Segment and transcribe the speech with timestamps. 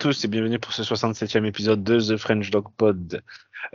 [0.00, 3.22] Tous et bienvenue pour ce 67e épisode de The French Dog Pod.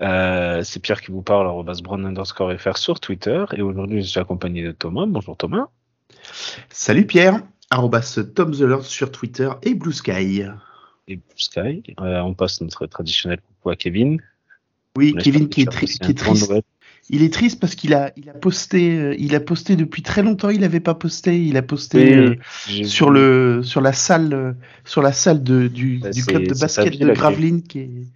[0.01, 3.45] Euh, c'est Pierre qui vous parle, brown underscore fr sur Twitter.
[3.55, 5.05] Et aujourd'hui, je suis accompagné de Thomas.
[5.05, 5.67] Bonjour Thomas.
[6.69, 10.45] Salut Pierre, arrobas Tom the Lord sur Twitter et Blue Sky.
[11.07, 11.83] Et Blue Sky.
[11.99, 14.19] Euh, on passe notre traditionnel coucou à Kevin.
[14.97, 16.55] Oui, Kevin qui est, qui triste.
[17.09, 20.23] Il est triste parce qu'il a, il a posté, euh, il a posté depuis très
[20.23, 20.49] longtemps.
[20.49, 21.39] Il n'avait pas posté.
[21.39, 22.39] Il a posté Oui,
[22.81, 24.53] euh, sur le, sur la salle, euh,
[24.85, 27.87] sur la salle de, du, Bah, du club de basket vie, de Gravelines qui est,
[27.87, 28.11] qui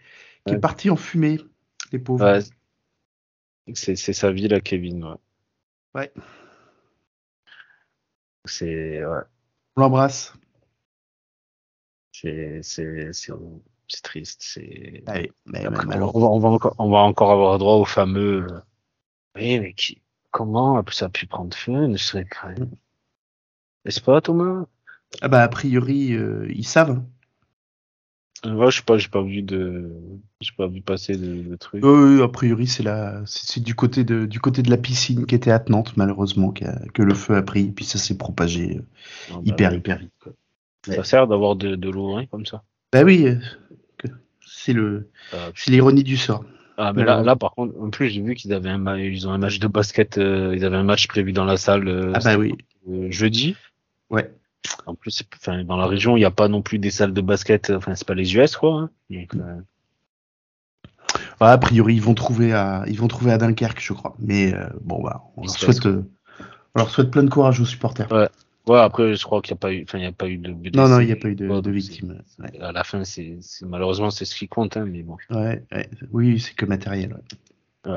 [0.48, 0.56] Ouais.
[0.56, 1.40] est parti en fumée.
[1.92, 2.26] Les pauvres.
[2.26, 2.40] Ouais.
[3.74, 5.04] C'est c'est sa vie là, Kevin.
[5.04, 5.16] Ouais.
[5.94, 6.12] Ouais.
[8.46, 9.22] C'est ouais.
[9.76, 10.34] On l'embrasse.
[12.12, 14.42] c'est c'est c'est triste.
[14.42, 15.14] C'est va,
[16.14, 18.48] on, va encore, on va encore avoir droit au fameux.
[19.40, 20.02] Oui, mais qui,
[20.32, 21.90] comment ça a pu prendre feu?
[21.96, 22.56] Je serais craint.
[23.86, 24.66] N'est-ce pas, Thomas?
[25.22, 26.92] Ah bah a priori euh, ils savent.
[26.92, 27.06] hein.
[28.46, 29.92] Euh, Ouais, je sais pas, j'ai pas vu de,
[30.40, 31.84] j'ai pas vu passer de, de trucs.
[31.84, 35.36] Euh, a priori c'est la, c'est du côté de, du côté de la piscine qui
[35.36, 37.72] était attenante malheureusement qui a- que le feu a pris.
[37.72, 38.82] Puis ça s'est propagé euh,
[39.30, 40.14] Ah, bah, hyper hyper vite.
[40.22, 40.32] quoi.
[40.86, 42.64] Ça sert d'avoir de, de l'eau hein, comme ça.
[42.94, 43.28] Bah oui,
[44.46, 45.10] c'est le,
[45.56, 46.46] c'est l'ironie du sort.
[46.82, 49.28] Ah, mais là, Alors- là, par contre, en plus, j'ai vu qu'ils avaient un, ils
[49.28, 52.14] ont un match de basket, euh, ils avaient un match prévu dans la salle euh,
[52.16, 52.56] Ah bah oui,
[52.90, 53.56] euh, jeudi.
[54.10, 54.34] ouais.
[54.86, 57.22] En plus, enfin, dans la région, il n'y a pas non plus des salles de
[57.22, 57.70] basket.
[57.70, 58.74] Enfin, c'est pas les US, quoi.
[58.82, 58.90] hein.
[59.10, 59.34] Donc,
[61.42, 64.16] a priori ils vont trouver à, ils vont trouver à Dunkerque, je crois.
[64.20, 66.04] Mais bon bah, on leur souhaite, on
[66.76, 68.12] leur souhaite plein de courage aux supporters.
[68.12, 68.30] Ouais,
[68.76, 70.52] après, je crois qu'il n'y a pas eu, enfin, il y a pas eu de.
[70.76, 72.22] Non non, il n'y a pas eu de, Ouais, de victimes.
[72.40, 72.60] Ouais.
[72.62, 75.18] À la fin, c'est, malheureusement, c'est ce qui compte, hein, mais bon.
[75.30, 75.90] Ouais, ouais.
[76.12, 77.16] Oui, c'est que matériel.
[77.86, 77.94] ouais.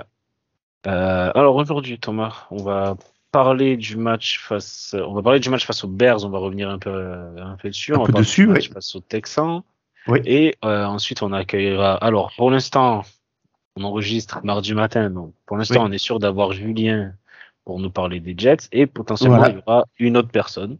[0.87, 2.97] Euh, alors aujourd'hui, Thomas, on va
[3.31, 6.25] parler du match face, on va parler du match face aux Bears.
[6.25, 7.93] On va revenir un peu, euh, un peu dessus.
[7.95, 8.75] Un on va peu parler dessus, du match ouais.
[8.75, 9.63] face aux Texans.
[10.09, 10.21] Oui.
[10.25, 11.95] Et euh, ensuite, on accueillera.
[11.95, 13.03] Alors, pour l'instant,
[13.77, 15.09] on enregistre mardi matin.
[15.11, 15.87] Donc, pour l'instant, Oui.
[15.89, 17.15] on est sûr d'avoir Julien
[17.65, 19.53] pour nous parler des Jets et potentiellement Voilà.
[19.55, 20.79] il y aura une autre personne.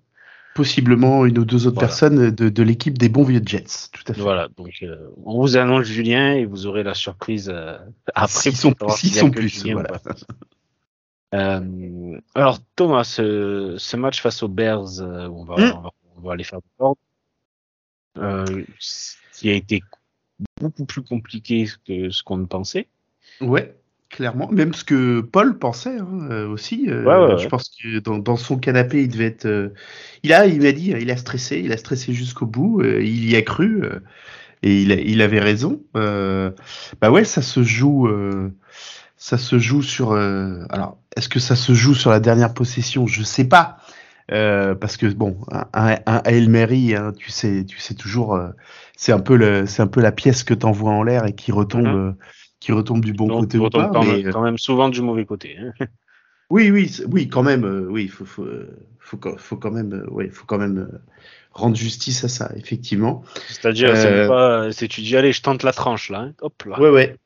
[0.55, 1.89] Possiblement une ou deux autres Voilà.
[1.89, 3.89] personnes de, de l'équipe des bons vieux Jets.
[3.93, 4.21] Tout à fait.
[4.21, 7.79] Voilà, donc euh, on vous annonce Julien et vous aurez la surprise euh,
[8.15, 8.29] après.
[8.29, 10.01] S'ils sont, sont plus, Julien voilà.
[11.35, 15.73] Euh, alors Thomas, ce, ce match face aux Bears, euh, on, va, Mm.
[15.77, 17.01] on, va, on va aller faire de l'ordre,
[18.19, 18.65] euh,
[19.33, 19.83] qui a été
[20.61, 22.87] beaucoup plus compliqué que ce qu'on ne pensait.
[23.41, 23.75] Ouais,
[24.13, 24.49] clairement.
[24.53, 26.87] Même ce que Paul pensait hein, euh, aussi.
[26.89, 27.49] euh, Ouais, ouais, Je ouais.
[27.49, 29.47] pense que dans, dans son canapé, il devait être.
[29.47, 29.71] euh,
[30.23, 32.81] Il a, il m'a dit, il a stressé, il a stressé jusqu'au bout.
[32.83, 34.01] euh, il y a cru euh,
[34.63, 35.83] et il, a- il avait raison.
[35.97, 36.53] Euh,
[37.01, 38.09] bah ouais, ça se joue.
[38.09, 38.51] euh,
[39.17, 40.13] ça se joue sur.
[40.13, 43.07] euh, alors, est-ce que ça se joue sur la dernière possession?
[43.07, 43.79] Je sais pas.
[44.33, 48.35] Euh, parce que bon, un, un, un Hail Mary, hein, tu sais, tu sais toujours,
[48.37, 48.49] euh,
[48.97, 51.53] c'est un peu le, c'est un peu la pièce que t'envoies en l'air et qui
[51.53, 51.97] retombe, Mhm.
[51.97, 52.13] euh,
[52.63, 53.91] qui retombe du bon Donc, côté ou pas.
[53.93, 55.57] quand, mais, quand même souvent du mauvais côté.
[55.59, 55.73] hein.
[56.51, 59.93] oui, oui, oui, quand même, euh, oui, faut, faut, euh, faut, quand- faut quand même,
[59.93, 60.99] euh, ouais, faut quand même euh,
[61.51, 63.25] rendre justice à ça, effectivement.
[63.49, 66.35] C'est-à-dire, c'est Euh, pas, c'est tu dis allez, je tente la tranche là, hein.
[66.41, 66.79] hop là.
[66.81, 67.17] Ouais, ouais.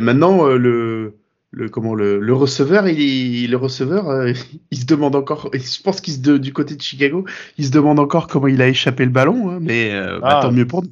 [0.00, 1.14] Maintenant, le,
[1.50, 4.04] le, comment, le, le receveur, il, le receveur,
[4.70, 7.24] il se demande encore, je pense qu'il se, du côté de Chicago,
[7.56, 10.40] il se demande encore comment il a échappé le ballon, hein, mais bah, Ah.
[10.42, 10.90] tant mieux pour nous.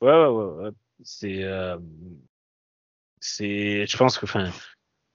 [0.00, 0.70] Ouais, ouais, ouais.
[1.04, 1.76] C'est, euh,
[3.20, 4.50] c'est, je pense que, enfin,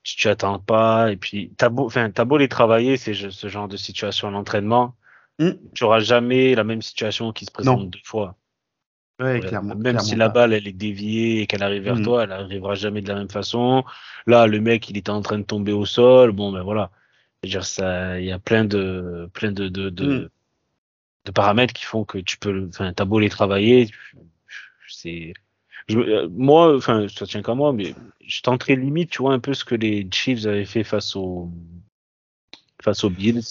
[0.03, 3.47] tu tu attends pas, et puis, t'as beau, enfin, t'as beau les travailler, c'est ce
[3.47, 4.95] genre de situation à l'entraînement,
[5.39, 5.51] Mm.
[5.73, 7.85] tu auras jamais la même situation qui se présente Non.
[7.85, 8.37] deux fois.
[9.19, 9.69] Ouais, Euh, clairement.
[9.75, 12.03] même clairement si la balle, elle est déviée et qu'elle arrive vers Mm.
[12.03, 13.83] toi, elle arrivera jamais de la même façon.
[14.27, 16.91] Là, le mec, il était en train de tomber au sol, bon, ben voilà.
[17.43, 20.29] Dire, ça, il y a plein de, plein de, de, de, Mm.
[21.25, 23.89] de paramètres qui font que tu peux, enfin, t'as beau les travailler,
[24.89, 25.33] c'est,
[25.89, 27.93] je, euh, moi, enfin, ça tient qu'à moi, mais
[28.25, 31.49] je tenterais limite, tu vois, un peu ce que les Chiefs avaient fait face aux,
[32.81, 33.41] face aux Bills.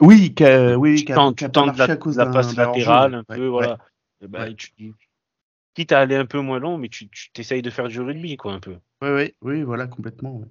[0.00, 3.50] Oui, qu'a- oui, tu tentes, tu la, la passe latérale, un Ouais, peu, ouais.
[3.50, 3.78] voilà.
[4.22, 4.54] Et ben, Ouais.
[4.54, 4.70] tu,
[5.74, 8.36] quitte à aller un peu moins long, mais tu, tu t'essayes de faire du rugby,
[8.36, 8.76] quoi, un peu.
[9.02, 10.36] Oui, oui, oui, voilà, complètement.
[10.36, 10.46] ouais.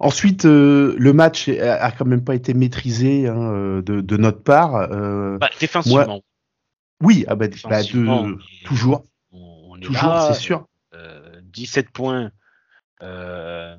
[0.00, 4.42] Ensuite, euh, le match a, quand même pas été maîtrisé hein, euh, de, de notre
[4.42, 4.76] part.
[4.76, 6.22] euh, Bah, défensivement.
[7.02, 9.04] oui, ah bah, bah, de, toujours,
[9.86, 10.66] On, on est toujours, c'est sûr.
[10.94, 12.30] euh, 17 points.
[13.02, 13.76] Euh,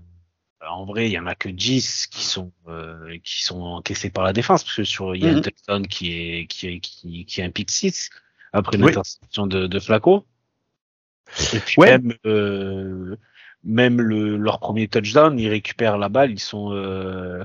[0.67, 4.23] en vrai, il y en a que 10 qui sont euh, qui sont encaissés par
[4.23, 5.41] la défense parce que sur il y a un Mhm.
[5.41, 8.09] touchdown qui est qui est qui, qui est un pick 6
[8.53, 8.85] après Oui.
[8.87, 10.25] l'interception de, de Flacco.
[11.53, 11.97] Et puis Ouais.
[11.97, 13.15] même euh,
[13.63, 17.43] même le, leur premier touchdown, ils récupèrent la balle, ils sont euh,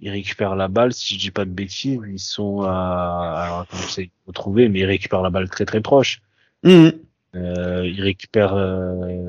[0.00, 3.76] ils récupèrent la balle, si je dis pas de bêtises, ils sont à, alors attends,
[3.78, 6.20] j'essaie de retrouver, mais ils récupèrent la balle très très proche.
[6.62, 7.05] Mhm.
[7.36, 9.22] Euh, ils récupèrent, euh, ouais,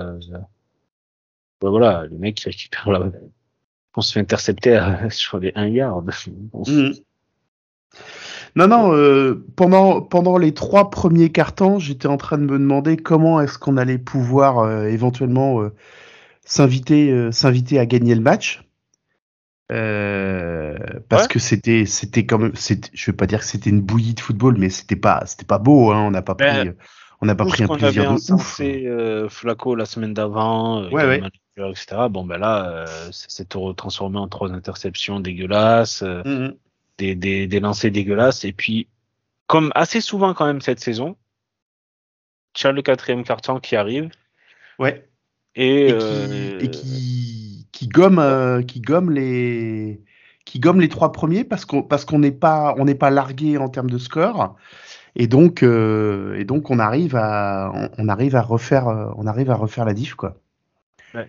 [1.61, 3.11] voilà, les mecs qui récupèrent la.
[3.95, 6.09] On se fait intercepter à, sur les 1 yard.
[6.67, 6.93] Mhm.
[8.55, 12.97] Non, non, euh, pendant, pendant les trois premiers cartons, j'étais en train de me demander
[12.97, 15.73] comment est-ce qu'on allait pouvoir euh, éventuellement euh,
[16.45, 18.63] s'inviter euh, s'inviter à gagner le match.
[19.71, 20.77] Euh,
[21.09, 21.27] parce Ouais.
[21.27, 24.55] que c'était c'était quand même je vais pas dire que c'était une bouillie de football
[24.57, 26.85] mais c'était pas c'était pas beau hein on n'a pas Ben, pris
[27.21, 30.83] on n'a pas pris un avait plaisir de ouf encensé euh, Flaco la semaine d'avant,
[30.83, 31.21] euh, Ouais, ouais.
[31.71, 32.07] etc.
[32.09, 36.55] Bon ben là, euh, ça s'est transformé en trois interceptions dégueulasses, euh, Mhm.
[36.99, 38.87] des, des, des lancers dégueulasses, et puis
[39.47, 41.15] comme assez souvent quand même cette saison,
[42.53, 44.09] tu as le quatrième carton qui arrive
[44.79, 45.07] ouais
[45.55, 50.01] et, et euh, qui, et qui, qui gomme euh, qui gomme les
[50.45, 53.57] qui gomme les trois premiers parce qu'on parce qu'on n'est pas on n'est pas largué
[53.57, 54.55] en termes de score
[55.17, 59.27] et donc euh, et donc on arrive à on, on arrive à refaire euh, on
[59.27, 60.37] arrive à refaire la diff quoi.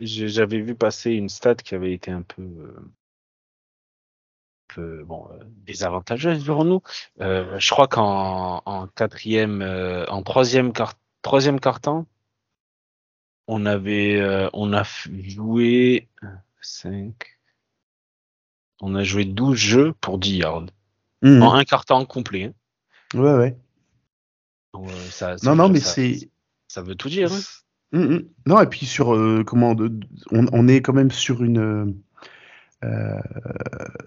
[0.00, 2.76] J'ai- J'avais vu passer une stat qui avait été un peu, euh,
[4.74, 5.28] peu bon,
[5.66, 6.82] désavantageuse pour nous.
[7.20, 12.06] Euh, je crois qu'en en quatrième, euh, en troisième quart, troisième carton,
[13.46, 16.08] on avait, euh, on a joué
[16.60, 17.38] 5,
[18.80, 20.66] on a joué 12 jeux pour 10 yards
[21.22, 21.42] Mhm.
[21.42, 22.44] en un carton complet.
[23.14, 23.18] hein.
[23.18, 23.56] Ouais ouais.
[24.74, 26.30] Donc, euh, ça, ça Non non veut- mais c'est
[26.68, 27.32] ça veut tout dire.
[27.32, 27.40] hein.
[27.92, 28.28] Mhm.
[28.46, 29.74] Non, et puis sur euh, comment
[30.30, 31.94] on, on est quand même sur une
[32.84, 33.20] euh,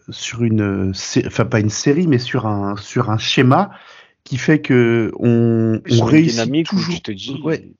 [0.09, 0.93] sur une
[1.25, 3.71] enfin pas une série mais sur un sur un schéma
[4.23, 7.73] qui fait que on, réussit toujours te dis, ouais,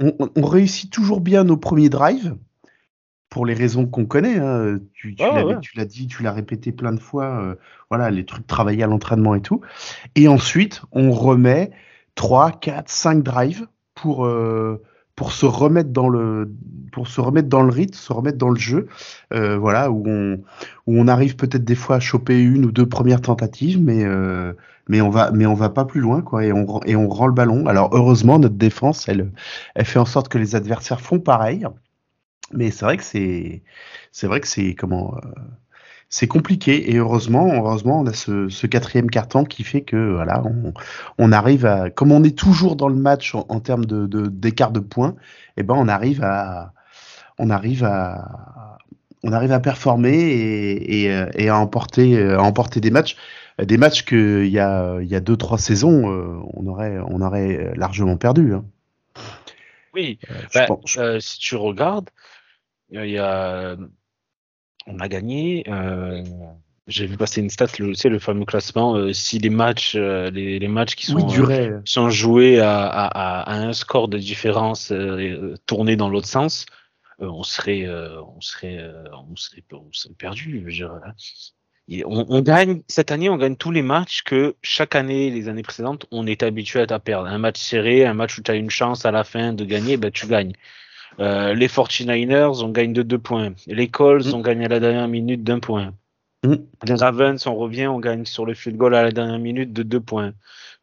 [0.00, 2.34] on, réussit toujours bien nos premiers drives
[3.28, 4.80] pour les raisons qu'on connaît hein.
[4.94, 5.56] tu, ouais.
[5.76, 7.54] l'as dit tu l'as répété plein de fois euh,
[7.90, 9.60] voilà les trucs travaillés à l'entraînement et tout
[10.16, 11.70] et ensuite on remet
[12.14, 14.82] 3 4 5 drives pour euh,
[15.16, 16.50] pour se remettre dans le
[16.90, 18.88] pour se remettre dans le rythme, se remettre dans le jeu,
[19.32, 20.40] euh, voilà où on
[20.86, 24.52] où on arrive peut-être des fois à choper une ou deux premières tentatives, mais euh,
[24.88, 27.26] mais on va mais on va pas plus loin quoi et on et on rend
[27.26, 27.66] le ballon.
[27.66, 29.30] Alors heureusement notre défense elle
[29.74, 31.66] elle fait en sorte que les adversaires font pareil,
[32.52, 33.62] mais c'est vrai que c'est
[34.12, 35.28] c'est vrai que c'est comment euh,
[36.14, 40.42] c'est compliqué et heureusement, heureusement, on a ce, ce quatrième carton qui fait que voilà,
[40.44, 40.72] on,
[41.18, 44.26] on arrive à, comme on est toujours dans le match en, en termes de de-
[44.28, 45.14] d'écart de, points,
[45.56, 46.74] et ben on arrive à,
[47.38, 48.78] on arrive à,
[49.24, 53.16] on arrive à performer et, et, et à emporter, à emporter des matchs,
[53.58, 56.98] des matchs que il y a il y a deux trois saisons, euh, on aurait
[57.08, 58.52] on aurait largement perdu.
[58.54, 58.64] Hein.
[59.94, 62.10] Oui, Euh, je Bah, pense- euh, si tu regardes,
[62.90, 63.76] il y a,
[64.86, 65.64] on a gagné.
[65.68, 66.22] euh,
[66.88, 68.94] J'ai vu passer une stat, le, sais, le fameux classement.
[68.96, 71.72] euh, si les matchs, euh, les, les matchs qui sont, oui, euh, durait.
[71.84, 74.92] sont joués à, à, à, à un score de différence
[75.66, 76.66] tourné dans l'autre sens,
[77.18, 78.78] on serait, on serait,
[79.12, 80.58] on serait, on serait perdu.
[80.60, 81.12] je veux dire, hein.
[81.88, 85.48] Et on, on gagne cette année, on gagne tous les matchs que chaque année, les
[85.48, 87.26] années précédentes, on est habitué à perdre.
[87.28, 89.96] Un match serré, un match où tu as une chance à la fin de gagner,
[89.96, 90.52] ben tu gagnes.
[91.20, 93.52] Euh, les 49ers, on gagne de deux points.
[93.66, 94.34] Les Colts, Mm.
[94.34, 95.92] on gagne à la dernière minute d'un point.
[96.44, 96.54] Mm.
[96.84, 99.82] Les Ravens, on revient, on gagne sur le field goal à la dernière minute de
[99.82, 100.32] deux points.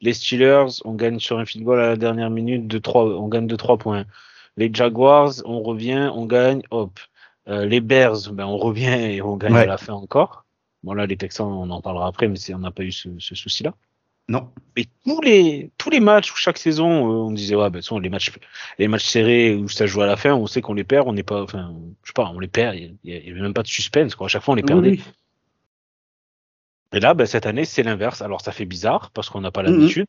[0.01, 3.27] Les Steelers, on gagne sur un field goal à la dernière minute de trois, on
[3.27, 4.05] gagne de trois points.
[4.55, 6.99] Les Jaguars, on revient, on gagne, hop.
[7.47, 9.61] Euh, les Bears, ben on revient et on gagne Ouais.
[9.63, 10.45] à la fin encore.
[10.83, 13.35] Bon là, les Texans, on en parlera après, mais on n'a pas eu ce, ce
[13.35, 13.73] souci-là.
[14.29, 14.51] Non.
[14.77, 17.85] Mais tous les tous les matchs où chaque saison, euh, on disait ouais, ben, toute
[17.85, 18.31] façon, les matchs
[18.77, 21.13] les matchs serrés où ça joue à la fin, on sait qu'on les perd, on
[21.13, 22.75] n'est pas, enfin, je sais pas, on les perd.
[22.75, 24.27] Il y, a- il y avait même pas de suspense quoi.
[24.27, 24.91] À chaque fois, on les perdait.
[24.91, 25.03] Oui,
[26.93, 28.21] Et là, ben, cette année, c'est l'inverse.
[28.21, 29.71] Alors, ça fait bizarre parce qu'on n'a pas Mhm.
[29.79, 30.05] l'habitude.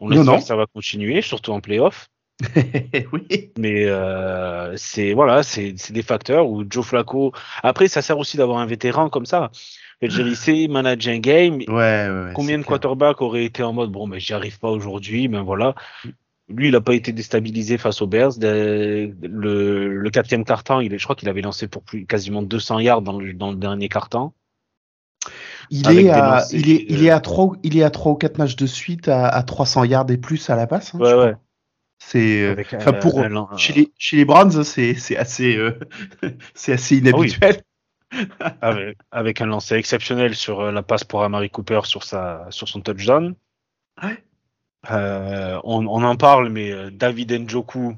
[0.00, 0.38] On espère non.
[0.38, 2.08] que ça va continuer, surtout en playoff.
[3.12, 3.52] oui.
[3.58, 7.32] Mais euh, c'est voilà, c'est c'est des facteurs où Joe Flacco.
[7.62, 9.52] Après, ça sert aussi d'avoir un vétéran comme ça.
[10.08, 11.56] Je veux dire, il sait manager un game.
[11.56, 14.70] Ouais, ouais, ouais, Combien de quarterbacks auraient été en mode bon, ben j'y arrive pas
[14.70, 15.74] aujourd'hui, ben voilà.
[16.48, 18.32] Lui, il n'a pas été déstabilisé face aux Bears.
[18.40, 19.06] Le,
[19.88, 23.02] le quatrième carton, il est, je crois qu'il avait lancé pour plus quasiment 200 yards
[23.02, 24.32] dans le, dans le dernier carton.
[25.70, 28.12] Il est, à, lancers, il, est, il, est euh, à 3, il est à 3
[28.12, 30.94] ou 4 matchs de suite à, à 300 yards et plus à la passe.
[30.94, 31.34] hein, Ouais, ouais.
[31.98, 33.24] C'est, euh, enfin, euh, pour,
[33.58, 35.78] chez, les, chez les Browns, c'est, c'est assez, euh,
[36.54, 37.62] c'est assez inhabituel.
[38.60, 42.68] avec, avec un lancer exceptionnel sur euh, la passe pour Amari Cooper sur sa sur
[42.68, 43.34] son touchdown.
[44.02, 44.22] Ouais?
[44.90, 47.96] Euh, on, on en parle, mais euh, David Njoku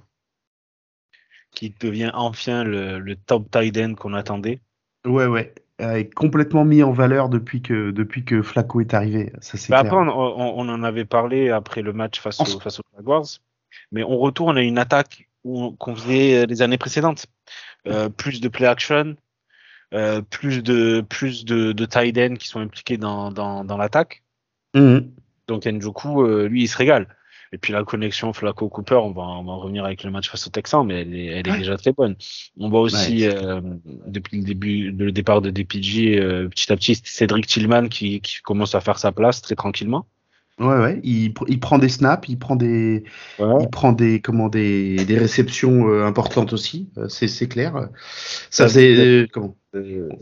[1.51, 4.61] qui devient enfin le, le top tight end qu'on attendait.
[5.07, 5.55] Ouais, ouais.
[5.79, 9.33] est complètement mis en valeur depuis que depuis que Flacco est arrivé.
[9.41, 12.45] Ça c'est Bah, après, on, on- on en avait parlé après le match face, En-
[12.45, 13.27] au, face aux Jaguars,
[13.91, 17.27] mais on retourne à une attaque qu'on faisait les années précédentes.
[17.87, 19.17] Euh, plus de play action,
[19.95, 24.23] euh, plus de plus de, de tight end qui sont impliqués dans, dans, dans l'attaque.
[24.75, 25.11] Mhm.
[25.49, 27.07] Donc Njoku, euh, lui, il se régale.
[27.53, 30.47] Et puis la connexion Flacco-Cooper, on va, on va en revenir avec le match face
[30.49, 31.59] aux Texans, mais elle est, elle est Ouais.
[31.59, 32.17] déjà très bonne.
[32.59, 33.35] On voit aussi, Ouais.
[33.37, 33.61] euh,
[34.09, 38.43] depuis le début, le départ de DPG, euh, petit à petit, Cédric Tillman qui, qui
[38.43, 40.07] commence à faire sa place très tranquillement.
[40.59, 41.01] Ouais, ouais.
[41.05, 43.05] Il, il prend des snaps, il prend des,
[43.59, 46.91] il prend des, comment, des, des réceptions euh, importantes aussi.
[46.97, 47.91] euh, c'est, c'est clair.
[48.51, 49.57] Ça faisait, euh, comment,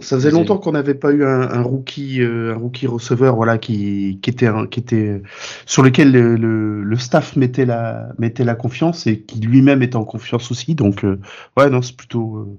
[0.00, 3.58] ça faisait longtemps qu'on n'avait pas eu un, un rookie, euh, un rookie receveur, voilà,
[3.58, 5.22] qui, qui était, un- qui était
[5.66, 9.96] sur lequel le, le, le staff mettait la, mettait la confiance et qui lui-même est
[9.96, 10.74] en confiance aussi.
[10.74, 11.20] Donc, euh,
[11.56, 12.58] ouais, non, c'est plutôt, euh,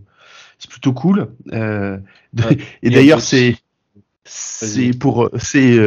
[0.59, 1.29] c'est plutôt cool.
[1.53, 1.97] Euh,
[2.37, 2.57] Ouais.
[2.83, 3.57] Et d'ailleurs, c'est,
[4.25, 5.77] c'est pour, c'est,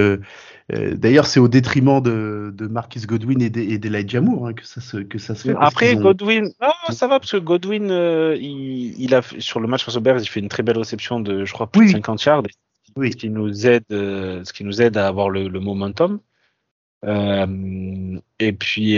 [0.73, 4.53] euh, d'ailleurs, c'est au détriment de, de Marcus Godwin et d'E- et d'Elijah Moore hein,
[4.53, 5.55] que ça se, que ça se fait.
[5.59, 6.51] Après, ont- Godwin,
[6.91, 10.21] ça va parce que Godwin, euh, il, il a sur le match face aux Bears,
[10.21, 11.87] il fait une très belle réception de, je crois, plus Oui.
[11.89, 12.43] de 50 yards,
[12.97, 13.13] Oui.
[13.13, 16.21] ce qui nous aide, euh, ce qui nous aide à avoir le, le momentum.
[18.41, 18.95] Et puis,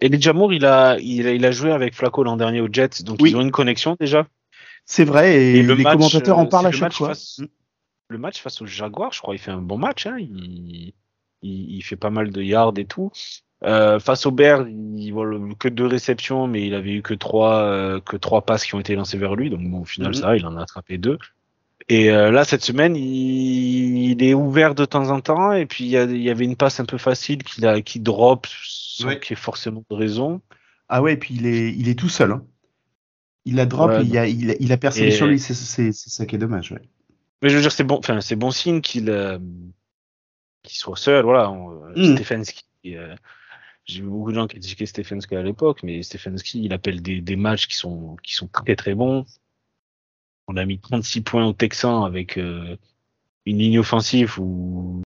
[0.00, 3.02] Elijah Moore, il a, il a, il a joué avec Flacco l'an dernier aux Jets,
[3.04, 3.30] donc Oui.
[3.30, 4.26] ils ont une connexion déjà.
[4.86, 7.08] C'est vrai, et, Et le les match, commentateurs en parlent à chaque fois.
[7.08, 7.46] face- Mm.
[8.08, 10.06] Le match face aux Jaguars, je crois, il fait un bon match.
[10.06, 10.16] Hein.
[10.18, 10.92] Il,
[11.42, 13.10] il, il fait pas mal de yards et tout.
[13.64, 17.62] Euh, face aux Bears, il voilà, que deux réceptions, mais il avait eu que trois,
[17.62, 19.48] euh, que trois passes qui ont été lancées vers lui.
[19.48, 20.14] Donc bon, au final, Mhm.
[20.14, 21.18] ça, va, il en a attrapé deux.
[21.88, 25.52] Et euh, là, cette semaine, il, il est ouvert de temps en temps.
[25.52, 27.80] Et puis il y, a- il y avait une passe un peu facile qu'il a,
[27.80, 29.18] qui drop sans Ouais.
[29.20, 30.40] qu'il ait forcément de raison.
[30.88, 32.32] Ah ouais, et puis il est, il est tout seul.
[32.32, 32.44] hein.
[33.46, 35.38] Il la drop Ouais, et il, a, il, a, il a personne Et- sur lui.
[35.38, 36.72] C'est, c'est, c'est ça qui est dommage.
[36.72, 36.82] Ouais.
[37.44, 39.38] Mais je veux dire, c'est bon, enfin, c'est bon signe qu'il euh,
[40.62, 41.24] qu'il soit seul.
[41.24, 41.50] Voilà,
[41.94, 42.16] Mm.
[42.16, 42.64] Stefanski.
[42.86, 43.14] euh,
[43.84, 47.36] j'ai vu beaucoup de gens critiquer Stefanski à l'époque, mais Stefanski, il appelle des, des
[47.36, 49.26] matchs qui sont qui sont très très bons.
[50.48, 52.76] On a mis 36 points aux Texans avec euh,
[53.46, 55.02] une ligne offensive où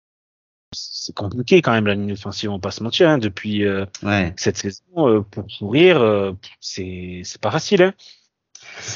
[0.73, 3.07] c'est compliqué quand même la ligne offensive, on va pas se mentir.
[3.09, 4.33] Hein, depuis euh, Ouais.
[4.37, 7.81] cette saison, euh, pour courir, euh, c'est c'est pas facile.
[7.81, 7.93] Hein.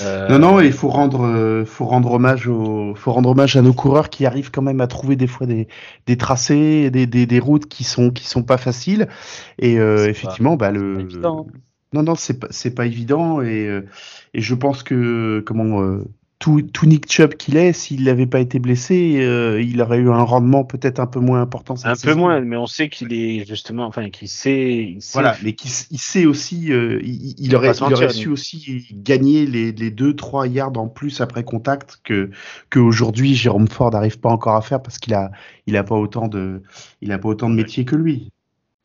[0.02, 3.62] Euh, Non, non, il faut rendre, euh, faut rendre hommage au, faut rendre hommage à
[3.62, 5.68] nos coureurs qui arrivent quand même à trouver des fois des,
[6.06, 9.08] des tracés, des, des, des routes qui sont, qui sont pas faciles.
[9.58, 11.48] Et euh, C'est pas- effectivement, bah le, pas évident.
[11.94, 13.42] non, non, c'est pas, c'est pas évident.
[13.42, 13.88] Et, euh,
[14.34, 16.04] et je pense que comment euh,
[16.40, 20.10] tout, tout Nick Chubb qu'il est, s'il n'avait pas été blessé, euh, il aurait eu
[20.10, 21.76] un rendement peut-être un peu moins important.
[21.76, 25.12] cette Un peu moins, mais on sait qu'il est justement, enfin, qu'il sait, il sait
[25.14, 29.46] Voilà, mais qui s- il sait aussi, euh, il, aurait, il aurait su aussi gagner
[29.46, 32.30] les, les 2-3 yards en plus après contact que
[32.70, 35.32] qu'aujourd'hui Jérôme Ford n'arrive pas encore à faire parce qu'il a,
[35.68, 36.62] il a pas autant de,
[37.02, 38.32] il a pas autant de métier que lui.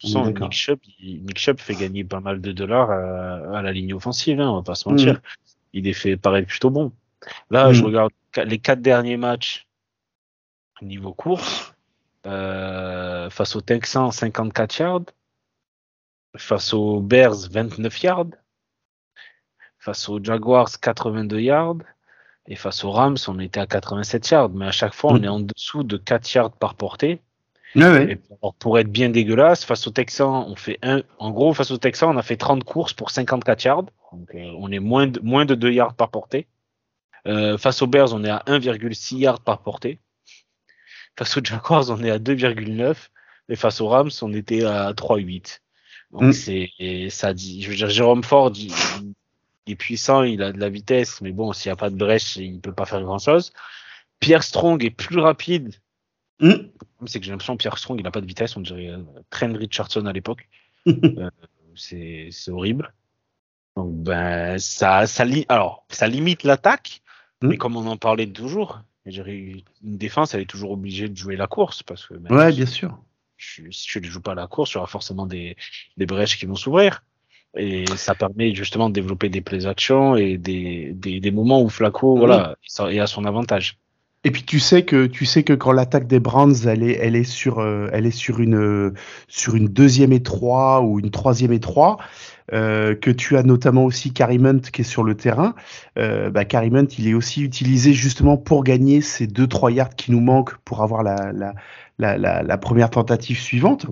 [0.00, 0.24] Sans.
[0.46, 4.40] Nick Chubb, Nick Chubb fait gagner pas mal de dollars à, à la ligne offensive,
[4.40, 5.20] hein, on va pas se mentir.
[5.72, 6.92] Il est fait paraître plutôt bon.
[7.50, 7.86] Là, je Mm.
[7.86, 8.12] regarde
[8.44, 9.66] les quatre derniers matchs
[10.82, 11.72] niveau course.
[12.26, 15.02] Euh, face aux Texans, 54 yards.
[16.36, 18.26] Face aux Bears, 29 yards.
[19.78, 21.76] Face aux Jaguars, 82 yards.
[22.46, 24.50] Et face aux Rams, on était à 87 yards.
[24.50, 25.24] Mais à chaque fois, on Mm.
[25.24, 27.20] est en dessous de 4 yards par portée.
[27.76, 28.12] Ouais, ouais.
[28.12, 31.70] Et pour, pour être bien dégueulasse, face aux Texans, on fait un, en gros, face
[31.72, 33.84] aux Texans, on a fait 30 courses pour 54 yards.
[34.12, 36.46] Donc, euh, on est moins de, moins de 2 yards par portée.
[37.26, 39.98] Euh, face aux Bears, on est à 1,6 yards par portée.
[41.18, 43.10] Face aux Jaguars, on est à 2,9.
[43.48, 45.60] Et face aux Rams, on était à 3,8.
[46.12, 46.32] Donc, Mm.
[46.32, 46.70] c'est,
[47.10, 48.72] ça dit, je veux dire, Jérôme Ford, il,
[49.66, 51.96] il est puissant, il a de la vitesse, mais bon, s'il n'y a pas de
[51.96, 53.52] brèche, il peut pas faire grand chose.
[54.20, 55.74] Pierre Strong est plus rapide,
[56.40, 56.52] Mm.
[57.06, 58.98] c'est que j'ai l'impression que Pierre Strong, il n'a pas de vitesse, on dirait euh,
[59.30, 60.48] Trent Richardson à l'époque.
[61.76, 62.94] C'est c'est horrible.
[63.76, 67.02] Donc, ben, ça, ça, li- alors, ça limite l'attaque,
[67.44, 67.48] Mm.
[67.50, 71.46] mais comme on en parlait toujours, une défense, elle est toujours obligée de jouer la
[71.46, 72.98] course, parce que ouais, bien sûr.
[73.36, 75.56] tu- si tu ne joues pas la course, il y aura forcément des,
[75.96, 77.04] des brèches qui vont s'ouvrir.
[77.56, 81.68] Et ça permet justement de développer des play actions et des, des, des moments où
[81.68, 82.18] Flaco, Mm.
[82.18, 82.56] voilà,
[82.90, 83.78] est à son avantage.
[84.26, 87.14] Et puis tu sais que tu sais que quand l'attaque des Browns elle est elle
[87.14, 88.94] est sur euh, elle est sur une euh,
[89.28, 91.98] sur une deuxième et trois ou une troisième et trois
[92.52, 95.54] euh, que tu as notamment aussi Karim Hunt qui est sur le terrain
[95.98, 99.94] euh, bah, Karim Hunt il est aussi utilisé justement pour gagner ces deux trois yards
[99.94, 101.54] qui nous manquent pour avoir la la
[101.98, 103.86] la, la, la première tentative suivante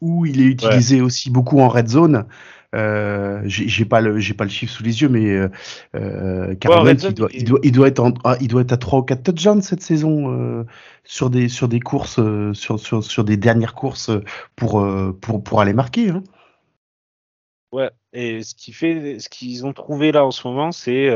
[0.00, 2.26] où il est utilisé aussi beaucoup en red zone.
[2.74, 5.48] Euh, j'ai pas le j'ai pas le chiffre sous les yeux, mais euh,
[5.94, 9.02] euh il, doit, il, doit, il, doit, être ah, il doit être à 3 ou
[9.02, 10.64] 4 touchdowns cette saison euh,
[11.04, 12.20] sur des sur des courses
[12.52, 14.10] sur, sur, sur des dernières courses
[14.56, 14.86] pour
[15.20, 16.10] pour pour aller marquer.
[16.10, 16.22] Hein.
[17.72, 21.08] Ouais, et ce qui fait ce qu'ils ont trouvé là en ce moment, c'est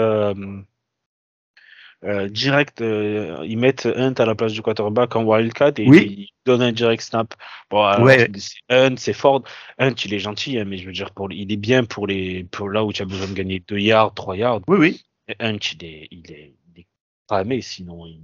[2.04, 6.28] euh, direct, euh, ils mettent Hunt à la place du quarterback en wildcat et ils
[6.46, 7.34] donnent un direct snap.
[7.70, 8.30] Bon, c'est
[8.68, 9.42] Hunt, c'est Ford.
[9.78, 12.44] Hunt, il est gentil, hein, mais je veux dire, pour, il est bien pour les,
[12.44, 14.60] pour là où tu as besoin de gagner 2 yards, 3 yards.
[14.68, 15.04] Oui, oui.
[15.40, 16.86] Hunt, il est, il est, il est
[17.26, 18.20] cramé, sinon il,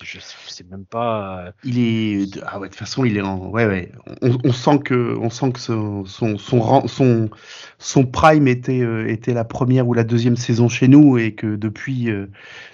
[0.00, 1.46] je sais même pas.
[1.46, 4.52] Euh, il est ah ouais de toute façon il est en ouais ouais on, on
[4.52, 7.30] sent que on sent que son son son
[7.78, 11.56] son, prime était euh, était la première ou la deuxième saison chez nous et que
[11.56, 12.30] depuis euh,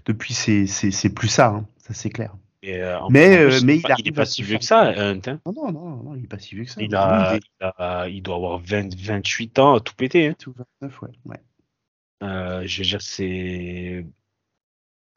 [0.06, 2.34] depuis c'est c'est c'est plus ça hein, ça c'est clair.
[2.62, 5.20] Et mais mais il, il est pas si vieux que ça Hunt.
[5.26, 5.40] Hein.
[5.46, 6.82] Non, non non non il est pas si vieux que ça.
[6.82, 10.28] Il a, il, a, il doit avoir 20 28 ans à tout péter.
[10.28, 10.34] Hein.
[10.38, 12.66] Tout 29 ouais ouais.
[12.66, 14.04] je veux dire c'est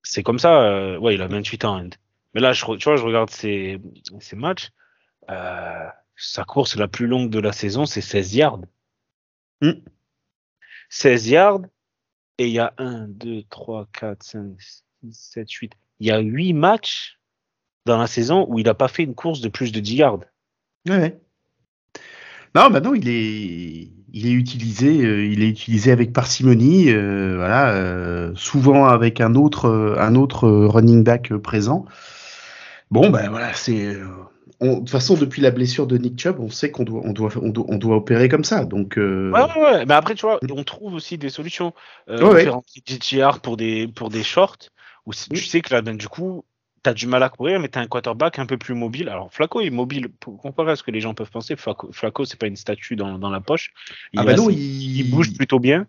[0.04, 0.62] c'est comme ça.
[0.64, 1.84] Euh, ouais, il a 28 ans.
[2.34, 3.80] Mais là, je, tu vois, je regarde ses,
[4.20, 4.70] ses matchs.
[5.30, 8.62] Euh, sa course la plus longue de la saison, c'est 16 yards.
[10.90, 11.32] 16 hmm.
[11.32, 11.62] yards.
[12.38, 15.74] Et il y a 1, 2, 3, 4, 5, 6, 7, 8.
[16.00, 17.20] Il y a 8 matchs
[17.86, 20.20] dans la saison où il n'a pas fait une course de plus de 10 yards.
[20.88, 21.20] Ouais.
[22.56, 27.72] Non, maintenant il est, il est utilisé, euh, il est utilisé avec parcimonie, euh, voilà,
[27.72, 31.86] euh, souvent avec un autre, un autre running back présent.
[32.90, 33.94] Bon, ben voilà, c'est.
[33.94, 37.32] de toute façon, depuis la blessure de Nick Chubb, on sait qu'on doit, on doit,
[37.42, 38.66] on doit, on doit, opérer comme ça.
[38.66, 38.96] Donc.
[38.98, 41.74] Ouais, ouais, ouais, mais après, tu vois, on trouve aussi des solutions.
[42.10, 44.58] Euh, ouais, faire pour des, pour des shorts.
[45.08, 46.46] Où tu sais que là, ben, du coup,
[46.84, 49.10] t'as du mal à courir, mais t'as un quarterback un peu plus mobile.
[49.10, 52.40] Alors Flaco est mobile, pour comparer à ce que les gens peuvent penser, Flaco, c'est
[52.40, 53.74] pas une statue dans, dans la poche.
[54.14, 55.04] Il, ah bah non, il...
[55.10, 55.88] bouge plutôt bien.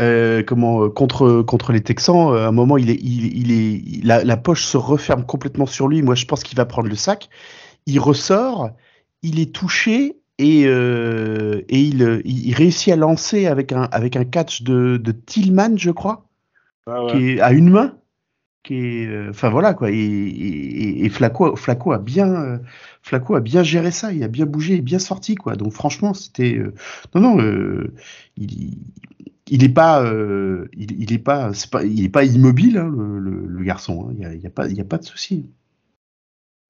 [0.00, 3.52] Euh, comment euh, contre contre les Texans, euh, à un moment il est il, il
[3.52, 6.00] est la, la, poche se referme complètement sur lui.
[6.00, 7.28] Moi je pense qu'il va prendre le sac.
[7.84, 8.70] Il ressort,
[9.20, 14.24] il est touché et euh, et il, il réussit à lancer avec un avec un
[14.24, 16.26] catch de de Tillman je crois,
[16.86, 17.12] ah ouais.
[17.12, 17.94] qui est à une main
[18.62, 19.90] qui est, euh, enfin voilà quoi.
[19.90, 22.58] Et, et, et Flaco, Flaco a bien, euh,
[23.02, 25.56] Flaco a bien géré ça, il a bien bougé, bien sorti quoi.
[25.56, 26.74] Donc franchement, c'était, euh,
[27.14, 27.90] non non,
[28.36, 28.78] il,
[29.48, 30.04] il est pas,
[30.76, 34.08] il, il, est pas, c'est pas, il est pas immobile hein, le, le, garçon.
[34.08, 34.14] Hein.
[34.16, 35.50] Il y, a, y, a, pas, il y a pas de souci.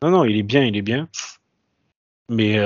[0.02, 1.09] Non non, il est bien, il est bien.
[2.31, 2.59] Mais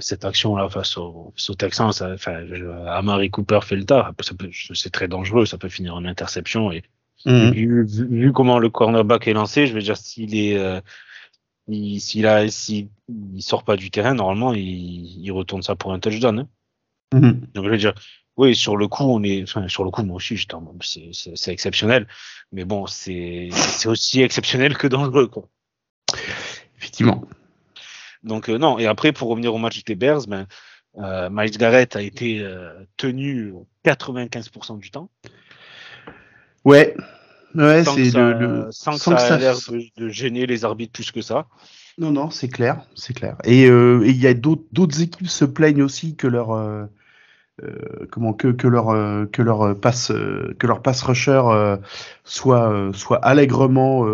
[0.00, 2.44] cette action-là face au, au Texans, enfin,
[2.88, 4.12] Amari Cooper fait le tard.
[4.74, 6.82] C'est très dangereux, ça peut finir en interception et
[7.24, 7.84] Mhm.
[7.84, 10.80] Vu, comment le cornerback est lancé, je veux dire, s'il est, euh,
[11.68, 16.00] s'il a, s'il il sort pas du terrain, normalement, il, il retourne ça pour un
[16.00, 16.40] touchdown.
[16.40, 16.48] Hein.
[17.12, 17.46] Mhm.
[17.54, 17.94] Donc, je veux dire,
[18.36, 20.38] oui, sur le coup, on est, enfin, sur le coup, moi aussi,
[20.80, 22.08] c'est, c'est, exceptionnel.
[22.50, 25.48] Mais bon, c'est, c'est aussi exceptionnel que dangereux, quoi.
[26.78, 27.24] Effectivement.
[28.22, 28.78] Donc, euh, non.
[28.78, 30.46] Et après, pour revenir au match des Bears, ben,
[30.98, 35.10] euh, Miles Garrett a été euh, tenu 95% du temps.
[36.64, 36.94] Ouais,
[37.54, 39.56] ouais, c'est le, sans, que ça, ait l'air
[39.96, 41.46] de, gêner les arbitres plus que ça.
[41.98, 43.36] Non, non, c'est clair, c'est clair.
[43.44, 46.84] Et euh, il y a d'autres équipes se plaignent aussi que leur euh,
[47.62, 51.42] euh comment que, que leur euh, que leur passe que leur pass rusher
[52.24, 54.06] soit soit allègrement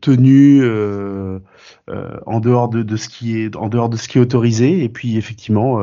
[0.00, 0.62] tenu
[2.26, 4.88] en dehors de, de, ce qui est en dehors de ce qui est autorisé et
[4.88, 5.80] puis effectivement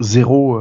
[0.00, 0.60] zéro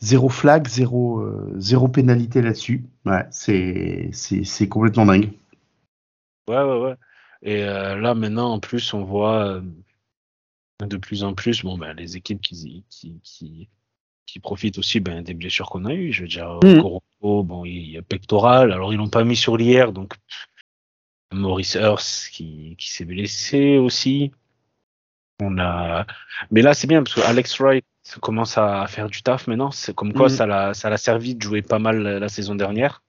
[0.00, 2.84] zéro flag, zéro, euh, zéro pénalité là-dessus.
[3.04, 5.32] Ouais, c'est, c'est, c'est complètement dingue.
[6.48, 6.94] Ouais, ouais, ouais.
[7.42, 9.60] Et euh, là, maintenant, en plus, on voit euh,
[10.86, 13.68] de plus en plus bon, ben, les équipes qui, qui, qui,
[14.26, 16.12] qui profitent aussi ben, des blessures qu'on a eues.
[16.12, 16.82] Je veux dire, mmh.
[17.20, 18.72] bon, il y a pectoral.
[18.72, 20.14] Alors, ils l'ont pas mis sur l'hier, donc
[21.32, 24.32] Maurice Hurst qui, qui s'est blessé aussi.
[25.40, 26.04] On a,
[26.50, 27.84] mais là, c'est bien parce que Alex Wright
[28.20, 29.70] commence à faire du taf maintenant.
[29.70, 30.34] C'est comme quoi mhm.
[30.34, 33.02] ça l'a ça l'a servi de jouer pas mal la saison dernière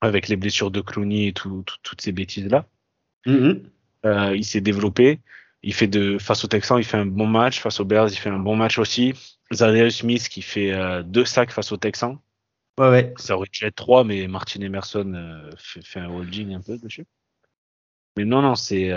[0.00, 2.66] avec les blessures de Clooney et tout, toutes ces bêtises là.
[3.26, 3.70] Mhm.
[4.04, 5.20] Euh, il s'est développé.
[5.62, 7.60] Il fait de face aux Texans, il fait un bon match.
[7.60, 9.14] Face aux Bears, il fait un bon match aussi.
[9.52, 12.18] Zadarius Smith qui fait euh, deux sacs face aux Texans.
[12.78, 13.14] Ouais, ouais.
[13.16, 16.78] Ça aurait dû être trois, mais Martin Emerson euh, fait, fait, un holding un peu
[16.78, 17.06] dessus.
[18.16, 18.92] Mais non, non, c'est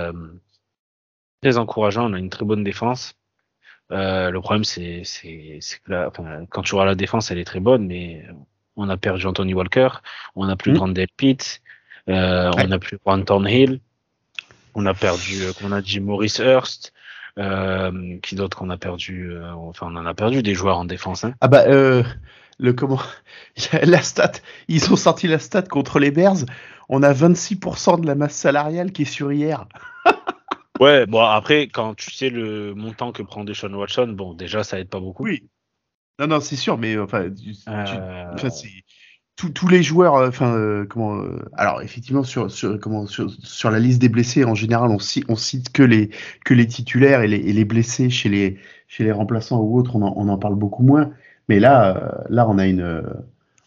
[1.41, 2.09] très encourageant.
[2.09, 3.18] On a une très bonne défense.
[3.91, 5.03] Euh, le problème, c'est
[5.85, 8.25] que enfin, quand tu vois la défense, elle est très bonne, mais
[8.75, 9.89] on a perdu Anthony Walker,
[10.35, 11.05] on a plus mmh.
[11.17, 11.61] Pitt,
[12.07, 13.79] euh, on a plus Anton Hill,
[14.75, 16.93] on a perdu, euh, comme on a dit, Maurice Hurst.
[17.37, 20.83] Euh, qui d'autre qu'on a perdu euh, Enfin, on en a perdu des joueurs en
[20.83, 21.23] défense.
[21.23, 21.35] Hein.
[21.39, 22.03] Ah bah, euh,
[22.57, 22.99] le comment
[23.83, 24.33] La stat,
[24.67, 26.39] ils ont sorti la stat contre les Bears.
[26.89, 29.67] On a 26% de la masse salariale qui est sur hier.
[30.79, 34.79] ouais, bon après, quand tu sais le montant que prend Deshaun Watson, bon déjà ça
[34.79, 35.23] aide pas beaucoup.
[35.23, 35.49] Oui.
[36.19, 38.83] Non, non, c'est sûr, mais enfin, tu, enfin c'est
[39.47, 43.71] tous les joueurs, euh, enfin, euh, comment, euh, alors effectivement sur, sur, comment, sur, sur,
[43.71, 46.09] la liste des blessés, en général, on, cite, on cite que les
[46.43, 49.95] que les titulaires et les, et les blessés chez les chez les remplaçants ou autres,
[49.95, 51.11] on en, on en parle beaucoup moins.
[51.47, 53.03] Mais là, là, on a une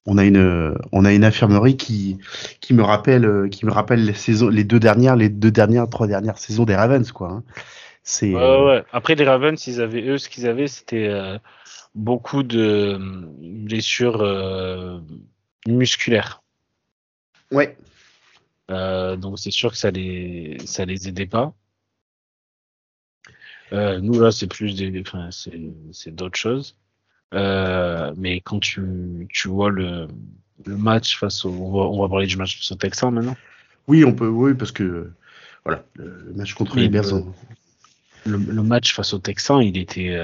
[0.06, 2.18] on a une on a une infirmerie qui
[2.60, 6.06] qui me rappelle qui me rappelle les saisons les deux dernières les deux dernières trois
[6.06, 7.30] dernières saisons des Ravens quoi.
[7.30, 7.44] Hein.
[8.02, 8.84] C'est ouais, ouais.
[8.92, 11.08] après les Ravens ils avaient eux ce qu'ils avaient c'était
[11.94, 12.98] beaucoup de
[13.40, 14.22] blessures
[15.66, 16.42] musculaire.
[17.50, 17.76] Ouais.
[18.70, 21.54] Euh, donc c'est sûr que ça les ça les aidait pas.
[23.72, 26.76] Euh, nous là c'est plus des enfin c'est d'autres choses.
[27.34, 30.08] Euh, mais quand tu, tu vois le,
[30.66, 33.36] le match face au on va, on va parler du match face au Texan maintenant.
[33.88, 35.10] Oui on peut oui parce que
[35.64, 37.22] voilà le match contre les Bears.
[38.24, 40.16] Le, le, match face au Texan il était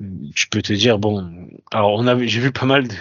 [0.00, 2.94] je peux te dire bon alors on avait j'ai vu pas mal de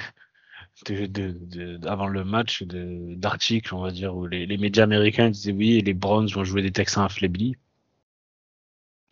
[0.85, 5.51] de, de, avant le match d'articles, on va dire, où les, les, médias américains disaient
[5.51, 7.55] oui, les Browns vont jouer des Texans affaiblis.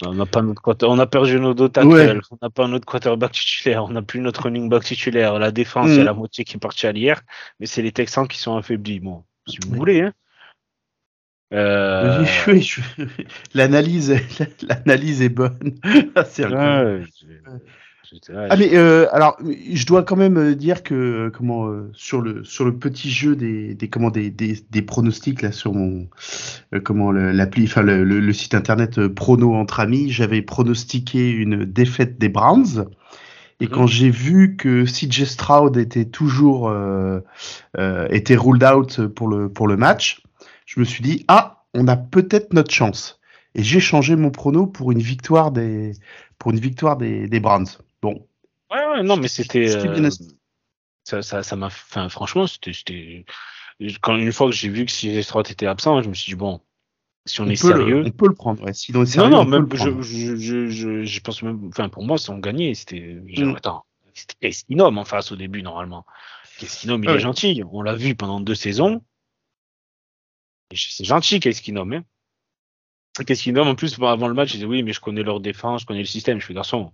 [0.05, 3.83] On n'a pas notre on a perdu nos deux on n'a pas notre quarterback titulaire,
[3.83, 5.39] on n'a plus notre running back titulaire.
[5.39, 6.05] La défense, il y a mm.
[6.05, 7.21] la moitié qui est partie à l'hier,
[7.59, 9.01] mais c'est les Texans qui sont affaiblis.
[9.01, 10.13] Bon, si vous voulez, hein.
[11.51, 12.25] Euh...
[12.47, 12.71] Oui,
[13.53, 14.15] l'analyse,
[14.62, 15.79] l'analyse est bonne.
[16.29, 17.03] c'est ouais,
[18.30, 19.38] ah mais euh, alors
[19.72, 23.10] je dois quand même euh, dire que euh, comment euh, sur le sur le petit
[23.10, 26.08] jeu des des comment des des, des pronostics là sur mon
[26.84, 32.30] comment l'appli enfin le, le, site internet Prono entre amis j'avais pronostiqué une défaite des
[32.30, 32.86] Browns
[33.60, 33.72] et mhm.
[33.72, 36.72] quand j'ai vu que CJ Stroud était toujours
[37.78, 40.22] était ruled out pour le pour le match
[40.65, 43.19] je me suis dit ah on a peut-être notre chance
[43.56, 45.93] et j'ai changé mon prono pour une victoire des
[46.39, 47.67] pour une victoire des, des Browns.
[48.01, 48.27] Bon.
[48.71, 49.75] Ouais, ouais, non, mais c'était.
[49.75, 50.09] Euh,
[51.03, 51.67] ça, ça, ça m'a.
[51.67, 53.25] Enfin, franchement, c'était.
[54.01, 56.35] Quand une fois que j'ai vu que si Stroud était absent, je me suis dit
[56.35, 56.62] bon,
[57.25, 58.63] si on, est sérieux, on peut le prendre.
[58.63, 58.73] Ouais.
[58.73, 61.67] Si on est sérieux, non, non, même, je, je, je, je, pense même.
[61.69, 62.99] Enfin, pour moi, si on gagnait, c'était.
[62.99, 63.55] Mm.
[63.55, 66.05] Attends, c'était en face au début normalement.
[66.62, 67.63] Esquinom, il est gentil.
[67.71, 69.01] On l'a vu pendant deux saisons.
[70.73, 71.89] C'est gentil qu'Esquinom.
[71.91, 72.03] Hein.
[73.25, 75.85] Qu'Esquinom, en plus, avant le match, il disait oui, mais je connais leur défense, je
[75.85, 76.39] connais le système.
[76.39, 76.91] Je fais garçon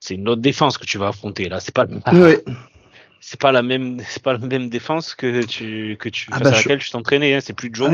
[0.00, 1.60] c'est une autre défense que tu vas affronter là.
[1.60, 1.86] C'est pas
[3.20, 6.50] c'est pas la même c'est pas la même défense que tu que tu ah bah,
[6.50, 7.34] à laquelle tu t'entraînais.
[7.34, 7.40] Hein.
[7.40, 7.90] C'est plus Joe.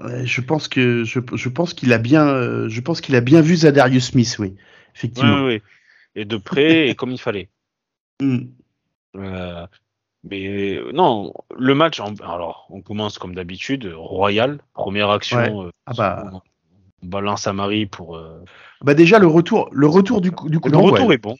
[0.00, 3.40] Ah je pense que je, je pense qu'il a bien je pense qu'il a bien
[3.40, 4.54] vu Zadarius Smith, oui,
[4.94, 5.48] effectivement.
[6.14, 7.48] Et de près et comme il fallait.
[8.20, 8.44] Mm.
[9.16, 9.66] Euh,
[10.24, 12.00] mais non, le match.
[12.00, 15.66] Alors, on commence comme d'habitude, royal, première action.
[15.66, 16.42] Euh, ah bah
[17.02, 18.16] balance à Marie pour.
[18.16, 18.44] Euh,
[18.82, 21.36] bah déjà le retour, le retour du coup, du coup le retour est bon.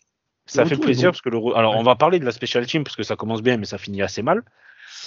[0.46, 2.96] Ça fait plaisir parce que le alors on va parler de la special team parce
[2.96, 4.42] que ça commence bien mais ça finit assez mal.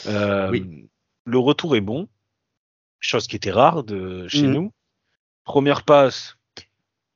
[0.07, 0.89] Euh, oui.
[1.25, 2.07] Le retour est bon,
[2.99, 4.53] chose qui était rare de chez mhm.
[4.53, 4.71] nous.
[5.43, 6.37] Première passe,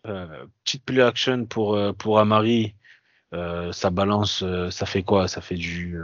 [0.07, 2.75] euh, petite play action pour pour Amari,
[3.31, 5.27] ça balance, ça fait quoi?
[5.27, 5.99] Ça fait du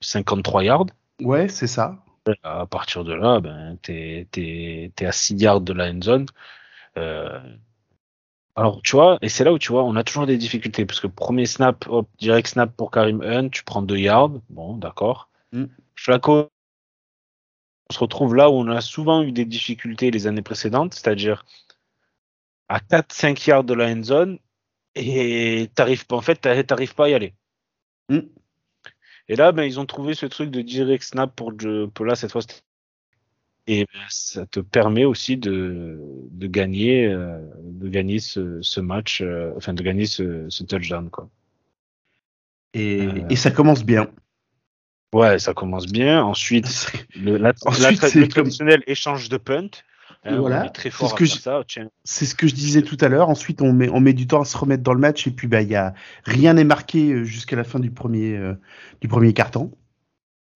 [0.00, 0.86] 53 yards.
[1.20, 1.98] Ouais, c'est ça.
[2.42, 6.26] À partir de là, ben t'es es, à 6 yards de la end zone.
[6.98, 7.40] Euh,
[8.56, 11.00] alors, tu vois, et c'est là où tu vois, on a toujours des difficultés parce
[11.00, 15.28] que premier snap, hop, direct snap pour Karim Hunt, tu prends 2 yards, bon, d'accord.
[15.52, 15.64] Mm.
[15.96, 16.50] Flaco,
[17.90, 21.44] on se retrouve là où on a souvent eu des difficultés les années précédentes, c'est-à-dire
[22.68, 24.38] à 4-5 yards de la end zone
[24.94, 27.34] et t'arrives pas, en fait, t'arrives pas à y aller.
[28.08, 28.20] Mm.
[29.28, 31.52] Et là, ben, ils ont trouvé ce truc de direct snap pour,
[31.94, 32.42] pour là, cette fois,
[33.66, 35.98] et ça te permet aussi de,
[36.30, 41.08] de gagner, euh, de gagner ce, ce match, euh, enfin de gagner ce, ce touchdown
[41.10, 41.28] quoi.
[42.74, 44.08] Et, euh, et, ça commence bien.
[45.14, 46.22] Ouais, ça commence bien.
[46.22, 49.70] Ensuite, le, la, Ensuite, le traditionnel échange de punt.
[50.24, 50.72] Hein, voilà.
[50.76, 51.36] C'est ce, que je,
[52.02, 53.28] c'est ce que je disais tout à l'heure.
[53.28, 55.46] Ensuite, on met, on met du temps à se remettre dans le match et puis
[55.46, 58.38] bah, y a, rien n'est marqué jusqu'à la fin du premier,
[59.00, 59.70] du premier carton.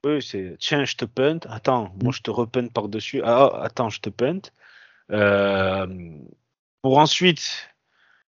[0.05, 1.41] Oui, c'est tiens, je te punt.
[1.49, 3.21] Attends, moi je te repunt par-dessus.
[3.25, 4.41] Ah, oh, attends, je te punt.
[5.11, 5.87] Euh,
[6.83, 7.71] pour ensuite,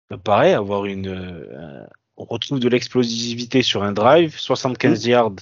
[0.10, 1.08] bah, pareil, avoir une.
[1.08, 1.86] Euh,
[2.18, 5.10] on retrouve de l'explosivité sur un drive, 75 mm.
[5.10, 5.36] yards,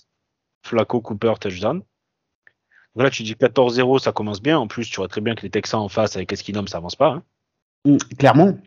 [0.64, 1.84] Flaco, Cooper, touchdown.
[2.96, 4.60] Donc là, tu dis 14-0, ça commence bien.
[4.60, 6.96] En plus, tu vois très bien que les Texans en face avec Esquinom, ça avance
[6.96, 7.14] pas.
[7.14, 7.24] Hein.
[7.86, 8.58] Mm, clairement,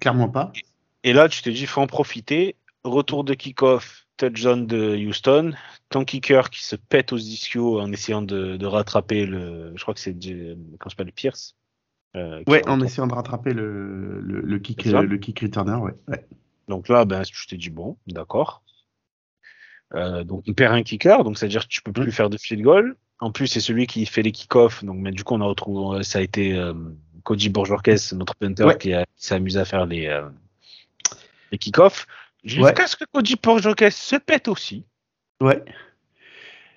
[0.00, 0.52] clairement pas.
[1.02, 2.56] Et là, tu te dis, faut en profiter.
[2.84, 5.52] Retour de kick-off, touchdown de Houston.
[5.90, 9.72] Ton kicker qui se pète aux ischios en essayant de, de rattraper le.
[9.76, 10.16] Je crois que c'est.
[10.18, 11.54] Comment s'appelle Pierce?
[12.16, 15.94] Euh, Ouais, en essayant de rattraper le, le, le kick, le kick returner, ouais.
[16.08, 16.26] ouais.
[16.68, 18.62] Donc là, ben, je t'ai dit, bon, d'accord.
[19.94, 22.12] Euh, donc, il perd un kicker, donc c'est-à-dire que tu peux plus mm.
[22.12, 22.96] faire de field goal.
[23.20, 24.84] En plus, c'est celui qui fait les kick-off.
[24.84, 26.74] Donc, mais du coup, on a retrouvé, ça a été euh,
[27.22, 30.28] Koji Bourgeois-Orquez, notre punter, qui, s'est amusé à faire les, euh,
[31.52, 32.06] les kick-off.
[32.46, 34.84] Jusqu'à ce que Koji Bourgeois-Orquez se pète aussi.
[35.40, 35.62] Ouais.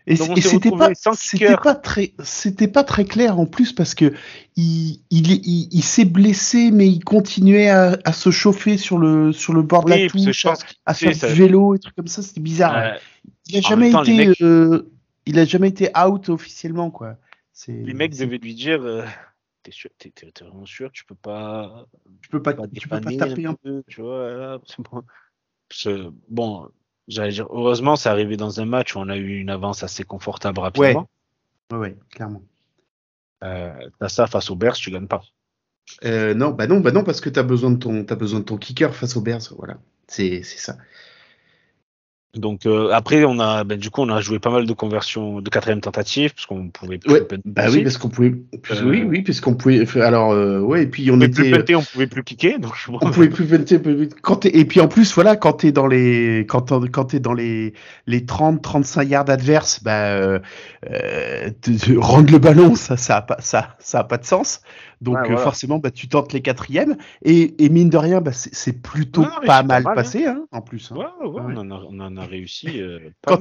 [0.08, 4.12] Et, c'était pas, c'était pas très, c'était pas très clair en plus parce que
[4.56, 9.54] il, il, il, s'est blessé, mais il continuait à, à, se chauffer sur le, sur
[9.54, 10.48] le bord de la touche,
[10.88, 12.24] à, faire du vélo et trucs comme ça.
[12.24, 12.96] C'était bizarre.
[13.46, 14.92] il a jamais été, euh,
[15.28, 17.18] il a jamais été out officiellement quoi.
[17.68, 18.82] Les mecs devaient lui dire.
[18.82, 19.06] Euh,
[19.62, 21.86] t'es sûr, t'es, vraiment sûr, tu peux pas,
[22.22, 24.60] tu peux pas, tu peux pas taper un peu, tu vois.
[24.80, 25.04] bon.
[26.30, 26.70] Bon,
[27.10, 30.04] J'allais dire, heureusement, c'est arrivé dans un match où on a eu une avance assez
[30.04, 31.10] confortable rapidement.
[31.72, 32.44] Ouais, ouais, clairement.
[33.44, 35.24] Euh, t'as ça face aux Bears, tu gagnes pas.
[36.06, 38.46] Euh, non, bah non, bah non, parce que t'as besoin de ton, as besoin de
[38.46, 39.80] ton kicker face aux Bears, voilà.
[40.08, 40.78] C'est, c'est ça.
[42.36, 45.42] Donc euh, après on a ben, du coup on a joué pas mal de conversions
[45.42, 48.36] de quatrième tentative parce qu'on pouvait plus bah oui parce qu'on pouvait
[48.72, 51.82] euh, oui oui puisqu'on pouvait alors euh, ouais et puis on, on était plus on
[51.82, 53.82] pouvait plus cliquer donc on pouvait plus punter
[54.22, 57.74] quand et puis en plus voilà quand t'es dans les quand quand t'es dans les
[58.06, 60.40] les 30 35 yards adverses bah euh,
[61.98, 64.62] rendre le ballon ça ça a pas ça ça a pas de sens
[65.02, 66.98] donc euh, forcément, bah, tu tentes les quatrièmes.
[67.24, 69.96] Et, et mine de rien, bah, c'est plutôt pas mal hein.
[69.96, 70.92] passé, hein, en plus.
[70.92, 70.96] Hein.
[70.98, 72.82] Ouais, ouais, On, en a, on, en a, réussi.
[72.82, 73.38] Euh, quand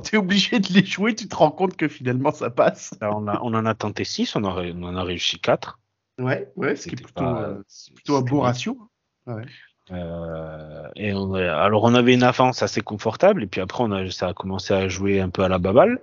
[0.00, 2.94] tu es, obligé de les jouer, tu te rends compte que finalement ça passe.
[3.02, 5.78] on, a, on en a tenté 6, on, on en a réussi 4.
[6.18, 7.62] Ouais, ouais, ce qui est plutôt, euh,
[7.94, 8.78] plutôt un beau ratio.
[9.26, 9.44] Ouais.
[9.90, 14.10] Euh, et on, alors on avait une avance assez confortable et puis après on a,
[14.10, 15.98] ça a commencé à jouer un peu à la baballe,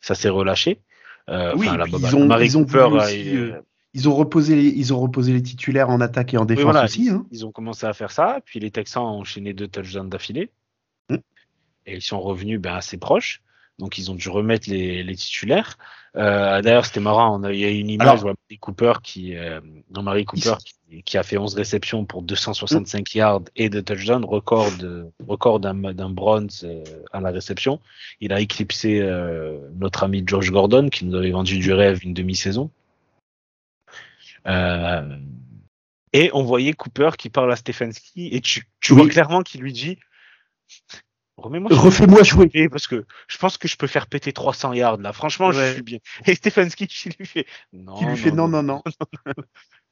[0.00, 0.82] ça s'est relâché.
[1.30, 3.60] Euh, oui, la ils ont, Marie ils ont Cooper, aussi, euh,
[3.94, 7.08] ils ont reposé les, ils ont reposé les titulaires en attaque et en défense aussi.
[7.08, 7.24] Hein.
[7.30, 10.50] Ils ont commencé à faire ça, puis les Texans ont enchaîné deux touchdowns d'affilée.
[11.08, 11.16] Mm.
[11.86, 13.40] Et ils sont revenus ben, assez proches.
[13.78, 15.78] Donc ils ont dû remettre les, les titulaires.
[16.16, 17.42] Euh, D'ailleurs, c'était marrant.
[17.48, 21.24] Il y a une image Alors, Marie Cooper qui, euh, Marie Cooper qui, qui, a
[21.24, 23.18] fait 11 réceptions pour 265 mm.
[23.18, 25.74] yards et de touchdowns, record de, record d'un
[26.10, 27.80] bronze euh, à la réception.
[28.20, 32.14] Il a éclipsé euh, notre ami George Gordon qui nous avait vendu du rêve une
[32.14, 32.70] demi-saison.
[34.46, 35.18] Euh,
[36.12, 39.72] et on voyait Cooper qui parle à Stefanski et tu, tu vois clairement qu'il lui
[39.72, 39.98] dit
[41.36, 42.68] Refais-moi jouer.
[42.70, 45.12] Parce que je pense que je peux faire péter 300 yards là.
[45.12, 45.98] Franchement, je suis bien.
[46.26, 47.94] Et Stefanski qui lui fait non.
[47.94, 48.82] Qui lui fait non, non, non.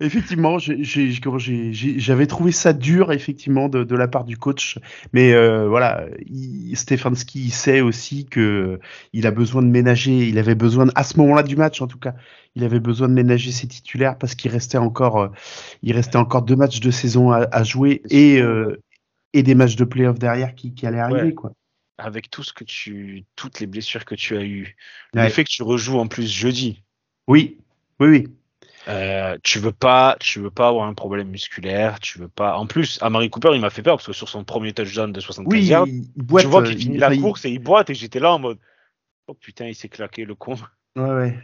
[0.00, 4.78] effectivement, j'avais trouvé ça dur, effectivement, de, de, la part du coach.
[5.12, 8.80] Mais euh, voilà, il, Stefanski il sait aussi que
[9.12, 10.28] il a besoin de ménager.
[10.28, 12.14] Il avait besoin, à ce moment-là du match, en tout cas,
[12.54, 15.28] il avait besoin de ménager ses titulaires parce qu'il restait encore, euh,
[15.82, 18.80] il restait encore deux matchs de saison à, à jouer et euh,
[19.32, 21.34] et des matchs de playoff derrière qui, qui allaient arriver, ouais.
[21.34, 21.52] quoi
[21.98, 24.76] avec tout ce que tu, toutes les blessures que tu as eues,
[25.14, 25.24] ouais.
[25.24, 26.82] le fait que tu rejoues en plus jeudi.
[27.28, 27.58] Oui,
[28.00, 28.28] oui, oui.
[28.88, 32.56] Euh, tu veux pas, tu veux pas avoir un problème musculaire, tu veux pas.
[32.56, 35.20] En plus, Amari Cooper, il m'a fait peur parce que sur son premier touchdown de
[35.20, 38.34] 75 oui, yards, tu vois qu'il finit la course et il boite et j'étais là
[38.34, 38.58] en mode,
[39.26, 40.56] oh putain, il s'est claqué le con.
[40.96, 41.38] Ouais, ouais.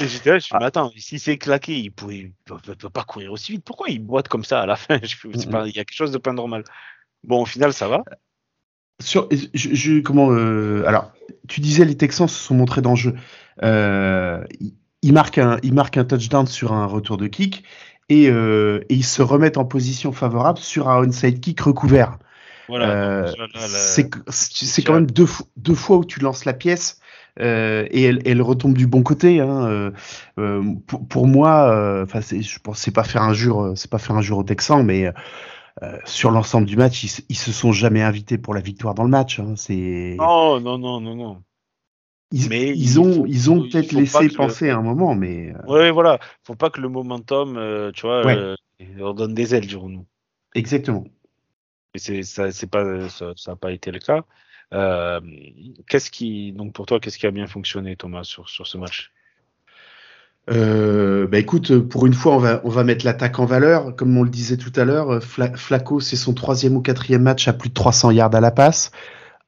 [0.00, 0.66] Et j'étais là, je me ah.
[0.66, 3.64] attends, s'il s'est claqué, il pouvait, il peut, pas courir aussi vite.
[3.64, 4.98] Pourquoi il boite comme ça à la fin?
[5.50, 6.64] Pas, Il y a quelque chose de pas normal.
[7.22, 8.02] Bon, au final, ça va.
[9.00, 11.12] Sur, je, je comment, euh, alors,
[11.48, 12.82] tu disais les Texans se sont montrés.
[13.62, 14.44] Euh,
[15.04, 17.62] il marque un, il marque un touchdown sur un retour de kick
[18.08, 22.18] et, euh, et ils se remettent en position favorable sur un onside kick recouvert.
[22.68, 23.32] Voilà, euh,
[24.30, 27.00] c'est quand même deux, deux fois où tu lances la pièce
[27.38, 29.40] euh, et elle, elle, retombe du bon côté.
[29.40, 29.66] Hein.
[29.66, 29.90] Euh,
[30.38, 33.98] euh pour, pour, moi, euh, enfin, je pense c'est pas faire un jure, c'est pas
[33.98, 35.12] faire un jure au Texan, mais
[36.06, 39.10] sur l'ensemble du match, ils, ils, se sont jamais invités pour la victoire dans le
[39.10, 39.38] match.
[39.38, 39.52] Hein.
[39.56, 41.42] C'est non, non, non, non, non.
[42.32, 45.52] Ils, mais ils ont, ils ont peut-être laissé penser à un moment, mais.
[45.52, 45.72] Euh...
[45.72, 46.18] Ouais, voilà.
[46.42, 48.36] Faut pas que le momentum, euh, tu vois, ouais.
[48.36, 48.56] euh,
[48.96, 50.06] leur donne des ailes, dirons-nous.
[50.54, 51.04] Exactement.
[51.94, 54.24] C'est, ça, c'est pas, ça, ça a pas été le cas.
[54.72, 55.20] Euh,
[55.88, 59.12] qu'est-ce qui, donc pour toi, qu'est-ce qui a bien fonctionné, Thomas, sur, sur ce match?
[60.50, 63.94] Euh, bah écoute, pour une fois, on va, on va mettre l'attaque en valeur.
[63.96, 67.48] Comme on le disait tout à l'heure, Fla Flaco, c'est son troisième ou quatrième match
[67.48, 68.90] à plus de 300 yards à la passe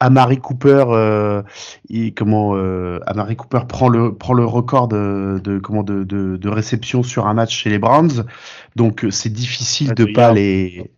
[0.00, 1.42] Amari Cooper, euh,
[1.88, 6.36] et comment euh, Amari Cooper prend le prend le record de, de comment de, de,
[6.36, 8.26] de, réception sur un match chez les Browns,
[8.74, 10.90] donc euh, c'est difficile de pas les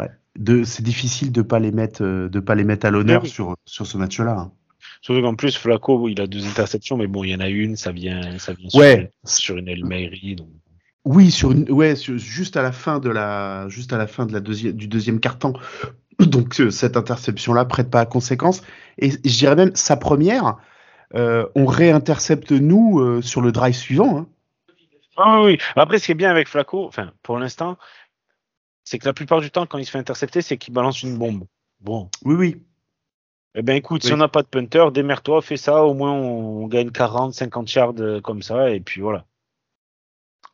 [0.00, 0.08] ouais.
[0.36, 3.28] de c'est difficile de pas les mettre euh, de pas les mettre à l'honneur oui.
[3.28, 4.36] sur sur ce match-là.
[4.38, 4.52] Hein.
[5.02, 7.74] Surtout qu'en plus Flaco il a deux interceptions, mais bon il y en a une,
[7.76, 9.10] ça vient ça vient ouais.
[9.24, 9.82] sur, une El
[10.36, 10.48] donc.
[11.06, 14.24] Oui, sur une, ouais, sur, juste à la fin de la, juste à la fin
[14.24, 15.52] de la deuxième, du deuxième carton.
[16.18, 18.62] Donc euh, cette interception-là prête pas à conséquence.
[18.98, 20.56] Et je dirais même sa première,
[21.14, 24.18] euh, on réintercepte nous euh, sur le drive suivant.
[24.18, 24.26] Hein.
[25.16, 25.58] Ah oui.
[25.76, 27.78] Après, ce qui est bien avec Flaco, enfin pour l'instant,
[28.84, 31.16] c'est que la plupart du temps, quand il se fait intercepter, c'est qu'il balance une
[31.16, 31.44] bombe.
[31.80, 32.10] Bon.
[32.24, 32.62] Oui, oui.
[33.54, 34.08] Eh ben écoute, oui.
[34.08, 37.34] si on n'a pas de punter, démerde-toi, fais ça, au moins on, on gagne 40,
[37.34, 39.26] 50 yards euh, comme ça, et puis voilà.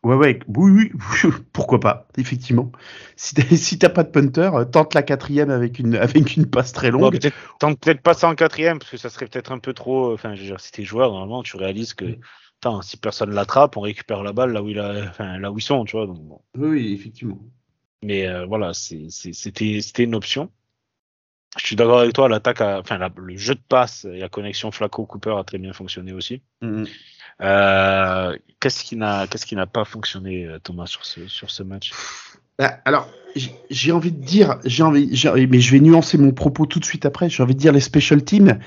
[0.03, 0.93] Ouais, ouais, oui, oui,
[1.53, 2.73] pourquoi pas, effectivement.
[3.17, 6.91] Si t'as si pas de punter, tente la quatrième avec une, avec une passe très
[6.91, 7.21] longue.
[7.21, 10.15] Peut tente peut-être pas ça en quatrième, parce que ça serait peut-être un peu trop.
[10.15, 12.17] Enfin, je veux dire, si t'es joueur, normalement, tu réalises que,
[12.61, 15.59] attends, si personne l'attrape, on récupère la balle là où, il a, enfin, là où
[15.59, 16.07] ils sont, tu vois.
[16.07, 16.41] Donc, bon.
[16.57, 17.39] Oui, effectivement.
[18.03, 20.51] Mais euh, voilà, c'était une option.
[21.59, 24.71] Je suis d'accord avec toi, l'attaque, enfin, la, le jeu de passe et la connexion
[24.71, 26.41] Flaco-Cooper a très bien fonctionné aussi.
[26.63, 26.89] Mm -hmm.
[27.41, 31.93] Euh, qu'est-ce qui n'a qu'est-ce qui n'a pas fonctionné Thomas sur ce sur ce match?
[32.85, 33.09] Alors
[33.71, 35.09] j'ai envie de dire j'ai envie
[35.51, 37.31] mais je vais nuancer mon propos tout de suite après.
[37.31, 38.59] J'ai envie de dire les special teams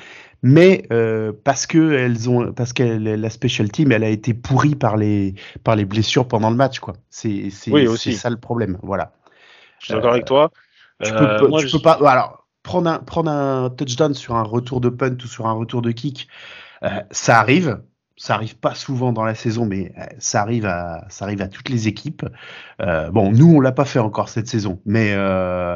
[0.44, 4.76] mais euh, parce que elles ont parce que la special team elle a été pourrie
[4.76, 6.96] par les par les blessures pendant le match quoi.
[7.10, 9.14] C'est c'est oui, ça le problème voilà.
[9.80, 10.52] Je suis d'accord euh, avec toi.
[11.02, 11.78] tu peux, moi, tu je...
[11.78, 15.48] peux pas alors prendre un prendre un touchdown sur un retour de punt ou sur
[15.48, 16.28] un retour de kick
[17.12, 17.82] ça arrive
[18.16, 21.70] ça arrive pas souvent dans la saison, mais ça arrive à, ça arrive à toutes
[21.70, 22.24] les équipes.
[22.80, 25.76] Euh, bon, nous on l'a pas fait encore cette saison, mais euh,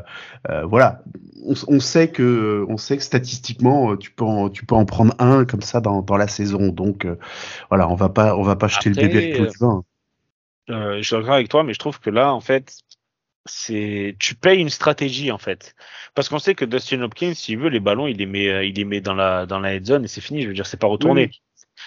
[0.50, 1.02] euh, voilà,
[1.43, 5.15] on, on, sait que, on sait que statistiquement tu peux, en, tu peux en prendre
[5.19, 6.67] un comme ça dans, dans la saison.
[6.67, 7.17] Donc euh,
[7.69, 9.84] voilà, on va pas, on va pas jeter Après, le bébé avec l'eau
[10.69, 12.73] je suis d'accord avec toi, mais je trouve que là, en fait,
[13.45, 15.73] c'est tu payes une stratégie en fait
[16.13, 18.84] parce qu'on sait que Dustin Hopkins s'il veut les ballons il les met il les
[18.84, 20.88] met dans la dans la head zone et c'est fini je veux dire c'est pas
[20.88, 21.41] retourné oui.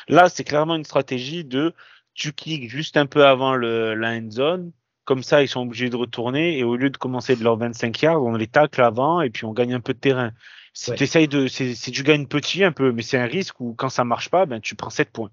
[0.09, 1.75] Là, c'est clairement une stratégie de
[2.15, 4.73] tu cliques juste un peu avant le, la end zone.
[5.05, 8.03] Comme ça, ils sont obligés de retourner et au lieu de commencer de leurs 25
[8.03, 10.33] yards, on les tacle avant et puis on gagne un peu de terrain.
[10.73, 10.97] Si ouais.
[10.97, 14.47] tu de, gagnes petit un peu, mais c'est un risque où quand ça marche pas,
[14.47, 15.31] ben tu prends 7 points.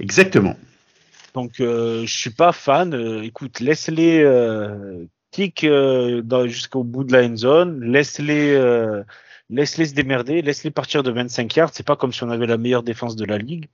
[0.00, 0.56] Exactement.
[1.34, 2.94] Donc, euh, je suis pas fan.
[2.94, 9.02] Euh, écoute, laisse-les euh, kick euh, jusqu'au bout de la end zone, laisse-les euh,
[9.52, 11.70] laisse-les se démerder, laisse-les partir de 25 yards.
[11.72, 13.68] C'est pas comme si on avait la meilleure défense de la ligue.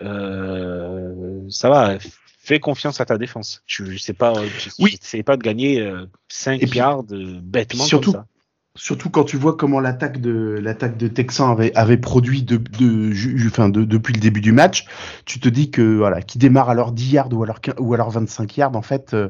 [0.00, 1.98] Euh, ça va.
[2.44, 3.62] Fais confiance à ta défense.
[3.66, 4.98] Tu sais pas, tu oui.
[5.00, 8.26] sais pas de gagner euh, 5 puis, yards euh, bêtement surtout, comme ça.
[8.74, 13.12] Surtout quand tu vois comment l'attaque de l'attaque de Texan avait, avait produit de, de,
[13.12, 14.86] de, enfin de, depuis le début du match,
[15.26, 17.92] tu te dis que voilà, qui démarre à leur 10 yards ou à leur ou
[17.92, 19.28] à leur 25 yards, en fait, euh,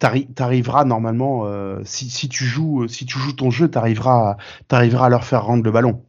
[0.00, 5.08] t'arriveras normalement euh, si, si tu joues si tu joues ton jeu, t'arriveras t'arriveras à
[5.08, 6.04] leur faire rendre le ballon.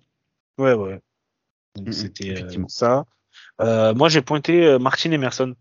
[0.58, 1.00] Ouais ouais.
[1.92, 3.06] C'était euh, ça.
[3.60, 5.54] moi j'ai pointé Martin Emerson.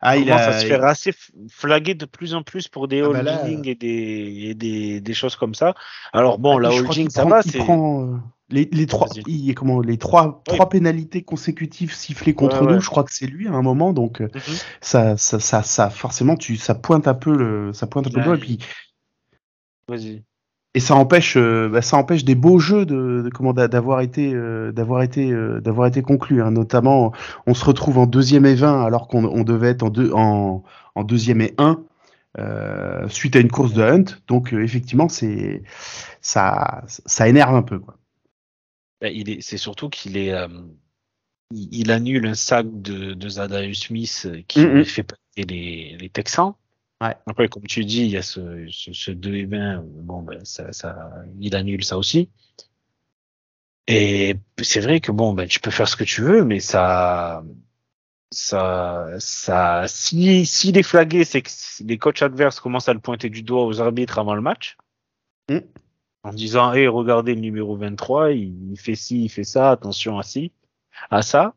[0.00, 0.38] Ah, il a...
[0.38, 1.12] ça se fait assez
[1.50, 3.48] flaguer de plus en plus pour des ah, holding bah là...
[3.48, 5.74] et, des, et des, des, choses comme ça.
[6.12, 7.40] Alors bon, ah, la holding, ça prend, va.
[7.44, 8.16] Il prend euh,
[8.50, 10.42] les, les trois, il, comment, les trois, oui.
[10.44, 12.74] trois pénalités consécutives sifflées contre ouais, nous.
[12.74, 12.80] Ouais.
[12.80, 14.64] Je crois que c'est lui à un moment, donc mm -hmm.
[14.80, 18.18] ça, ça, ça, ça, forcément, tu, ça pointe un peu le, ça pointe un peu
[18.20, 18.58] le doigt et puis.
[19.88, 20.22] Vas-y
[20.76, 24.34] et ça empêche euh, bah, ça empêche des beaux jeux de, de comment d'avoir été
[24.34, 26.50] euh, d'avoir été euh, d'avoir été conclu hein.
[26.50, 27.12] notamment
[27.46, 30.62] on se retrouve en deuxième et 20 alors qu'on on devait être en, deux, en,
[30.94, 31.82] en deuxième et 1
[32.38, 35.62] euh, suite à une course de hunt donc euh, effectivement c'est
[36.20, 37.96] ça ça énerve un peu quoi
[39.00, 40.34] bah, il est c'est surtout qu'il est
[41.52, 44.84] il, il, annule un sac de, de Zadaeus Smith qui mm -hmm.
[44.84, 46.52] fait passer les, les Texans
[47.02, 47.14] Ouais.
[47.26, 50.42] Après, comme tu dis, il y a ce, ce, ce 2 et 20, bon, ben,
[50.44, 52.30] ça, ça, il annule ça aussi.
[53.86, 57.44] Et c'est vrai que bon, ben, tu peux faire ce que tu veux, mais ça,
[58.32, 61.50] ça, ça, si, s'il est flagué, c'est que
[61.84, 64.76] les coachs adverses commencent à le pointer du doigt aux arbitres avant le match.
[65.50, 65.58] Mm.
[66.24, 69.70] En disant, hé, hey, regardez le numéro 23, il, il fait ci, il fait ça,
[69.70, 70.50] attention à ci,
[71.10, 71.54] à ça.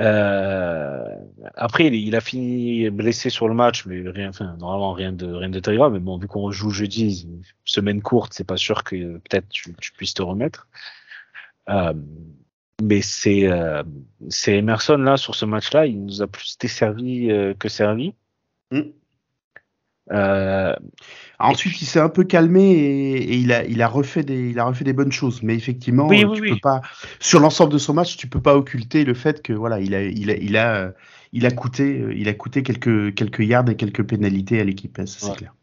[0.00, 1.04] Euh,
[1.54, 5.26] après, il, il, a fini blessé sur le match, mais rien, enfin, normalement rien de
[5.26, 5.92] rien de grave.
[5.92, 7.28] Mais bon, vu qu'on joue jeudi,
[7.64, 10.68] semaine courte, c'est pas sûr que peut-être tu, tu, puisses te remettre.
[11.68, 11.94] Euh,
[12.82, 13.82] mais c'est euh,
[14.28, 18.14] c'est Emerson là sur ce match-là, il nous a plus desservi euh, que servi.
[18.70, 18.80] Mm.
[20.12, 20.74] Euh,
[21.38, 24.58] Ensuite, il s'est un peu calmé et, et, il a il a refait des il
[24.58, 25.42] a refait des bonnes choses.
[25.42, 26.50] Mais effectivement, Oui, euh, oui, tu oui.
[26.50, 26.80] peux pas
[27.20, 30.02] sur l'ensemble de son match, tu peux pas occulter le fait que voilà, il a
[30.02, 30.92] il a il a
[31.32, 34.96] il a coûté euh, il a coûté quelques quelques yards et quelques pénalités à l'équipe.
[34.98, 35.54] Ça c'est clair.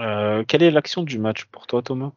[0.00, 2.12] euh, quelle est l'action du match pour toi, Thomas?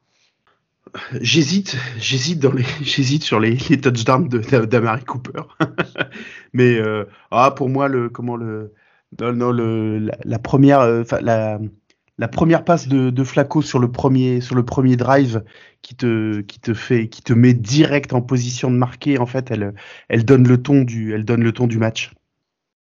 [1.21, 5.41] J'hésite, j'hésite dans les, j'hésite sur les, les touchdowns d'Amari Cooper.
[6.53, 8.73] Mais euh, ah pour moi le comment le
[9.19, 11.59] non, non, le la, la première euh, enfin la
[12.19, 15.43] la première passe de, de Flacco sur le premier sur le premier drive
[15.81, 19.51] qui te qui te fait qui te met direct en position de marquer en fait
[19.51, 19.73] elle
[20.09, 22.11] elle donne le ton du elle donne le ton du match.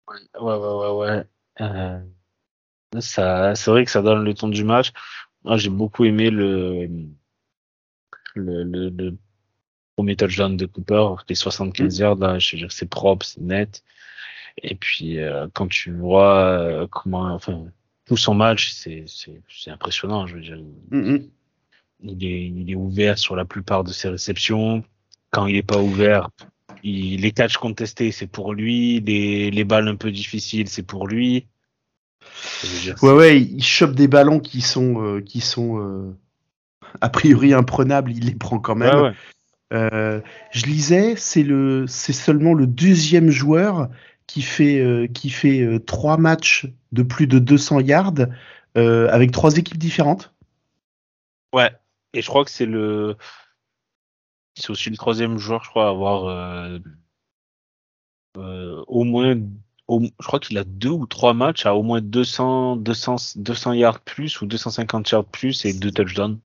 [0.08, 1.24] Ouais, ouais, ouais, ouais.
[1.60, 2.00] Euh,
[3.00, 4.92] ça, c'est vrai que ça donne le ton du match.
[5.44, 6.88] Moi, j'ai beaucoup aimé le,
[8.34, 9.16] le, le, le
[9.96, 13.82] premier touchdown de Cooper, les 75 yards, là, je veux dire, c'est propre, c'est net.
[14.62, 17.64] Et puis, euh, quand tu vois euh, comment, enfin,
[18.06, 20.58] tout son match, c'est, c'est, impressionnant, je veux dire.
[20.90, 21.16] Mm,
[22.02, 24.84] Il est, il est ouvert sur la plupart de ses réceptions.
[25.30, 26.30] Quand il est pas ouvert,
[26.82, 29.00] il, les catchs contestés, c'est pour lui.
[29.00, 31.46] Les, les balles un peu difficiles, c'est pour lui.
[32.82, 36.16] Dire, Ouais ouais, il chope des ballons qui sont euh, qui sont euh,
[37.00, 38.94] a priori imprenables, il les prend quand même.
[38.94, 39.12] ouais, ouais.
[39.72, 40.20] Euh,
[40.52, 43.88] je lisais, c'est le, c'est seulement le deuxième joueur
[44.26, 48.14] qui fait, euh, qui fait euh, trois matchs de plus de 200 yards
[48.76, 50.32] euh, avec trois équipes différentes.
[51.52, 51.70] Ouais.
[52.12, 53.16] Et je crois que c'est le,
[54.56, 56.78] c'est aussi le troisième joueur, je crois, à avoir euh,
[58.36, 59.38] euh, au moins,
[59.88, 63.72] au- je crois qu'il a deux ou trois matchs à au moins 200, 200, 200
[63.72, 66.38] yards plus ou 250 yards plus et deux touchdowns.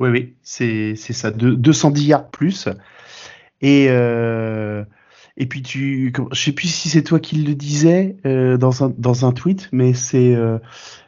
[0.00, 2.68] Oui, oui, c'est, c'est ça, de, 210 yards plus.
[3.62, 4.84] Et, euh,
[5.36, 8.92] et puis tu, je sais plus si c'est toi qui le disais euh, dans un,
[8.96, 10.58] dans un tweet, mais c'est, euh,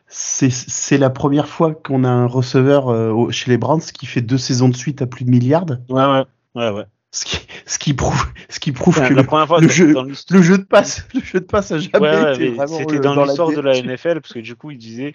[0.06, 4.20] c'est, c'est la première fois qu'on a un receveur euh, chez les Browns qui fait
[4.20, 5.66] deux saisons de suite à plus de milliards.
[5.88, 6.24] Ouais, ouais,
[6.54, 6.84] ouais, ouais.
[7.10, 9.94] Ce qui, ce qui prouve, ce qui prouve que la le, première fois, le jeu-
[9.94, 12.96] dans le jeu de passe, le jeu de passe a jamais Ouais, ouais, été c'était
[12.96, 13.80] euh, dans l'histoire de la.
[13.80, 15.14] NFL parce que du coup, il disait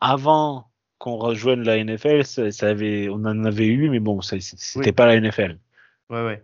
[0.00, 4.46] avant qu'on rejoigne la NFL, ça, ça avait, on en avait eu, mais bon, c'était
[4.76, 4.92] Oui.
[4.92, 5.58] pas la NFL.
[6.10, 6.42] Ouais, ouais.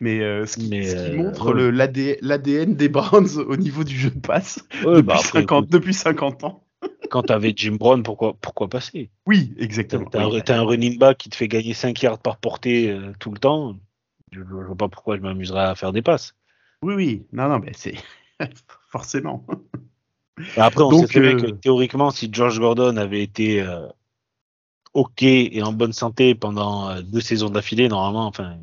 [0.00, 2.18] Mais, euh, ce qui, Mais, ce qui euh, montre ouais.
[2.20, 5.72] l'ADN des Browns au niveau du jeu de passe Ouais, depuis, bah après, 50, écoute,
[5.72, 6.64] depuis 50 ans.
[7.10, 9.10] quand t'avais Jim Brown, pourquoi, pourquoi passer?
[9.26, 10.08] Oui, exactement.
[10.10, 10.42] t'as oui.
[10.48, 13.76] un, running back qui te fait gagner 5 yards par portée euh, tout le temps.
[14.32, 16.34] Je, je vois pas pourquoi je m'amuserais à faire des passes.
[16.82, 17.26] oui, oui.
[17.32, 17.94] Non, non, mais c'est
[18.90, 19.46] forcément.
[20.56, 23.86] Et après, on Donc, sait que théoriquement, si George Gordon avait été euh,
[24.92, 28.58] OK et en bonne santé pendant deux saisons d'affilée, normalement, enfin,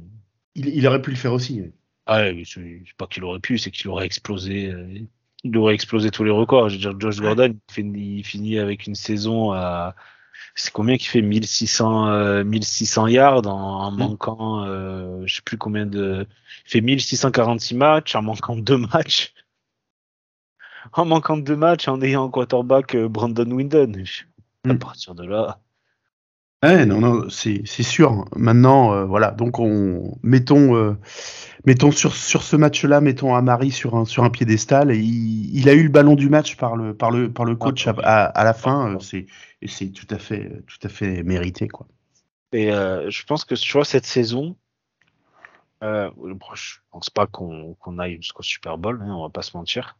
[0.55, 1.61] Il, il aurait pu le faire aussi.
[1.61, 1.71] oui.
[2.07, 4.71] ah c'est pas qu'il aurait pu, c'est qu'il aurait explosé.
[4.71, 4.99] euh,
[5.43, 6.69] il aurait explosé tous les records.
[6.69, 9.95] Je veux dire, Josh Gordon, il, fait- il finit avec une saison à.
[10.55, 11.21] C'est combien qu'il fait?
[11.21, 13.97] 1600, euh, 1600 yards en, en Mm.
[13.97, 16.27] manquant, euh, je sais plus combien de.
[16.65, 19.33] Il fait 1646 matchs en manquant deux matchs.
[20.93, 23.93] En manquant deux matchs, en ayant en quarterback euh, Brandon Windon.
[24.67, 24.79] À Mm.
[24.79, 25.59] partir de là.
[26.63, 28.25] Ouais, non, non, c'est sûr.
[28.35, 29.31] Maintenant, euh, voilà.
[29.31, 30.95] Donc, on mettons, euh,
[31.65, 34.95] mettons sur sur ce match-là, mettons Amari sur un sur un piédestal.
[34.95, 37.91] Il, a eu le ballon du match par le par le par le coach à,
[38.25, 38.93] à, la fin.
[38.93, 39.25] euh, C'est
[39.65, 41.87] c'est tout à fait tout à fait mérité, quoi.
[42.53, 44.55] Et je pense que tu vois cette saison,
[45.81, 49.97] je pense pas qu'on qu'on aille jusqu'au Super Bowl, hein, on va pas se mentir.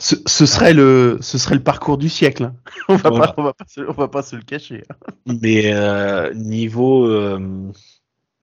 [0.00, 2.52] Ce, ce serait le ce serait le parcours du siècle.
[2.88, 3.28] On va Voilà.
[3.28, 4.82] pas on va pas se, on va pas se le cacher.
[4.90, 4.94] hein.
[5.42, 7.70] Mais euh, niveau euh,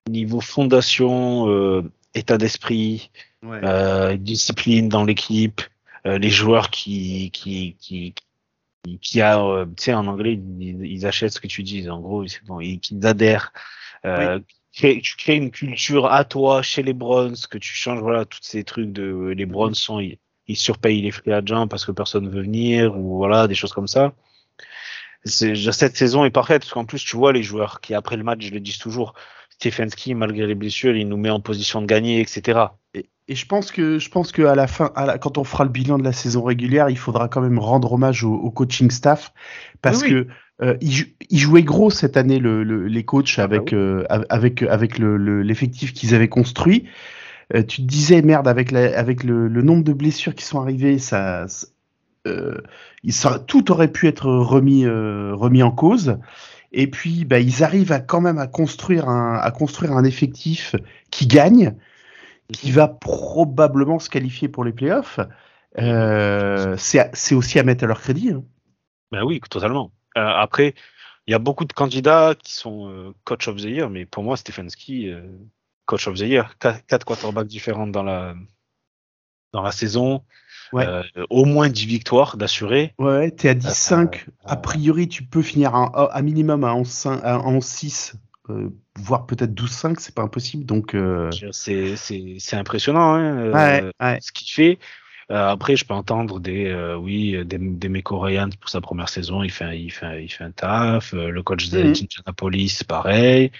[0.08, 1.82] niveau fondation, euh,
[2.14, 3.10] état d'esprit,
[3.44, 4.18] Ouais.
[4.18, 5.60] discipline dans l'équipe,
[6.04, 8.14] les joueurs qui qui qui
[9.00, 12.24] qui, a, tu sais en anglais ils, ils achètent ce que tu dis, en gros
[12.46, 13.52] bon, ils, qu'ils adhèrent.
[14.72, 18.62] Tu crées une culture à toi chez les Browns, que tu changes voilà tous ces
[18.64, 20.00] trucs de les Browns sont
[20.48, 21.30] ils, surpayent les free
[21.70, 24.12] parce que personne veut venir ou voilà des choses comme ça.
[25.24, 28.40] Cette saison est parfaite parce qu'en plus tu vois les joueurs qui après le match
[28.46, 29.14] je le dis toujours
[29.50, 32.60] Stefanski malgré les blessures il nous met en position de gagner etc.
[32.94, 35.44] Et, et je pense que je pense que à la fin, à la- quand on
[35.44, 38.50] fera le bilan de la saison régulière, il faudra quand même rendre hommage au, au
[38.50, 39.32] coaching staff
[39.82, 40.10] parce Oui, oui.
[40.24, 40.26] que
[40.64, 43.72] euh, ils, jou- ils jouaient gros cette année le, le- les coachs Ah bah avec
[43.72, 43.78] oui.
[43.78, 46.86] euh, av- avec avec le- l'effectif qu'ils avaient construit.
[47.54, 50.60] Euh, tu te disais merde avec la, avec le, le nombre de blessures qui sont
[50.60, 51.46] arrivées, ça,
[52.26, 52.60] euh,
[53.02, 53.12] il
[53.46, 56.18] tout aurait pu être remis euh, remis en cause.
[56.72, 60.76] Et puis bah, ils arrivent à quand même à construire un à construire un effectif
[61.10, 61.74] qui gagne
[62.52, 65.20] qui va probablement se qualifier pour les playoffs.
[65.78, 68.30] Euh, c'est aussi à mettre à leur crédit.
[68.30, 68.42] hein.
[69.12, 69.90] Ben oui, totalement.
[70.14, 70.74] Après,
[71.26, 74.22] il y a beaucoup de candidats qui sont euh, coach of the year, mais pour
[74.22, 75.22] moi, Stefanski, euh,
[75.88, 78.34] coach of the year, quatre, quatre quarterbacks différents dans la
[79.54, 80.22] dans la saison,
[80.74, 80.86] Ouais.
[80.86, 82.92] euh, au moins 10 victoires d'assurer.
[82.98, 84.26] Ouais, t'es à 10-5.
[84.28, 88.12] euh, a priori, tu peux finir à, à minimum à 11-5 à 11-6,
[88.50, 90.66] euh, voire peut-être 12-5, c'est pas impossible.
[90.66, 94.18] Donc, euh, C'est impressionnant hein, euh, ouais, ouais.
[94.20, 94.78] ce qu'il fait.
[95.30, 98.26] Euh, après, je peux entendre des euh, oui des, des Meko
[98.60, 101.12] pour sa première saison, il fait un, il fait un, il fait un taf.
[101.14, 101.88] Euh, le coach de Mhm.
[101.90, 103.50] Indianapolis, pareil.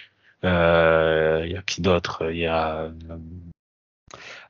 [0.45, 2.30] Euh, Il y a qui d'autre?
[2.30, 2.93] Il y a euh,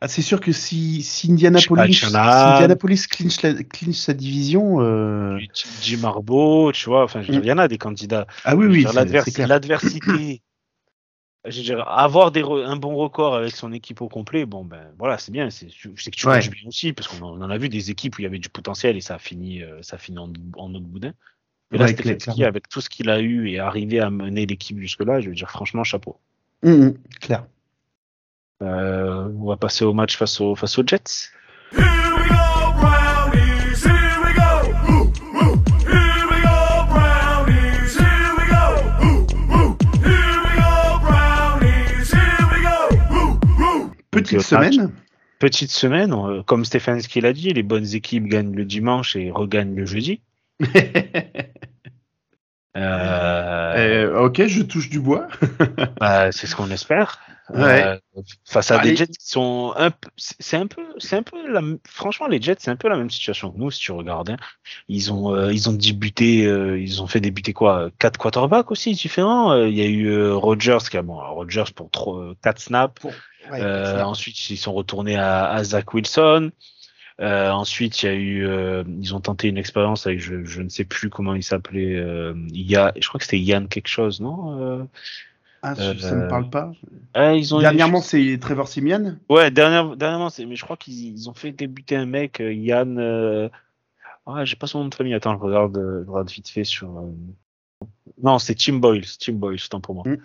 [0.01, 2.05] Ah, c'est sûr que si, si Indianapolis, si.
[2.15, 5.39] Indianapolis clinche, la- clinche sa division, euh,
[5.83, 7.05] Jim Harbaugh, tu vois.
[7.05, 8.27] Enfin, dire, il y en a des candidats.
[8.45, 8.87] ah oui, oui.
[8.95, 10.43] L'adversité,
[11.45, 14.93] je veux dire, avoir des un bon record avec son équipe au complet, bon ben
[14.99, 15.49] voilà, c'est bien.
[15.51, 16.35] C'est que tu Ouais.
[16.35, 18.49] coaches bien aussi, parce qu'on en a vu des équipes où il y avait du
[18.51, 21.13] potentiel et ça a fini, euh, ça a fini en, en autre boudin.
[21.71, 24.79] Mais là, Ouais, Stefanski, avec tout ce qu'il a eu et arrivé à mener l'équipe
[24.79, 26.17] jusque-là, je veux dire, franchement, chapeau.
[26.65, 27.47] Hum, clair.
[28.63, 31.31] Euh, on va passer au match face, au, face aux Jets.
[31.73, 32.39] Here we go.
[44.11, 44.93] Petite semaine.
[45.39, 49.77] Petite semaine, euh, comme Stefanski l'a dit, les bonnes équipes gagnent le dimanche et regagnent
[49.77, 50.21] le jeudi.
[52.77, 55.27] Euh, Euh, ok, je touche du bois.
[56.01, 57.19] Bah, c'est ce qu'on espère.
[57.53, 57.83] Ouais.
[57.83, 57.97] Euh,
[58.45, 58.91] face à Allez.
[58.91, 62.43] des Jets qui sont un peu, c'est un peu, c'est un peu la, franchement les
[62.43, 64.29] Jets c'est un peu la même situation que nous si tu regardes.
[64.31, 64.37] hein.
[64.89, 68.93] Ils ont, euh, ils ont débuté, euh, ils ont fait débuter quoi, quatre quarterbacks aussi
[68.93, 69.51] différents.
[69.53, 72.61] Euh, Il y a eu euh, Rodgers qui a bon, alors, Rodgers pour trois, quatre
[72.61, 73.01] snaps.
[73.55, 76.51] Euh, ensuite ils sont retournés à, à Zach Wilson.
[77.21, 80.63] Euh, ensuite il y a eu, euh, ils ont tenté une expérience avec je, je
[80.63, 81.97] ne sais plus comment il s'appelait.
[81.97, 84.85] Euh, il y a, je crois que c'était Yann quelque chose, non euh,
[85.63, 86.71] Ah, ça euh, ça me parle pas.
[87.15, 89.17] ah, ils ont Dernièrement, c'est Trevor Simian.
[89.29, 92.53] Ouais, dernière, dernièrement, c'est, mais je crois qu'ils ils ont fait débuter un mec, euh,
[92.53, 92.99] Yann.
[92.99, 93.49] Euh...
[94.27, 95.15] Ah, j'ai pas son nom de famille.
[95.15, 96.89] Attends, je regarde, euh, je regarde vite fait sur.
[96.99, 97.87] euh,
[98.23, 100.05] Non, c'est Tim Boyle, Tim Boyle, c'est temps pour moi.
[100.07, 100.19] Mm.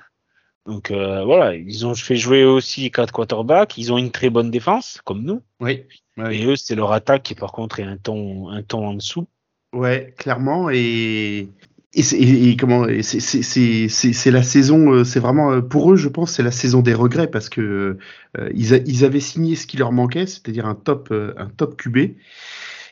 [0.65, 3.77] Donc euh, voilà, ils ont fait jouer aussi quatre quarterbacks.
[3.77, 5.41] Ils ont une très bonne défense, comme nous.
[5.59, 5.83] Oui.
[6.31, 9.27] Et eux, c'est leur attaque qui, par contre, est un ton, un ton en dessous.
[9.73, 10.69] ouais, clairement.
[10.69, 11.49] Et,
[11.95, 16.07] et, c'est- et- et comment c'est- la saison, euh, c'est vraiment euh, pour eux, je
[16.07, 17.97] pense, c'est la saison des regrets parce que
[18.37, 21.75] euh, ils, a- ils avaient signé ce qui leur manquait, c'est-à-dire un top, un top
[21.77, 21.97] QB.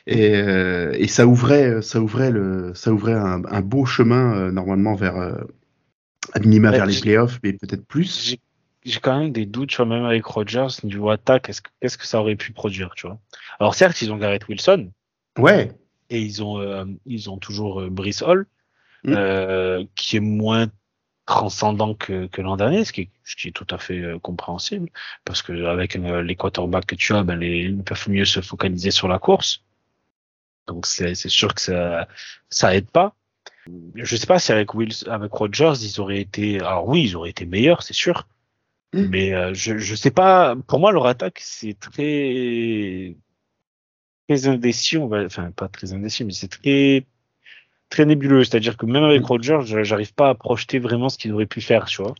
[0.08, 4.94] Et, euh, et ça ouvrait, ça ouvrait le, ça ouvrait un, un beau chemin normalement
[4.96, 5.16] vers,
[6.32, 8.36] à minima Ouais, vers les playoffs, mais peut-être plus.
[8.84, 11.96] J'ai quand même des doutes, tu vois, même avec Rodgers, niveau attaque, qu'est-ce que, qu'est-ce
[11.98, 13.18] que ça aurait pu produire, tu vois?
[13.60, 14.90] Alors certes, ils ont Garrett Wilson,
[15.38, 15.72] Ouais,
[16.10, 18.46] et ils ont euh, ils ont toujours euh, Brice Hall
[19.04, 19.14] Mm.
[19.16, 20.68] euh, qui est moins
[21.26, 24.18] transcendant que, que l'an dernier ce qui est, ce qui est tout à fait euh,
[24.20, 24.88] compréhensible
[25.24, 28.40] parce que avec euh, les quarterbacks que tu as ben les ils peuvent mieux se
[28.40, 29.64] focaliser sur la course
[30.68, 32.06] donc c'est c'est sûr que ça
[32.48, 33.16] ça aide pas
[33.94, 37.30] je sais pas si avec Wills avec Rodgers ils auraient été alors oui ils auraient
[37.30, 38.26] été meilleurs c'est sûr
[38.94, 39.06] Mm.
[39.08, 43.16] mais euh, je je sais pas pour moi leur attaque c'est très
[44.28, 47.04] très indécis, on va, enfin pas très indécis, mais c'est très
[47.90, 48.44] très nébuleux.
[48.44, 49.26] C'est-à-dire que même avec Mm.
[49.26, 52.14] Rodgers, je- j'arrive pas à projeter vraiment ce qu'ils auraient pu faire, tu vois.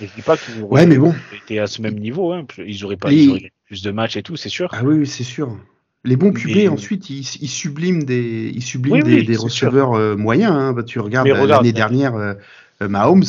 [0.00, 1.14] Et je dis pas qu'ils auraient ouais, mais bon.
[1.32, 2.46] été à ce même niveau, hein.
[2.58, 4.68] Ils auraient pas, ils auraient plus de matchs et tout, c'est sûr.
[4.72, 5.56] Ah oui, c'est sûr.
[6.04, 9.34] Les bons QB, Mais- ensuite, ils, ils subliment des, ils subliment Oui, des, oui, des
[9.34, 10.52] c'est receveurs euh, moyens.
[10.52, 10.72] hein.
[10.72, 12.34] Bah, tu regardes regarde, l'année dernière, euh,
[12.82, 13.22] euh, Mahomes,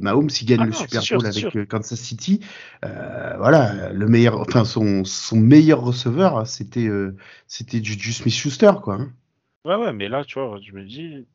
[0.00, 2.40] Mahomes, il gagne Ah le non, Super sûr, Bowl avec Kansas City.
[2.84, 7.14] Euh, voilà, le meilleur, enfin son, son meilleur receveur, c'était euh,
[7.46, 8.94] c'était Juju Smith-Schuster, quoi.
[8.94, 9.12] hein.
[9.64, 11.26] Ouais, ouais, mais là, tu vois, je me dis,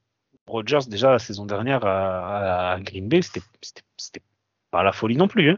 [0.47, 3.41] Rodgers, déjà, la saison dernière à, à Green Bay, c'était
[4.71, 5.57] pas la folie non plus, hein.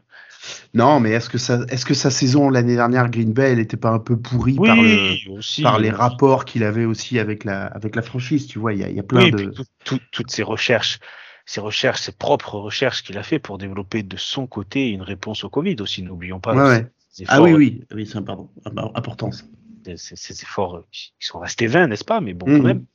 [0.73, 3.77] Non, mais est-ce que ça, est-ce que sa saison l'année dernière, Green Bay, elle était
[3.77, 5.61] pas un peu pourrie par le, aussi.
[5.61, 8.83] par les rapports qu'il avait aussi avec la, avec la franchise, tu vois, il y
[8.83, 9.37] a, il y a plein Oui, de.
[9.37, 10.99] puis tout- tout- toutes ces recherches,
[11.45, 15.43] ces recherches, ses propres recherches qu'il a fait pour développer de son côté une réponse
[15.43, 16.03] au Covid aussi.
[16.03, 16.87] N'oublions pas Ouais, ouais.
[17.11, 21.67] ces Ah efforts, oui, oui, oui, c'est important, ces, ces efforts euh, qui sont restés
[21.67, 22.85] vains, n'est-ce pas Mais bon, quand même.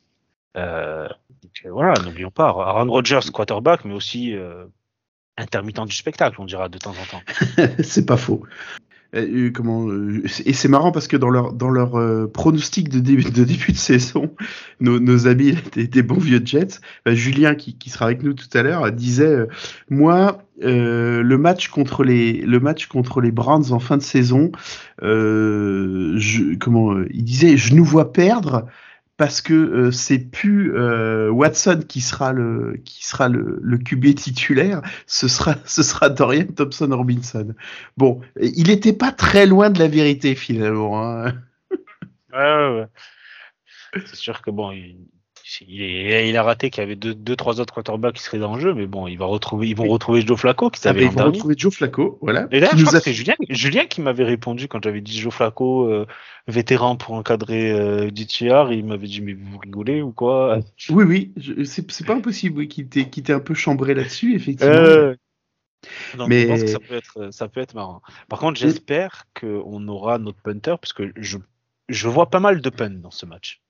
[0.57, 1.09] Euh,
[1.65, 4.65] euh, voilà, n'oublions pas Aaron Rodgers, quarterback, mais aussi euh,
[5.39, 7.23] intermittent du spectacle, on dira de temps en temps.
[7.83, 8.43] c'est pas faux.
[9.55, 9.89] Comment
[10.45, 13.73] et c'est marrant parce que dans leur dans leur euh, pronostic de début de début
[13.73, 14.31] de saison,
[14.81, 18.63] nos, amis des, bons vieux Jets, bah, Julien qui, qui sera avec nous tout à
[18.63, 19.47] l'heure disait euh,
[19.89, 24.53] moi euh, le match contre les le match contre les Browns en fin de saison,
[25.01, 28.67] comment il disait je nous vois perdre
[29.19, 34.81] parce que euh, c'est plus euh, Watson qui sera le qui sera le, QB titulaire,
[35.07, 37.55] ce sera ce sera Dorian Thompson Robinson.
[37.99, 41.05] Bon, il était pas très loin de la vérité finalement.
[41.05, 41.35] hein.
[42.33, 44.03] Ouais, ouais, ouais.
[44.07, 44.99] C'est sûr que bon, il,
[45.67, 48.39] il, est- il a raté qu'il y avait deux, deux, trois autres quarterbacks qui seraient
[48.39, 49.91] dans le jeu, mais bon, il va retrouver, ils vont Oui.
[49.91, 52.47] retrouver Joe Flacco qui Ah, savait l'an ils vont retrouver Joe Flacco, voilà.
[52.53, 55.01] Et qui je nous crois a que c'est Julien, Julien qui m'avait répondu quand j'avais
[55.01, 56.07] dit Joe Flacco, euh,
[56.47, 60.59] vétéran pour encadrer euh, DTR, il m'avait dit mais vous rigolez ou quoi?
[60.91, 63.95] Oui, oui, je- c'est c'est pas impossible, oui, qu'il t'ait qu'il t'ait un peu chambré
[63.95, 64.73] là-dessus, effectivement.
[64.75, 65.15] Euh,
[66.17, 68.03] Donc Mais- je pense que ça peut être, ça peut être marrant.
[68.29, 71.39] Par contre, j'espère qu'on aura notre punter parce que je,
[71.89, 73.61] je vois pas mal de punts dans ce match.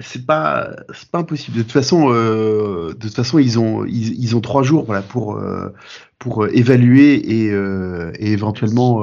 [0.00, 4.22] C'est pas c'est pas impossible de toute façon euh, de toute façon ils ont ils,
[4.22, 5.70] ils ont trois jours voilà pour euh,
[6.18, 7.14] pour euh, évaluer
[7.44, 9.02] et, euh, et éventuellement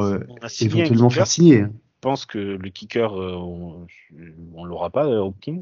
[0.61, 1.11] éventuellement kicker.
[1.11, 1.67] faire signer Je
[2.01, 3.87] pense que le kicker, on,
[4.53, 5.59] on l'aura pas, Hopkins.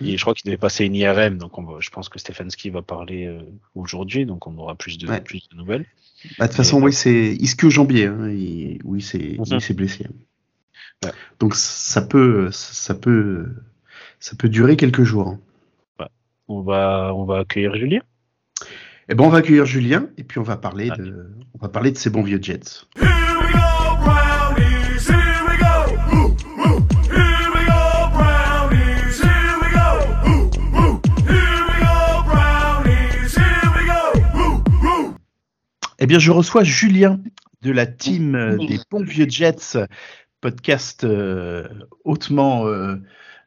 [0.00, 2.70] Et je crois qu'il devait passer une IRM, donc on va- je pense que Stefanski
[2.70, 3.36] va parler
[3.74, 5.20] aujourd'hui, donc on aura plus de, Ouais.
[5.20, 5.86] plus de nouvelles.
[6.38, 9.44] Bah, de toute façon Mais, oui c'est ischio jambier hein, il- oui c'est Mhm.
[9.50, 10.06] il s'est blessé
[11.04, 11.10] Ouais.
[11.40, 13.46] donc ça peut ça peut
[14.20, 15.38] ça peut durer quelques jours hein.
[16.50, 18.00] On va, on va accueillir Julien.
[19.08, 21.90] et ben on va accueillir Julien et puis on va parler de on va parler
[21.92, 23.06] de ces bons vieux Jets Here
[23.42, 25.08] we go, brownies.
[25.08, 25.74] Here we go.
[26.14, 26.80] Ooh, ooh.
[27.12, 29.20] Here we go, brownies.
[29.20, 29.88] Here we go.
[30.26, 30.48] Ooh,
[30.78, 31.00] ooh.
[31.28, 33.34] Here we go, brownies.
[33.36, 34.02] Here we go.
[34.38, 35.14] Ooh, ooh.
[35.98, 37.20] Eh bien, je reçois Julien
[37.60, 39.76] de la team euh, des bons vieux Jets,
[40.40, 41.68] podcast euh,
[42.04, 42.96] hautement euh,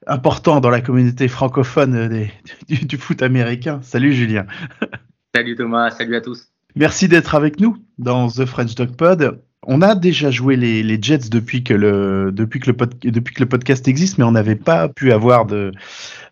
[0.08, 2.32] important dans la communauté francophone euh, des-
[2.70, 3.80] du, du foot américain.
[3.84, 4.45] Salut Julien.
[5.36, 6.47] Salut Thomas, salut à tous.
[6.76, 9.41] Merci d'être avec nous dans The French Dog Pod.
[9.66, 13.34] On a déjà joué les, les Jets depuis que le depuis que le pod- depuis
[13.36, 15.72] que le podcast existe, mais on n'avait pas pu avoir de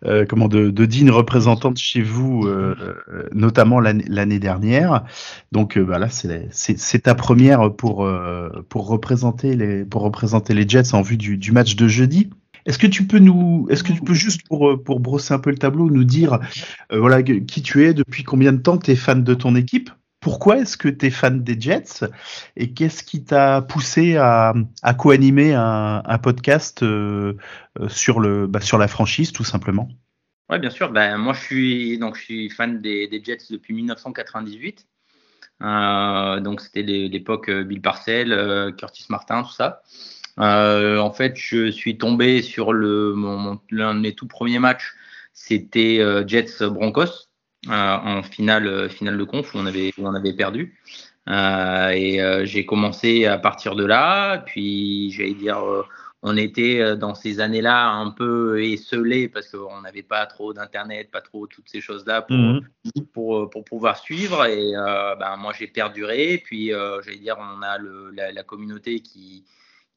[0.04, 2.74] euh, comment de, de dignes représentantes chez vous, euh,
[3.32, 5.04] notamment l'année dernière.
[5.52, 8.06] Donc euh, bah là c'est ta première pour
[8.68, 12.30] pour représenter les pour représenter les Jets en vue du, du match de jeudi.
[12.66, 15.38] Est-ce que tu peux nous, est-ce que tu peux juste pour euh, pour brosser un
[15.38, 16.38] peu le tableau nous dire
[16.92, 19.90] euh, voilà qui tu es, depuis combien de temps tu es fan de ton équipe?
[20.20, 22.04] Pourquoi est-ce que tu es fan des Jets?
[22.56, 24.52] Et qu'est-ce qui t'a poussé à,
[24.82, 27.34] à co-animer un, un podcast euh,
[27.88, 29.88] sur, le, bah, sur la franchise, tout simplement?
[30.50, 30.90] Ouais, bien sûr.
[30.92, 34.86] Ben, moi, je suis donc je suis fan des, des Jets depuis 1998.
[35.62, 39.82] Euh, donc c'était l'é- l'époque Bill Parcell, euh, Curtis Martin, tout ça.
[40.38, 43.14] Euh, en fait, je suis tombé sur le
[43.70, 44.94] l'un de mes tout premiers matchs.
[45.32, 47.28] C'était euh, Jets Broncos
[47.68, 50.78] euh, en finale finale de conf où on avait où on avait perdu.
[51.28, 54.38] Et j'ai commencé à partir de là.
[54.38, 55.62] Puis j'allais dire.
[56.22, 61.22] on était dans ces années-là un peu esselés parce qu'on n'avait pas trop d'internet, pas
[61.22, 63.06] trop toutes ces choses-là pour, Mhm.
[63.14, 64.44] pour, pour pouvoir suivre.
[64.46, 66.42] Et euh, ben, moi, j'ai perduré.
[66.44, 69.44] Puis, euh, j'allais dire, on a le, la, la communauté qui,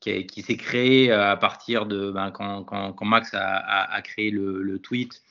[0.04, 3.40] qui, est- qui s'est créée euh, à partir de ben, quand, quand, quand Max a,
[3.58, 5.22] a, a créé le, le tweet,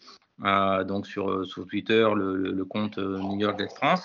[0.45, 4.03] euh, donc sur, sur Twitter, le, compte euh, New York Jets France.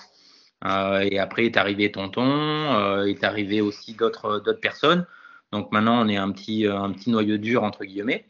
[0.64, 5.06] Euh, et après est arrivé Tonton, euh, est arrivé aussi d'autres d'autres personnes.
[5.52, 8.26] Donc maintenant, on est un petit, euh, un petit noyau dur, entre guillemets.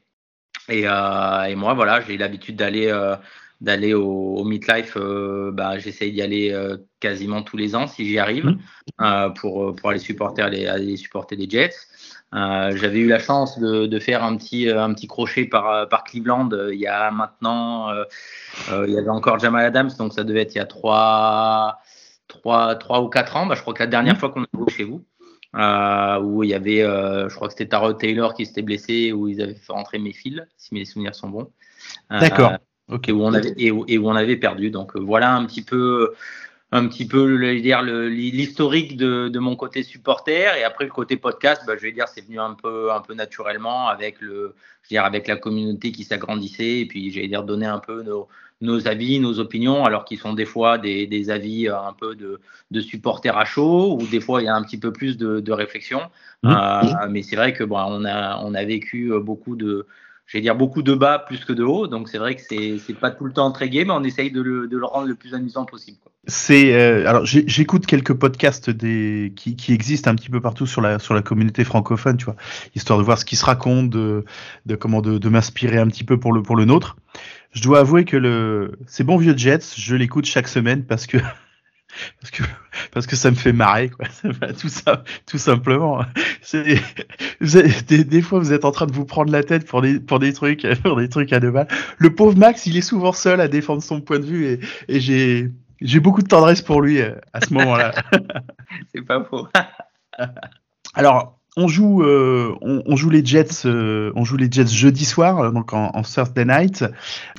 [0.68, 3.16] Et, euh, et moi, voilà, j'ai l'habitude d'aller euh,
[3.60, 4.96] d'aller au, au Meatlife.
[4.96, 8.54] Euh, bah, J'essaye d'y aller euh, quasiment tous les ans, si j'y arrive,
[9.00, 11.74] euh, pour, pour aller supporter les, aller supporter les Jets.
[12.34, 15.70] Euh, J'avais eu la chance de, de faire un petit, euh, un petit crochet par,
[15.70, 18.04] euh, par Cleveland euh, il y a maintenant, euh,
[18.86, 21.78] il y avait encore Jamal Adams, donc ça devait être il y a trois,
[22.26, 23.46] trois, trois ou quatre ans.
[23.46, 25.02] Bah, je crois que la dernière fois qu'on a joué chez vous,
[25.54, 29.40] où il y avait, je crois que c'était Tarot Taylor qui s'était blessé, où ils
[29.40, 31.50] avaient fait rentrer mes fils, si mes souvenirs sont bons.
[32.10, 32.52] D'accord.
[32.90, 33.08] Ok.
[33.08, 34.70] et où on avait et où, et où on avait perdu.
[34.70, 36.14] Donc voilà un petit peu
[36.70, 40.56] un petit peu dire l'historique de, de mon côté supporter.
[40.58, 43.14] Et après le côté podcast bah, je vais dire c'est venu un peu un peu
[43.14, 46.80] naturellement avec le je veux dire avec la communauté qui s'agrandissait.
[46.80, 48.28] Et puis j'allais dire donner un peu nos,
[48.60, 52.14] nos avis nos opinions alors qu'ils sont des fois des, des avis euh, un peu
[52.14, 52.40] de,
[52.70, 55.40] de supporters à chaud ou des fois il y a un petit peu plus de,
[55.40, 56.02] de réflexion.
[56.42, 56.50] Mhm.
[56.52, 59.86] Euh, mais c'est vrai que bon on a on a vécu euh, beaucoup de
[60.28, 62.94] je vais dire beaucoup de bas plus que de haut, donc c'est vrai que c'est
[63.00, 65.14] pas tout le temps très gai, mais on essaye de le, de le rendre le
[65.14, 65.96] plus amusant possible.
[66.26, 70.82] C'est euh, alors j'écoute quelques podcasts des qui, qui existent un petit peu partout sur
[70.82, 72.36] la sur la communauté francophone, tu vois,
[72.74, 74.26] histoire de voir ce qui se raconte, de,
[74.66, 76.98] de comment de, de m'inspirer un petit peu pour le pour le nôtre.
[77.52, 81.16] Je dois avouer que le c'est bon vieux Jets, je l'écoute chaque semaine parce que
[82.20, 82.42] parce que
[82.92, 84.06] parce que ça me fait marrer, quoi.
[84.60, 86.04] tout ça, tout simplement.
[86.42, 86.80] C'est,
[87.40, 90.32] des fois, vous êtes en train de vous prendre la tête pour des, pour des
[90.32, 91.68] trucs, pour des trucs à deux balles.
[91.98, 95.00] Le pauvre Max, il est souvent seul à défendre son point de vue et, et
[95.00, 97.92] j'ai, j'ai beaucoup de tendresse pour lui euh, à ce moment-là.
[98.94, 99.48] C'est pas faux.
[100.94, 105.40] Alors, on joue, euh, on, joue les Jets, euh, on joue les Jets jeudi soir,
[105.40, 106.84] euh, donc en, en Thursday night.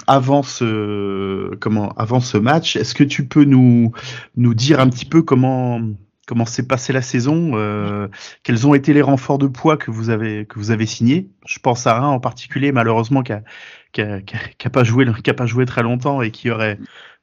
[0.08, 3.94] Avant ce, comment, avant ce match, est-ce que tu peux nous,
[4.36, 5.80] nous dire un petit peu comment,
[6.28, 8.10] comment s'est passée la saison, euh,
[8.44, 11.30] quels ont été les renforts de poids que vous avez, que vous avez signés?
[11.48, 13.42] Je pense à un en particulier, malheureusement, qui a,
[14.70, 16.78] pas joué, qui pas joué très longtemps et qui aurait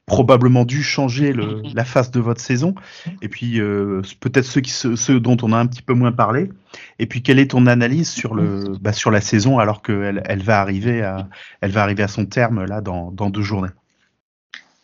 [0.07, 2.73] probablement dû changer le, la face de votre saison.
[3.21, 6.13] Et puis euh, peut-être ceux, qui, se- ceux dont on a un petit peu moins
[6.13, 6.49] parlé.
[6.97, 10.41] Et puis quelle est ton analyse sur le bah, sur la saison alors qu'elle elle
[10.41, 11.27] va arriver à
[11.61, 13.69] elle va arriver à son terme là dans, dans deux journées?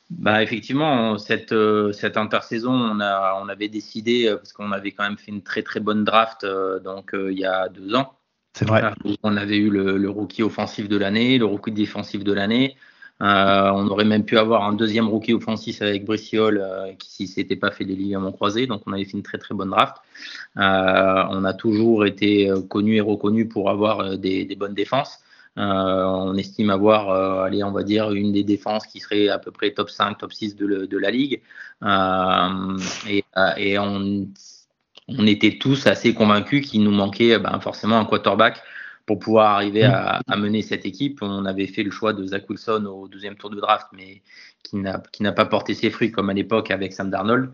[0.10, 4.92] Bah effectivement, cette, euh, cette intersaison, on, a, on avait décidé, euh, parce qu'on avait
[4.92, 8.14] quand même fait une très très bonne draft euh, donc il y a deux ans.
[8.54, 8.84] C'est vrai.
[9.24, 12.76] On avait eu le, le rookie offensif de l'année, le rookie défensif de l'année.
[13.24, 17.56] Euh, on aurait même pu avoir un deuxième rookie offensif avec Briciol euh, qui s'était
[17.56, 18.68] pas fait des ligaments croisés.
[18.68, 19.96] Donc on avait fait une très très bonne draft.
[20.58, 25.20] Euh, on a toujours été euh, connu et reconnu pour avoir des, bonnes défenses.
[25.56, 27.12] On estime avoir,
[27.44, 30.34] allez, on va dire, une des défenses qui serait à peu près top 5, top
[30.34, 31.42] 6 de, la ligue.
[33.08, 34.28] Et on
[35.28, 38.64] était tous assez convaincus qu'il nous manquait ben, forcément un quarterback
[39.06, 41.20] pour pouvoir arriver à, à mener cette équipe.
[41.22, 44.22] On avait fait le choix de Zach Wilson au deuxième tour de draft, mais
[44.64, 47.52] qui n'a pas porté ses fruits comme à l'époque avec Sam Darnold.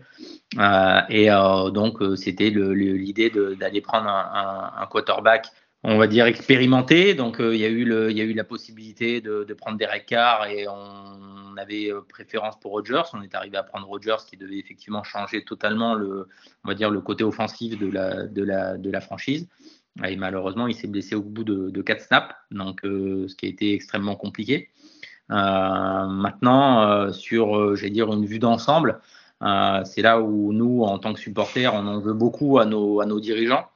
[0.58, 4.30] Euh, et euh, donc, euh, c'était l'idée d'aller prendre un,
[4.78, 5.48] un- un quarterback,
[5.82, 7.14] on va dire expérimenté.
[7.14, 9.54] Donc, euh, il y a eu le, il y a eu la possibilité de, de
[9.54, 13.02] prendre Derek Carr et on, avait préférence pour Rodgers.
[13.12, 16.26] On est arrivé à prendre Rodgers qui devait effectivement changer totalement le,
[16.64, 19.46] on va dire le côté offensif de la, de la, de la franchise.
[20.04, 23.46] Et malheureusement, il s'est blessé au bout de, de 4 snaps, donc euh, ce qui
[23.46, 24.70] a été extrêmement compliqué.
[25.30, 29.00] Euh, maintenant, euh, sur, dire, une vue d'ensemble,
[29.84, 33.66] c'est là où nous, en tant que supporters, on en veut beaucoup à nos, dirigeants,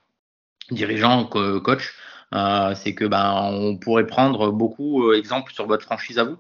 [0.71, 1.93] dirigeants, co- coachs.
[2.35, 6.39] Euh, c'est que ben on pourrait prendre beaucoup exemple sur votre franchise à vous.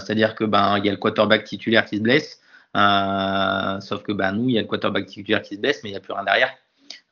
[0.00, 2.40] C'est-à-dire que ben il y a le quarterback titulaire qui se blesse,
[2.74, 5.92] sauf que ben nous il y a le quarterback titulaire qui se blesse, mais il
[5.92, 6.50] n'y a plus rien derrière.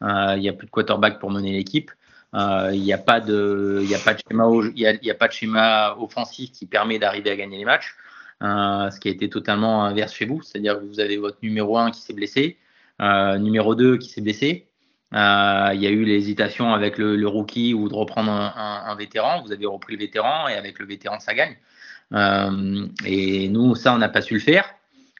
[0.04, 1.90] Euh, Il n'y a plus de quarterback pour mener l'équipe.
[2.34, 4.44] Euh, Il n'y a pas de, y a pas de schéma,
[4.74, 7.94] y y a pas de schéma offensif qui permet d'arriver à gagner les matchs.
[8.42, 11.78] Euh, ce qui a été totalement inverse chez vous, c'est-à-dire que vous avez votre numéro
[11.78, 12.58] 1 qui s'est blessé,
[13.00, 14.68] numéro 2 qui s'est blessé.
[15.12, 15.16] Il
[15.80, 19.42] y a eu l'hésitation avec le, rookie ou de reprendre un, vétéran.
[19.42, 21.56] Vous avez repris le vétéran et avec le vétéran ça gagne.
[23.06, 24.66] Et nous ça on n'a pas su le faire.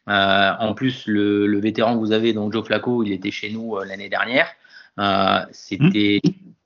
[0.09, 3.78] En plus le, le vétéran que vous avez donc Joe Flacco il était chez nous
[3.78, 4.49] l'année dernière.
[4.99, 6.21] Euh, c'était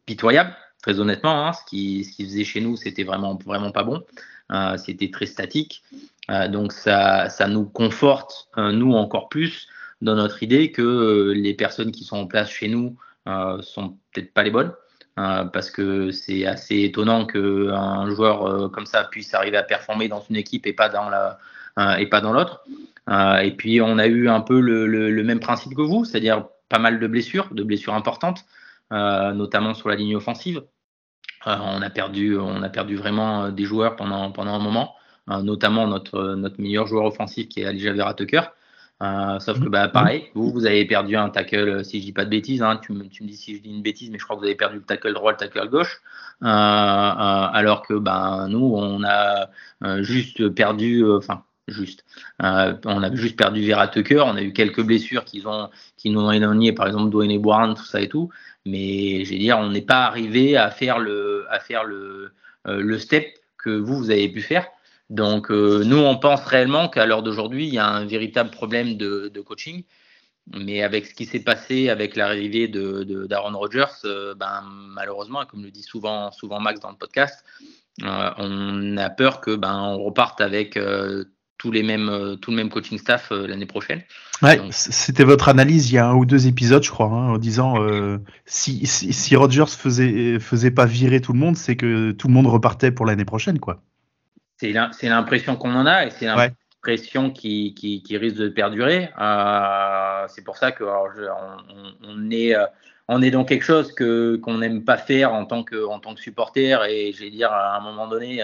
[0.07, 1.47] pitoyable très honnêtement.
[1.47, 1.53] hein.
[1.53, 4.03] ce qui ce qu'il faisait chez nous c'était vraiment vraiment pas bon.
[4.53, 5.83] Euh, c'était très statique.
[6.31, 9.67] Euh, donc ça, ça nous conforte, nous encore plus,
[10.03, 14.33] dans notre idée que les personnes qui sont en place chez nous euh, sont peut-être
[14.35, 14.73] pas les bonnes.
[15.19, 20.09] euh, parce que c'est assez étonnant qu'un joueur euh, comme ça puisse arriver à performer
[20.09, 21.39] dans une équipe et pas dans la
[21.99, 22.63] et pas dans l'autre.
[23.43, 26.47] Et puis on a eu un peu le, le- le même principe que vous, c'est-à-dire
[26.69, 28.45] pas mal de blessures, de blessures importantes,
[28.93, 30.63] euh, notamment sur la ligne offensive.
[31.47, 34.95] Euh, on a perdu, on a perdu vraiment euh, des joueurs pendant pendant un moment,
[35.29, 38.43] notamment notre notre meilleur joueur offensif qui est Elijah Vera Tucker.
[39.01, 42.25] Euh, sauf que bah pareil, vous vous avez perdu un tackle, si je dis pas
[42.25, 44.25] de bêtises, hein, tu, me, tu me dis si je dis une bêtise, mais je
[44.25, 46.01] crois que vous avez perdu le tackle droit, le tackle gauche,
[46.43, 49.51] euh, euh, alors que ben nous on a
[50.03, 52.05] juste perdu, enfin juste,
[52.43, 55.69] euh, on a juste perdu Vera Tucker, on a eu quelques blessures qui ont
[56.05, 58.31] nous ont éloigné, par exemple Dwayne Brown, tout ça et tout,
[58.65, 62.33] mais je vais dire on n'est pas arrivé à faire le à faire le
[62.67, 64.67] euh, le step que vous vous avez pu faire.
[65.11, 68.97] Donc euh, nous on pense réellement qu'à l'heure d'aujourd'hui il y a un véritable problème
[68.97, 69.85] de, de coaching,
[70.55, 73.97] mais avec ce qui s'est passé avec l'arrivée de de- d'Aaron Rodgers,
[74.37, 74.63] ben
[74.95, 77.45] malheureusement et comme le dit souvent souvent Max dans le podcast,
[78.03, 80.79] on a peur que ben on reparte avec
[81.59, 84.03] tous les mêmes euh, tout le même coaching staff euh, l'année prochaine.
[84.41, 87.39] Ouais, c'était votre analyse il y a un ou deux épisodes, je crois, hein, en
[87.39, 92.13] disant euh, si, si, si Rogers faisait, faisait pas virer tout le monde, c'est que
[92.13, 93.83] tout le monde repartait pour l'année prochaine, quoi.
[94.57, 96.53] C'est l'im- c'est l'impression qu'on en a et c'est Ouais.
[96.85, 99.11] l'impression qui, qui, qui risque de perdurer.
[99.21, 101.23] Euh, c'est pour ça que alors, je-
[102.05, 102.65] on, est euh,
[103.09, 106.15] on est dans quelque chose que qu'on n'aime pas faire en tant que en tant
[106.15, 108.43] que supporter et je vais dire à un moment donné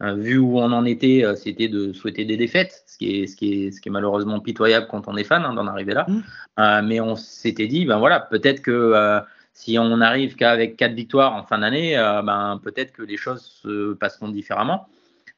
[0.00, 3.36] vu où on en était, euh, c'était de souhaiter des défaites, ce qui est, ce
[3.36, 6.06] qui est, ce qui est malheureusement pitoyable quand on est fan hein, d'en arriver là.
[6.08, 6.20] Mm.
[6.58, 9.20] Euh, mais on s'était dit, ben voilà, peut-être que euh,
[9.52, 13.42] si on n'arrive qu'avec quatre victoires en fin d'année, euh, ben peut-être que les choses
[13.62, 14.88] se passeront différemment.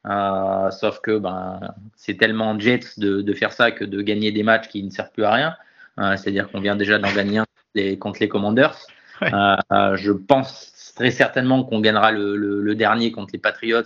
[0.05, 1.59] Euh, sauf que ben
[1.95, 5.11] c'est tellement Jets de, de faire ça que de gagner des matchs qui ne servent
[5.11, 5.55] plus à rien.
[5.99, 7.45] Euh, C'est-à-dire qu'on vient déjà d'en gagner un
[7.75, 8.77] les- contre les Commanders.
[9.21, 9.33] Ouais.
[9.33, 13.83] Euh, euh, je pense très certainement qu'on gagnera le, le- le dernier contre les Patriots,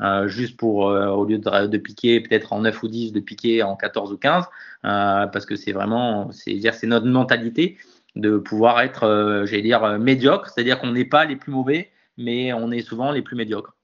[0.00, 3.62] euh, juste pour, euh, au lieu de, piquer peut-être en 9 ou 10, de piquer
[3.62, 4.44] en 14 ou 15,
[4.84, 7.76] euh, parce que c'est vraiment, c'est notre mentalité
[8.16, 12.70] de pouvoir être, j'allais dire, médiocre, c'est-à-dire qu'on n'est pas les plus mauvais, mais on
[12.72, 13.74] est souvent les plus médiocres.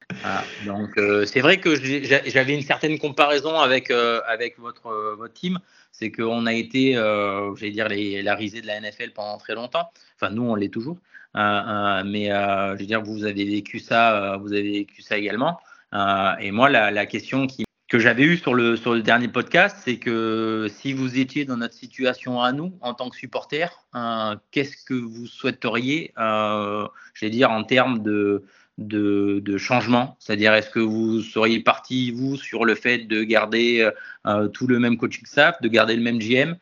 [0.64, 5.58] Donc c'est vrai que j'avais une certaine comparaison avec avec votre votre team,
[5.92, 9.90] c'est qu'on a été, j'allais dire les, la risée de la NFL pendant très longtemps.
[10.16, 10.98] Enfin nous on l'est toujours,
[11.34, 15.60] mais je veux dire vous avez vécu ça, vous avez vécu ça également.
[15.94, 17.46] Euh, et moi la, question
[17.88, 22.42] que j'avais eue sur le dernier podcast, c'est que si vous étiez dans notre situation
[22.42, 27.62] à nous en tant que supporter, euh, qu'est-ce que vous souhaiteriez, euh, j'allais dire en
[27.62, 30.16] termes de changement?
[30.18, 33.88] C'est-à-dire, est-ce que vous seriez parti, vous, sur le fait de garder
[34.26, 36.56] euh, tout le même coaching staff, de garder le même GM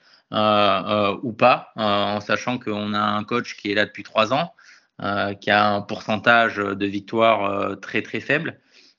[1.23, 4.53] ou pas, en sachant qu'on a un coach qui est là depuis trois ans,
[5.41, 8.59] qui a un pourcentage de victoire très très faible?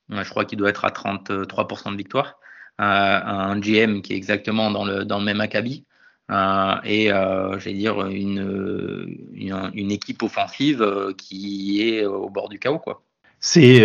[0.10, 2.38] Je crois qu'il doit être à 33% de victoire.
[2.82, 5.86] Euh, un GM qui est exactement dans le, dans le même acabit.
[6.32, 10.84] Euh, et euh, j'allais dire une, une, équipe offensive
[11.18, 13.04] qui est au bord du chaos quoi.
[13.40, 13.80] C'est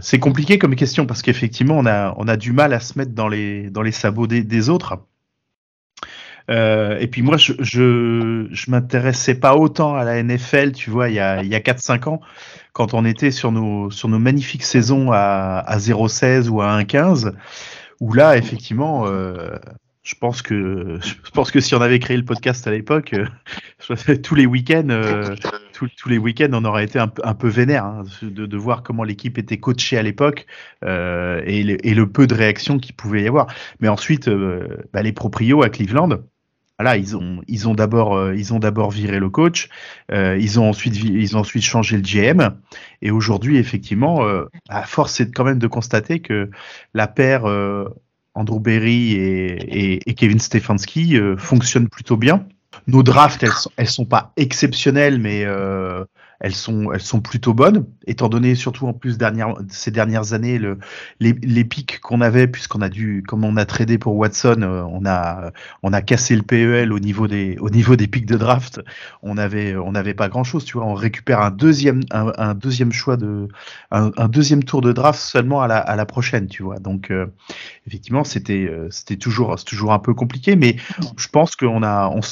[0.00, 3.12] c'est compliqué comme question parce qu'effectivement on a on a du mal à se mettre
[3.12, 4.98] dans les dans les sabots des, des autres.
[6.50, 11.08] Euh, et puis moi je je je m'intéressais pas autant à la NFL, tu vois,
[11.08, 12.20] il y a il y a 4 5 ans
[12.72, 17.32] quand on était sur nos sur nos magnifiques saisons à à 0,16 ou à 1,15
[18.00, 19.56] où là effectivement euh,
[20.06, 24.16] je pense que je pense que si on avait créé le podcast à l'époque, euh,
[24.22, 25.34] tous les week-ends, euh,
[25.72, 29.02] tous, les week-ends, on aurait été un, un peu vénère hein, de, de voir comment
[29.02, 30.46] l'équipe était coachée à l'époque
[30.84, 33.48] euh, et, le, et le peu de réactions qu'il pouvait y avoir.
[33.80, 36.10] Mais ensuite, euh, bah, les proprios à Cleveland.
[36.78, 39.70] Voilà, ils ont ils ont d'abord euh, ils ont d'abord viré le coach,
[40.12, 42.54] euh, ils ont ensuite ils ont ensuite changé le GM
[43.00, 46.50] et aujourd'hui effectivement, euh, à force c'est quand même de constater que
[46.92, 47.88] la paire euh,
[48.34, 52.46] Andrew Berry et, et, et Kevin Stefanski euh, fonctionnent plutôt bien.
[52.86, 55.46] Nos drafts, elles sont, elles sont pas exceptionnelles, mais
[56.40, 59.16] elles sont, elles sont plutôt bonnes, étant donné surtout en plus
[59.70, 60.78] ces dernières années le,
[61.20, 64.82] les, les pics qu'on avait, puisqu'on a dû, comme on a tradé pour Watson, euh,
[64.82, 68.36] on a, on a cassé le PEL au niveau des, au niveau des pics de
[68.36, 68.80] draft.
[69.22, 70.86] On avait, on n'avait pas grand chose, tu vois.
[70.86, 73.48] On récupère un deuxième, un, deuxième choix de,
[73.90, 76.78] un, deuxième tour de draft seulement à la, à la prochaine, tu vois.
[76.78, 77.26] Donc euh,
[77.86, 80.76] effectivement, c'était, euh, c'était toujours, toujours un peu compliqué, mais
[81.16, 82.22] je pense qu'on a, on,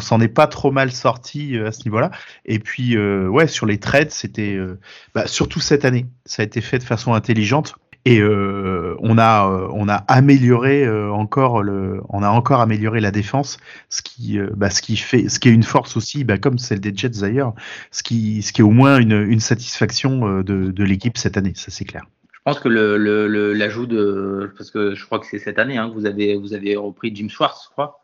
[0.00, 2.10] s'en est pas trop mal sorti à ce niveau-là.
[2.44, 4.78] Et puis, ouais, sur les trades, c'était, euh,
[5.14, 7.74] bah, surtout cette année, ça a été fait de façon intelligente.
[8.04, 13.00] Et euh, on a, euh, on a amélioré euh, encore le, on a encore amélioré
[13.00, 13.58] la défense,
[13.90, 16.80] ce qui, bah, ce qui fait, ce qui est une force aussi, bah, comme celle
[16.80, 17.54] des Jets d'ailleurs,
[17.92, 21.52] ce qui, ce qui est au moins une, une satisfaction de, de l'équipe cette année,
[21.54, 22.02] ça c'est clair.
[22.32, 25.60] Je pense que le le- le- l'ajout de parce que je crois que c'est cette
[25.60, 28.00] année hein, que vous avez vous avez repris Jim Schwartz, je crois.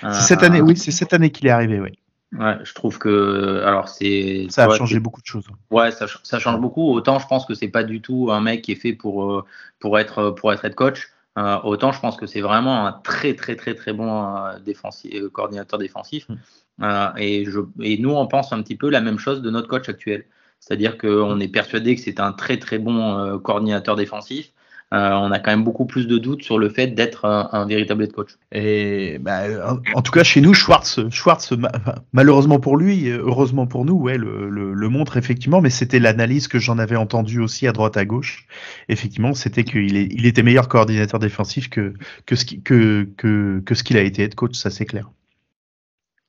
[0.00, 1.90] C'est cette année, oui, c'est cette année qu'il est arrivé, oui.
[2.38, 5.44] Ouais, je trouve que alors c'est Ça a ouais, changé beaucoup de choses.
[5.70, 6.90] Ouais, ça, ch- ça change beaucoup.
[6.92, 9.44] Autant je pense que c'est pas du tout un mec qui est fait pour euh,
[9.80, 11.10] pour être pour être head coach.
[11.38, 15.14] Euh, autant je pense que c'est vraiment un très très très très bon euh, défensif,
[15.14, 16.26] euh, coordinateur défensif.
[16.28, 16.34] Mm.
[16.82, 19.68] Euh, et je et nous on pense un petit peu la même chose de notre
[19.68, 20.24] coach actuel.
[20.58, 24.52] C'est-à-dire qu'on est persuadé que c'est un très très bon euh, coordinateur défensif.
[24.92, 27.64] Euh, on a quand même beaucoup plus de doutes sur le fait d'être un, un
[27.66, 28.32] véritable head coach.
[28.52, 31.72] Et bah, en, en tout cas, chez nous, Schwartz, Schwartz ma-
[32.12, 36.46] malheureusement pour lui, heureusement pour nous, ouais, le, le, le montre effectivement, mais c'était l'analyse
[36.46, 38.46] que j'en avais entendue aussi à droite à gauche.
[38.90, 41.94] Effectivement, c'était qu'il il était meilleur coordinateur défensif que,
[42.26, 45.08] que ce qui- que, que, que ce qu'il a été head coach, ça c'est clair.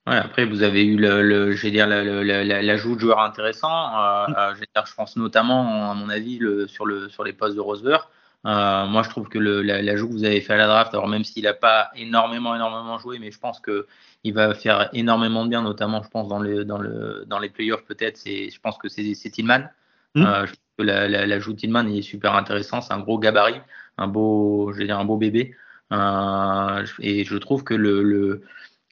[0.08, 3.00] Ouais, après, vous avez eu le, le, je vais dire, le- le- le- l'ajout de
[3.02, 3.70] joueurs intéressants.
[3.70, 4.36] Euh, Mm.
[4.38, 7.34] euh, je, vais dire, je pense notamment, à mon avis, le, sur, le, sur les
[7.34, 7.98] postes de Rosever.
[8.46, 10.94] Euh, moi, je trouve que le- la- l'ajout que vous avez fait à la draft,
[10.94, 13.88] alors même s'il n'a pas énormément, énormément joué, mais je pense que
[14.26, 17.50] il va faire énormément de bien, notamment, je pense, dans, le, dans, le, dans les
[17.50, 18.20] playoffs, peut-être.
[18.26, 19.70] Je pense que c'est Tillman.
[20.16, 20.26] Mm.
[20.26, 22.82] Euh, je que la- la- l'ajout de Tillman il est super intéressant.
[22.82, 23.62] C'est un gros gabarit,
[23.98, 25.56] un beau, je vais dire, un beau bébé.
[25.92, 28.42] Euh, et je trouve que le, le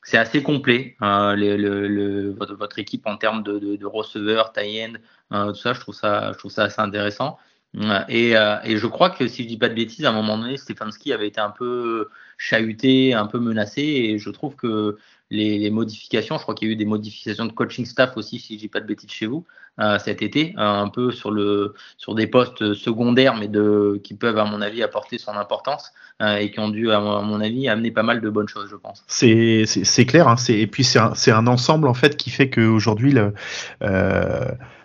[0.03, 3.85] c'est assez complet, euh, le, le, le- votre, votre équipe en termes de, de, de
[3.85, 4.93] receveurs, tie-end,
[5.31, 7.37] euh, tout ça, je trouve ça, je trouve ça assez intéressant.
[7.79, 10.57] Euh, et je crois que si je dis pas de bêtises, à un moment donné,
[10.57, 14.97] Stefanski avait été un peu chahuté, un peu menacé, et je trouve que
[15.29, 18.55] les, modifications, je crois qu'il y a eu des modifications de coaching staff aussi, si
[18.55, 19.45] je dis pas de bêtises chez vous,
[19.79, 24.13] euh, cet été, euh, un peu sur le sur des postes secondaires, mais de qui
[24.15, 27.89] peuvent à mon avis apporter son importance et qui ont dû à mon avis amener
[27.89, 29.03] pas mal de bonnes choses, je pense.
[29.07, 33.33] C'est clair, hein, et puis c'est un, un ensemble en fait qui fait qu'aujourd'hui, le,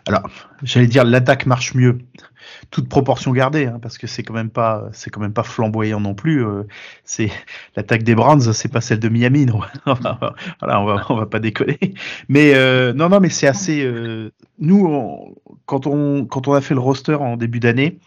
[0.06, 0.28] alors
[0.62, 1.98] j'allais dire l'attaque marche mieux,
[2.70, 6.00] toute proportion gardée, hein, parce que c'est quand même pas c'est quand même pas flamboyant
[6.00, 6.44] non plus.
[6.44, 6.62] euh,
[7.04, 7.30] c'est
[7.76, 9.60] l'attaque des Browns, c'est pas celle de Miami, non.
[9.86, 11.78] voilà, on va on va pas déconner.
[12.28, 13.82] Mais euh, non non, mais c'est assez.
[13.84, 15.36] euh, nous,
[15.66, 17.98] quand on quand on a fait le roster en début d'année,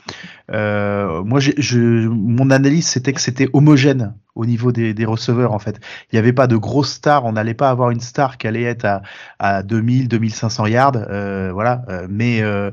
[0.50, 5.82] moi je mon analyse c'était que c'était homogène au niveau des, des receveurs en fait.
[6.12, 8.64] Il n'y avait pas de grosses stars, on n'allait pas avoir une star qui allait
[8.64, 9.02] être à,
[9.38, 11.84] à 2000, 2500 yards, euh, voilà.
[11.90, 12.72] euh, mais euh,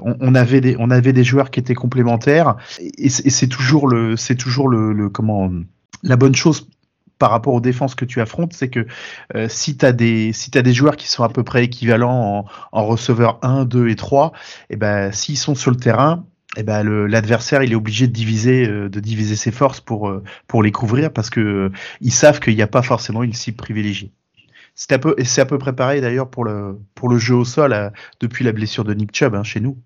[0.00, 4.34] on, avait des, on avait des joueurs qui étaient complémentaires et, c'est toujours le, c'est
[4.34, 5.48] toujours le, comment,
[6.02, 6.68] la bonne chose
[7.20, 8.86] par rapport aux défenses que tu affrontes, c'est que
[9.48, 12.78] si tu as des si t'as des joueurs qui sont à peu près équivalents en,
[12.80, 14.32] en receveurs 1, 2 et 3,
[14.70, 16.24] et ben s'ils sont sur le terrain,
[16.58, 20.22] et ben l'adversaire il est obligé de diviser euh, de diviser ses forces pour euh,
[20.48, 23.56] pour les couvrir parce que euh, ils savent qu'il n'y a pas forcément une cible
[23.56, 24.12] privilégiée.
[24.74, 27.44] C'est un peu c'est à peu près pareil d'ailleurs pour le pour le jeu au
[27.44, 29.78] sol depuis la blessure de Nick Chubb hein, chez nous.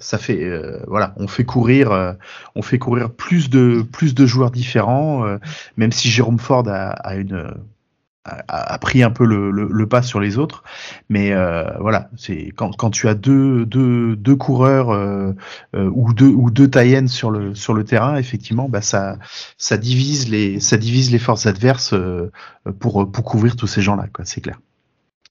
[0.00, 0.42] Ça fait
[0.88, 2.16] voilà, on fait courir
[2.56, 5.38] on fait courir plus de plus de joueurs différents
[5.76, 7.54] même si Jérôme Ford a, a une
[8.24, 10.64] a, pris un peu le, pas sur les autres,
[11.08, 15.32] mais euh, voilà, c'est quand, tu as deux, deux, deux coureurs euh,
[15.76, 16.70] euh, ou deux ou deux
[17.06, 19.18] sur le sur le terrain, effectivement, bah ça
[19.58, 21.94] ça divise les ça divise les forces adverses
[22.80, 24.24] pour pour couvrir tous ces gens-là, quoi.
[24.24, 24.58] C'est clair.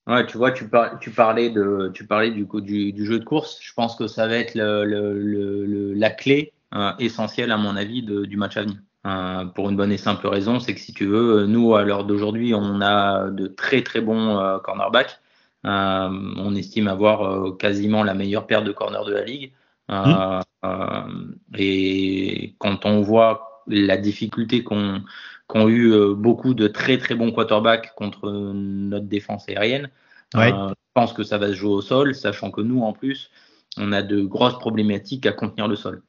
[0.06, 3.60] Ouais, tu vois, tu, par- tu parlais de, tu parlais du, du, jeu de course.
[3.62, 6.52] Je pense que ça va être le, la clé
[7.00, 8.78] essentielle, à mon avis, du match à venir.
[9.06, 12.06] Euh, pour une bonne et simple raison, c'est que si tu veux, nous, à l'heure
[12.06, 15.20] d'aujourd'hui, on a de très très bons euh, cornerbacks.
[15.66, 19.52] Euh, on estime avoir euh, quasiment la meilleure paire de corners de la ligue.
[19.92, 27.16] Euh, euh, et quand on voit la difficulté qu'ont eu euh, beaucoup de très très
[27.16, 29.90] bons quarterbacks contre notre défense aérienne,
[30.36, 30.52] Ouais.
[30.52, 33.30] euh, je pense que ça va se jouer au sol, sachant que nous, en plus,
[33.78, 36.02] on a de grosses problématiques à contenir le sol.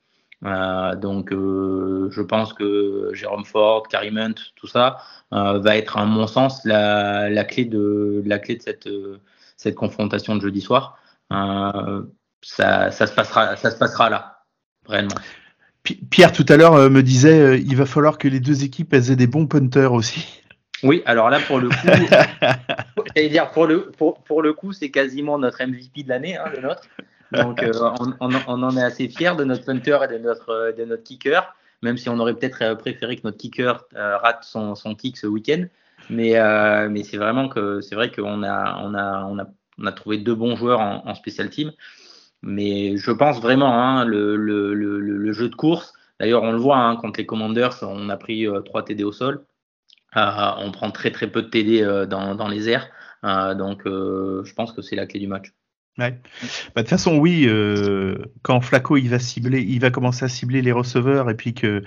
[0.45, 4.99] Euh, donc, euh, je pense que Jérôme Ford, Karim Hunt, tout ça
[5.33, 8.89] euh, va être, à mon sens, la, la clé de la clé de cette
[9.57, 10.99] cette confrontation de jeudi soir.
[11.31, 14.45] Ça, ça se passera, ça se passera là,
[14.87, 15.15] réellement.
[15.83, 19.11] Pi- Pierre tout à l'heure me disait, il va falloir que les deux équipes elles
[19.11, 20.43] aient des bons punters aussi.
[20.83, 21.77] Oui, alors là, pour le coup,
[23.17, 26.61] dire pour le pour, pour le coup, c'est quasiment notre MVP de l'année, hein, le
[26.61, 26.83] nôtre.
[27.35, 27.73] Donc, euh,
[28.21, 31.55] on, en est assez fiers de notre punter et de notre euh, de notre kicker,
[31.83, 35.67] même si on aurait peut-être euh, préféré que notre kicker rate son, kick ce week-end.
[36.11, 36.33] Mais
[37.05, 41.73] c'est vraiment que c'est vrai qu'on a trouvé deux bons joueurs en, en special team.
[42.43, 45.95] Mais je pense vraiment hein, le, jeu de course.
[46.21, 49.47] D'ailleurs, on le voit hein, contre les Commanders, on a pris euh, TD au sol.
[50.15, 52.89] On prend très très peu de TD dans, les airs.
[53.57, 55.53] Donc, je pense que c'est la clé du match.
[55.97, 56.19] Ouais.
[56.41, 60.29] Bah, de toute façon, oui, euh, quand Flaco il va cibler, il va commencer à
[60.29, 61.85] cibler les receveurs et puis que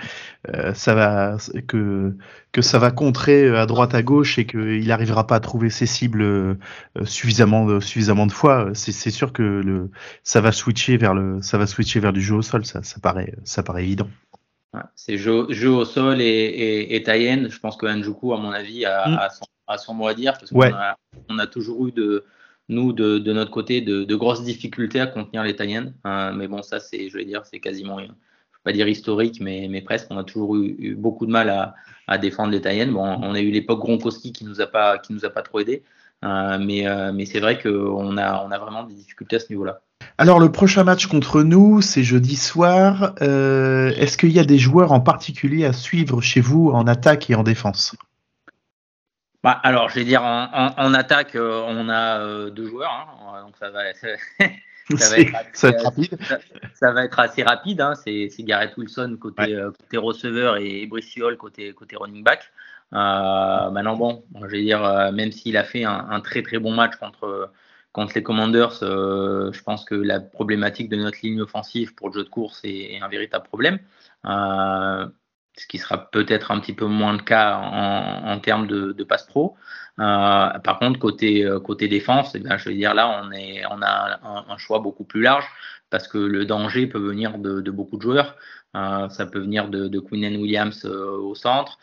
[0.55, 1.35] euh, ça va
[1.67, 2.15] que
[2.53, 5.85] que ça va contrer à droite à gauche et qu'il n'arrivera pas à trouver ses
[5.85, 6.55] cibles euh,
[7.03, 9.91] suffisamment de, suffisamment de fois, c'est sûr que le
[10.23, 13.01] ça va switcher vers le ça va switcher vers du jeu au sol, ça ça
[13.01, 14.07] paraît ça paraît évident.
[14.73, 17.49] Ouais, c'est jeu, jeu au sol et, et, et.
[17.49, 19.17] Je pense que Njoku, à mon avis, a, Mm.
[19.17, 20.97] a, son, a son mot à dire parce qu'on a,
[21.29, 22.25] on a toujours eu de
[22.69, 25.91] nous de, notre côté de, grosses difficultés à contenir les tie-ends.
[26.05, 28.11] Euh, mais bon, ça c'est, je vais dire, c'est quasiment, je vais
[28.63, 30.07] pas dire historique, mais, presque.
[30.09, 31.73] On a toujours eu, beaucoup de mal
[32.07, 32.91] à, défendre les tie-ends.
[32.91, 34.67] Bon, on a eu l'époque Gronkowski qui nous nous a
[35.29, 35.83] pas trop aidé.
[36.25, 39.49] Euh, mais euh, mais c'est vrai qu'on a, on a vraiment des difficultés à ce
[39.51, 39.81] niveau-là.
[40.17, 43.13] Alors le prochain match contre nous, c'est jeudi soir.
[43.21, 47.35] Est-ce qu'il y a des joueurs en particulier à suivre chez vous en attaque et
[47.35, 47.95] en défense?
[49.47, 52.91] Bah, alors, je vais dire, en, en, en attaque, euh, on a euh, deux joueurs,
[52.91, 54.07] hein, donc ça va, ça,
[54.97, 56.17] ça va être, ça va être rapide.
[56.21, 56.37] ça,
[56.73, 57.79] ça va être assez rapide.
[57.79, 59.53] Hein, c'est Garrett Wilson côté, Ouais.
[59.53, 62.51] euh, côté receveur et Brice Hall côté, côté running back.
[62.91, 64.81] Maintenant, bon, je vais dire,
[65.13, 67.49] même s'il a fait un, un très très bon match contre,
[67.93, 72.23] contre les Commanders, je pense que la problématique de notre ligne offensive pour le jeu
[72.25, 73.79] de course est, est un véritable problème.
[75.57, 79.03] Ce qui sera peut-être un petit peu moins le cas en, en termes de, de
[79.03, 79.55] passe pro.
[79.99, 83.63] Euh, par contre, côté, euh, côté défense, eh bien, je veux dire là, on, est,
[83.71, 85.45] on a un, un choix beaucoup plus large.
[85.89, 88.35] parce que le danger peut venir de, de beaucoup de joueurs.
[88.75, 91.79] Euh, ça peut venir de, de Williams au centre.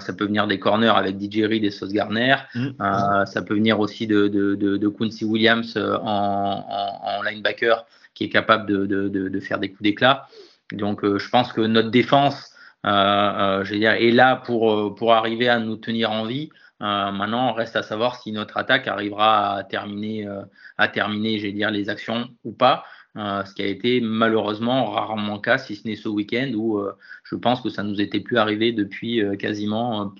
[0.00, 2.36] Ça peut venir des corners avec DJ Reed et Sauce Garner.
[2.54, 2.68] Mm.
[2.80, 8.30] Euh, ça peut venir aussi de, de, Quincy Williams en, en, en linebacker qui est
[8.30, 10.26] capable de, de, de, de faire des coups d'éclat.
[10.72, 12.53] Donc je pense que notre défense
[12.84, 16.50] je veux dire, est là pour, euh, pour arriver à nous tenir en vie.
[16.82, 20.42] Euh, maintenant, reste à savoir si notre attaque arrivera à terminer, euh,
[20.76, 22.84] à terminer, je dire, les actions ou pas.
[23.16, 26.78] Euh, ce qui a été malheureusement rarement le cas, si ce n'est ce week-end où
[26.78, 30.12] euh, je pense que ça nous était plus arrivé depuis euh, quasiment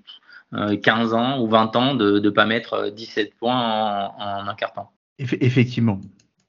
[0.55, 4.47] euh, 15 ans ou 20 ans de ne pas mettre euh, 17 points en, en
[4.47, 4.93] un quart temps.
[5.19, 6.01] Eff- effectivement.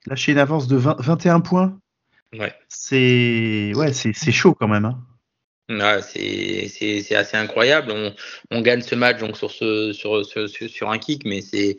[0.06, 1.80] Lâcher une avance de 20 21 points,
[2.38, 2.54] Ouais.
[2.68, 4.86] c'est ouais, c'est c'est chaud quand même.
[4.86, 5.00] Hein.
[5.70, 7.92] Ouais, c'est assez incroyable.
[7.92, 8.14] On,
[8.52, 11.78] on gagne ce match donc sur ce sur sur, sur, un kick, mais c'est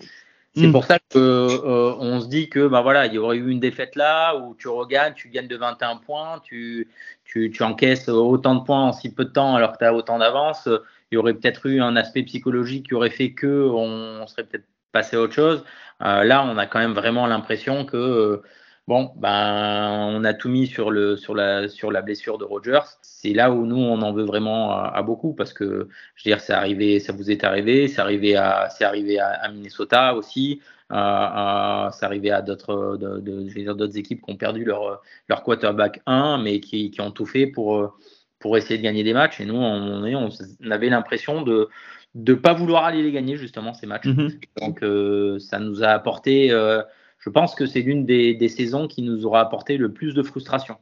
[0.54, 0.72] c'est Mm.
[0.72, 3.60] pour ça que euh, on se dit que bah voilà, il y aurait eu une
[3.60, 6.88] défaite là où tu regagnes, tu gagnes de 21 points, tu
[7.24, 9.94] tu tu encaisses autant de points en si peu de temps alors que tu as
[9.94, 10.66] autant d'avance.
[11.10, 14.64] Il y aurait peut-être eu un aspect psychologique qui aurait fait que on serait peut-être
[14.92, 15.62] passé à autre chose.
[16.02, 18.42] Euh, là, on a quand même vraiment l'impression que
[18.88, 22.86] Bon, ben, on a tout mis sur le sur la sur la blessure de Rogers.
[23.02, 26.34] C'est là où nous on en veut vraiment à, à beaucoup parce que je veux
[26.36, 30.14] dire, c'est arrivé, ça vous est arrivé, c'est arrivé à c'est arrivé à, à Minnesota
[30.14, 30.60] aussi,
[30.92, 34.64] euh, c'est arrivé à d'autres de, de, je veux dire, d'autres équipes qui ont perdu
[34.64, 37.98] leur leur quarterback 1 mais qui, qui ont tout fait pour
[38.38, 39.40] pour essayer de gagner des matchs.
[39.40, 40.30] Et nous, on,
[40.70, 41.68] avait l'impression de
[42.14, 44.06] de pas vouloir aller les gagner justement ces matchs.
[44.06, 44.30] Mhm.
[44.60, 46.82] Donc euh, ça nous a apporté euh,
[47.26, 50.22] je pense que c'est l'une des, des, saisons qui nous aura apporté le plus de
[50.22, 50.76] frustration,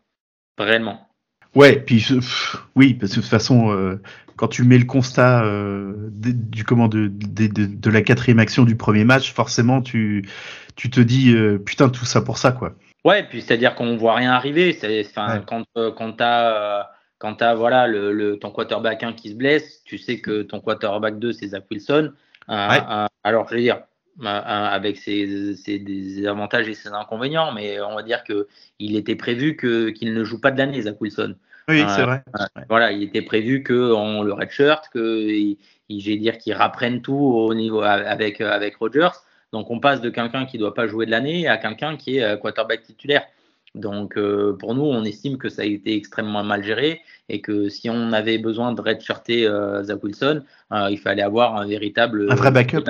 [0.59, 1.09] réellement.
[1.55, 4.03] Ouais, puis pff, oui, parce que de toute façon, euh,
[4.37, 8.41] quand tu mets le constat euh, de, du comment de, de, de, de, la quatrième
[8.41, 10.29] action du premier match, forcément, tu,
[10.77, 12.75] tu te dis euh, putain tout ça pour ça quoi.
[13.07, 14.77] Ouais, puis c'est-à-dire qu'on voit rien arriver.
[14.83, 15.07] Ouais.
[15.47, 16.89] quand quand t'as
[17.19, 20.61] quand t'as voilà le, le, ton quarterback 1 qui se blesse, tu sais que ton
[20.61, 22.13] quarterback 2 c'est Zach Wilson.
[22.49, 22.81] Ouais.
[23.23, 23.81] alors je veux dire,
[24.23, 28.47] avec ses, avantages et ses inconvénients, mais on va dire que
[28.79, 31.35] il était prévu que qu'il ne joue pas de l'année, Zach Wilson.
[31.69, 32.23] Oui, c'est vrai.
[32.69, 35.57] Voilà, il était prévu que on le redshirt, que il,
[35.89, 39.17] il, j'ai dire qu'il rapprenne tout au niveau avec avec Rodgers.
[39.53, 42.39] Donc on passe de quelqu'un qui doit pas jouer de l'année à quelqu'un qui est
[42.41, 43.23] quarterback titulaire.
[43.75, 47.69] Donc euh, pour nous, on estime que ça a été extrêmement mal géré et que
[47.69, 52.31] si on avait besoin de redshirter euh, Zach Wilson, euh, il fallait avoir un véritable
[52.31, 52.85] un vrai backup.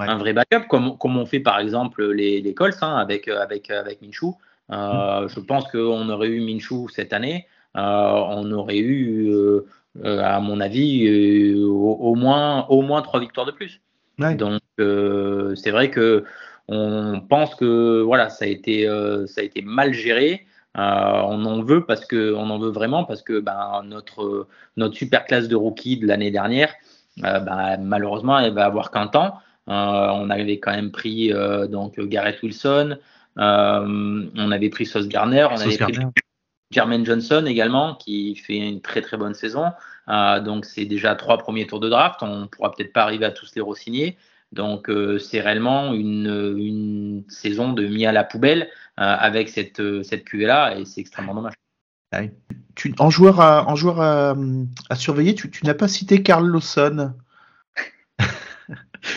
[0.00, 0.08] Ouais.
[0.08, 3.70] Un vrai backup, comme, comme on fait par exemple les, les Colts hein, avec, avec,
[3.70, 4.34] avec Minshew.
[4.72, 5.28] Euh, mmh.
[5.28, 7.46] Je pense qu'on aurait eu Minshew cette année.
[7.76, 9.66] Euh, on aurait eu, euh,
[10.02, 13.80] à mon avis, au, au, moins, au moins trois victoires de plus.
[14.18, 14.34] Ouais.
[14.34, 16.24] Donc c'est vrai que
[16.68, 18.86] on pense que voilà, ça a été,
[19.26, 20.46] ça a été mal géré.
[20.76, 24.46] on en veut parce que on en veut vraiment parce que ben, notre,
[24.76, 26.72] notre super classe de rookie de l'année dernière,
[27.18, 29.34] ben, malheureusement, elle va avoir qu'un temps.
[29.70, 32.98] Euh, on avait quand même pris euh, donc Garrett Wilson,
[33.38, 35.94] euh, on avait pris Sauce Garner, on Sauce avait Garner.
[35.96, 36.22] pris
[36.72, 39.66] Jermaine Johnson également qui fait une très très bonne saison.
[40.08, 42.22] Euh, donc c'est déjà trois premiers tours de draft.
[42.22, 44.16] On pourra peut-être pas arriver à tous les re-signer.
[44.52, 50.24] Donc euh, c'est réellement une, une, saison de mis à la poubelle avec cette cette
[50.24, 51.54] QV là et c'est extrêmement dommage.
[52.12, 52.34] Ouais.
[52.74, 54.34] Tu, en joueur à, en joueur à,
[54.90, 57.14] à surveiller, tu, tu n'as pas cité Carl Lawson.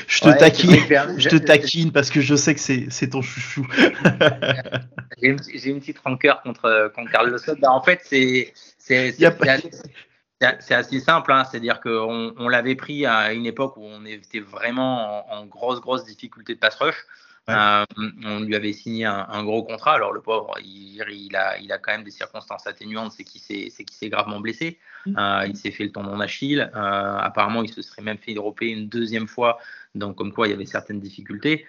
[0.07, 0.76] Je te, ouais, taquine,
[1.18, 3.68] je te taquine parce que je sais que c'est ton chouchou.
[5.22, 7.55] J'ai une, une, petite rancœur contre, contre Carl Lawson.
[7.60, 8.53] Ben, en fait, c'est
[10.41, 11.31] assez, assez simple.
[11.31, 11.43] Hein.
[11.49, 15.81] C'est-à-dire qu'on on, l'avait pris à une époque où on était vraiment en, en grosse,
[15.81, 17.05] grosse difficulté de pass rush.
[17.48, 17.56] Ouais.
[17.56, 17.84] Euh,
[18.24, 19.95] on lui avait signé un, un, gros contrat.
[19.95, 23.41] Alors le pauvre, il, il, a, il a quand même des circonstances atténuantes, c'est qu'il
[23.41, 24.80] s'est, qu'il s'est gravement blessé.
[25.06, 25.18] Mmh.
[25.18, 26.72] Euh, il s'est fait le tendon d'Achille.
[26.74, 29.57] Euh, apparemment, il se serait même fait dropper une deuxième fois.
[29.94, 31.65] Donc comme quoi, il y avait certaines difficultés.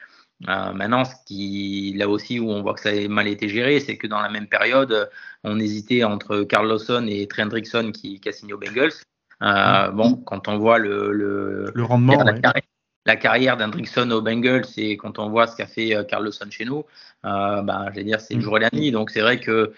[0.49, 3.81] Euh, maintenant, ce qui, là aussi où on voit que ça a mal été géré,
[3.81, 5.11] c'est que dans la même période,
[5.43, 8.93] on hésitait entre Carl Lawson et Trent Hendrickson qui, qui a signé aux Bengals.
[9.41, 9.91] Mmh.
[9.97, 12.63] Bon, quand on voit le, le, le rendement, la, ouais
[13.07, 16.65] la carrière d'Hendrickson aux Bengals et quand on voit ce qu'a fait euh, Carlson chez
[16.65, 16.85] nous,
[17.25, 18.91] euh, ben, je vais dire, c'est le jour et la nuit.
[18.91, 19.73] Donc, c'est vrai que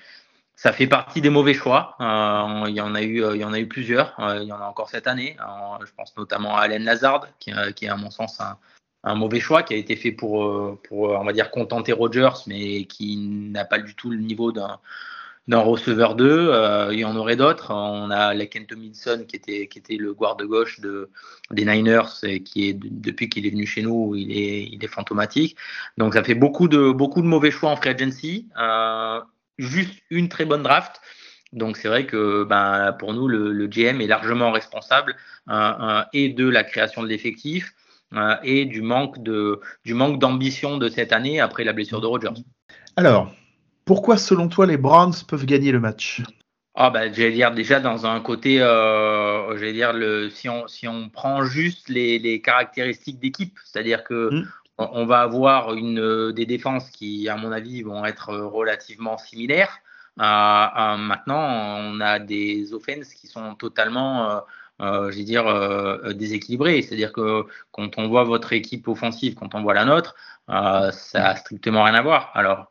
[0.54, 1.96] ça fait partie des mauvais choix.
[2.00, 4.14] Euh, il y en a eu, il y en a eu plusieurs.
[4.18, 5.36] Il y en a encore cette année.
[5.84, 8.56] Je pense notamment à Allen Lazard, qui, qui est à mon sens un,
[9.04, 12.84] un, mauvais choix, qui a été fait pour, pour, on va dire, contenter Rogers, mais
[12.84, 14.78] qui n'a pas du tout le niveau d'un
[15.48, 17.72] d'un receveur 2, euh, il y en aurait d'autres.
[17.72, 21.10] On a Laken Tomlinson qui était, qui était le guard de gauche de,
[21.50, 24.88] des Niners et qui est depuis qu'il est venu chez nous, il est, il est
[24.88, 25.56] fantomatique.
[25.98, 28.48] Donc ça fait beaucoup de, beaucoup de mauvais choix en free agency.
[28.58, 29.20] Euh,
[29.58, 31.00] juste une très bonne draft.
[31.52, 35.16] Donc c'est vrai que ben, pour nous, le, GM est largement responsable
[35.48, 37.72] euh, euh, et de la création de l'effectif
[38.14, 42.06] euh, et du manque de du manque d'ambition de cette année après la blessure de
[42.06, 42.42] Rodgers.
[42.96, 43.32] Alors,
[43.86, 46.22] pourquoi selon toi les Browns peuvent gagner le match?
[46.74, 50.86] Ah bah j'allais dire déjà dans un côté, euh, j'allais dire le si on si
[50.86, 54.42] on prend juste les, les caractéristiques d'équipe, c'est-à-dire que Mm.
[54.78, 58.46] on- on va avoir une euh, des défenses qui à mon avis vont être euh,
[58.46, 59.78] relativement similaires.
[60.20, 61.40] Euh, euh, maintenant
[61.80, 64.42] on a des offenses qui sont totalement
[64.82, 69.54] euh, je vais dire euh, déséquilibrées, c'est-à-dire que quand on voit votre équipe offensive, quand
[69.54, 70.14] on voit la nôtre,
[70.50, 72.30] euh, ça a strictement rien à voir.
[72.34, 72.70] Alors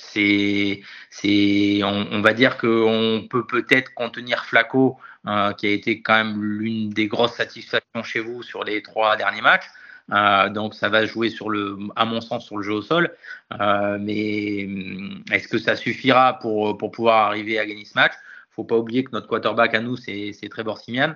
[0.00, 6.02] c'est c'est on, on va dire qu'on peut peut-être contenir Flaco euh, qui a été
[6.02, 9.66] quand même l'une des grosses satisfactions chez vous sur les trois derniers matchs.
[10.10, 13.14] Euh, donc ça va jouer sur le à mon sens sur le jeu au sol.
[13.60, 18.12] Euh, mais hum, est-ce que ça suffira pour pour pouvoir arriver à gagner ce match?
[18.50, 21.14] Faut pas oublier que notre quarterback à nous c'est c'est Trevor Simian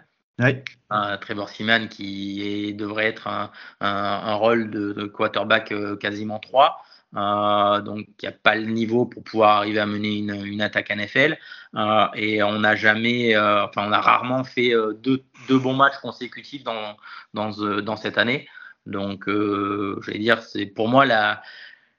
[1.21, 3.51] Trevor Seaman qui est- devrait être un,
[3.81, 6.83] un, un rôle de, de quarterback quasiment 3.
[7.17, 10.63] Euh, donc, il n'y a pas le niveau pour pouvoir arriver à mener une, une
[10.63, 11.37] attaque NFL.
[11.77, 14.73] Euh, et on n'a jamais, euh, enfin, on a rarement fait
[15.03, 16.97] deux, deux bons matchs consécutifs dans,
[17.35, 18.49] dans, ce- dans cette année.
[18.87, 21.43] Donc, je vais dire, c'est pour moi la,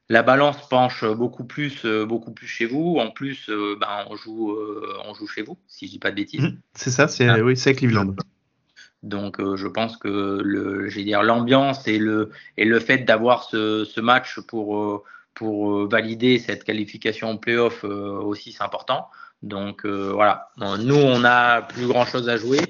[0.10, 2.98] la balance penche beaucoup plus, beaucoup plus chez vous.
[3.00, 4.58] En plus, ben, on joue,
[5.06, 6.42] on joue chez vous, si je dis pas de bêtises.
[6.42, 6.60] Mhm.
[6.74, 7.38] C'est ça, c'est Ah.
[7.42, 8.16] oui, c'est Cleveland.
[9.04, 13.86] Donc, euh, je pense que le, dire l'ambiance et le et le fait d'avoir ce,
[13.86, 15.04] ce match pour euh,
[15.34, 19.08] pour euh, valider cette qualification en playoff euh, aussi, c'est important.
[19.42, 20.48] Donc voilà,
[20.80, 22.62] nous on a plus grand chose à jouer.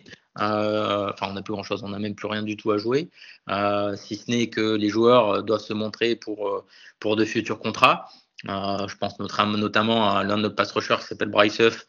[0.42, 2.78] Euh, Enfin, on n'a plus grand chose, on n'a même plus rien du tout à
[2.80, 3.12] jouer,
[3.50, 6.66] euh, si ce n'est que les joueurs doivent se montrer pour
[7.00, 8.10] pour de futurs contrats.
[8.50, 11.88] Euh, je pense notamment à l'un de nos pass rushers qui s'appelle Bryce Huff,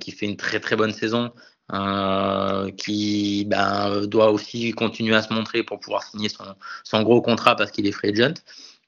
[0.00, 1.32] qui fait une très très bonne saison
[1.72, 6.44] euh, qui ben, doit aussi continuer à se montrer pour pouvoir signer son,
[6.84, 8.34] son gros contrat parce qu'il est free agent.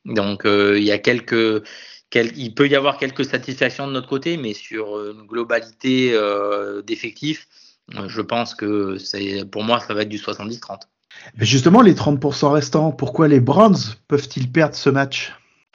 [0.04, 1.64] Donc euh, il y a quelques,
[2.10, 6.82] quel- il peut y avoir quelques satisfactions de notre côté, mais sur une globalité euh,
[6.82, 7.48] d'effectifs,
[8.08, 10.82] je pense que c'est pour moi ça va être du 70-30.
[11.38, 13.76] Mais justement, les 30% restants, pourquoi les Browns
[14.06, 15.32] peuvent-ils perdre ce match?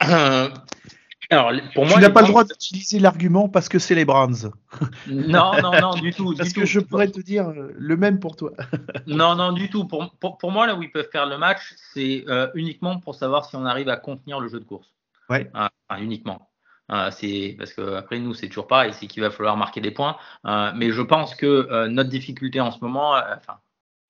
[1.32, 4.52] Alors pour moi, Tu n'as pas le droit d'utiliser l'argument parce que c'est les Browns.
[5.06, 6.34] Non, non, non, du tout.
[6.38, 6.66] Parce du que tout.
[6.66, 8.52] je pourrais te dire euh, le même pour toi.
[9.06, 9.86] Non, non, du tout.
[9.86, 13.14] Pour, pour, pour moi, là où ils peuvent faire le match, c'est euh, uniquement pour
[13.14, 14.88] savoir si on arrive à contenir le jeu de course.
[15.30, 15.50] Ouais.
[15.54, 16.50] Ah, enfin, uniquement.
[16.90, 19.92] Euh, c'est parce que après nous, c'est toujours pareil, c'est qu'il va falloir marquer des
[19.92, 20.16] points.
[20.46, 23.58] Euh, mais je pense que notre difficulté en ce moment, enfin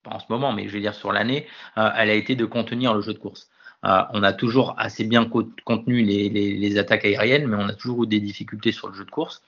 [0.02, 1.46] pas en ce moment, mais je vais dire sur l'année,
[1.76, 3.48] elle a été de contenir le jeu de course.
[3.84, 7.68] Euh, on a toujours assez bien co- contenu les, les, les attaques aériennes, mais on
[7.68, 9.42] a toujours eu des difficultés sur le jeu de course.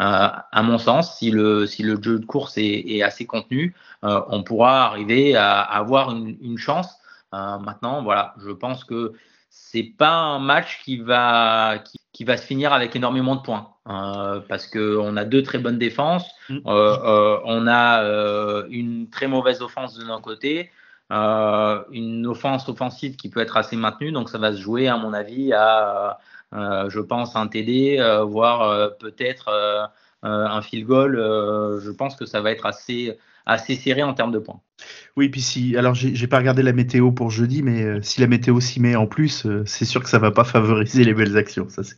[0.00, 3.74] Euh, à mon sens, si le, si le jeu de course est, est assez contenu,
[4.02, 6.88] euh, on pourra arriver à, à avoir une, une chance.
[7.32, 9.12] Maintenant, voilà, je pense que
[9.50, 13.70] c'est pas un match qui va qui, qui va se finir avec énormément de points
[13.88, 16.58] euh, parce que on a deux très bonnes défenses, Mm.
[16.66, 20.70] euh, euh, on a une très mauvaise offense de notre côté,
[21.14, 24.96] euh, une offense offensive qui peut être assez maintenue, donc ça va se jouer à
[24.96, 26.18] mon avis à
[26.54, 29.84] euh, je pense un TD, euh, voire euh, peut-être euh,
[30.24, 31.16] euh, un field goal.
[31.18, 34.60] euh, je pense que ça va être assez assez serré en termes de points.
[35.16, 35.76] Oui, puis si.
[35.76, 38.96] Alors, j'ai pas regardé la météo pour jeudi, mais euh, si la météo s'y met
[38.96, 41.68] en plus, euh, c'est sûr que ça va pas favoriser les belles actions.
[41.68, 41.94] Ça, c'est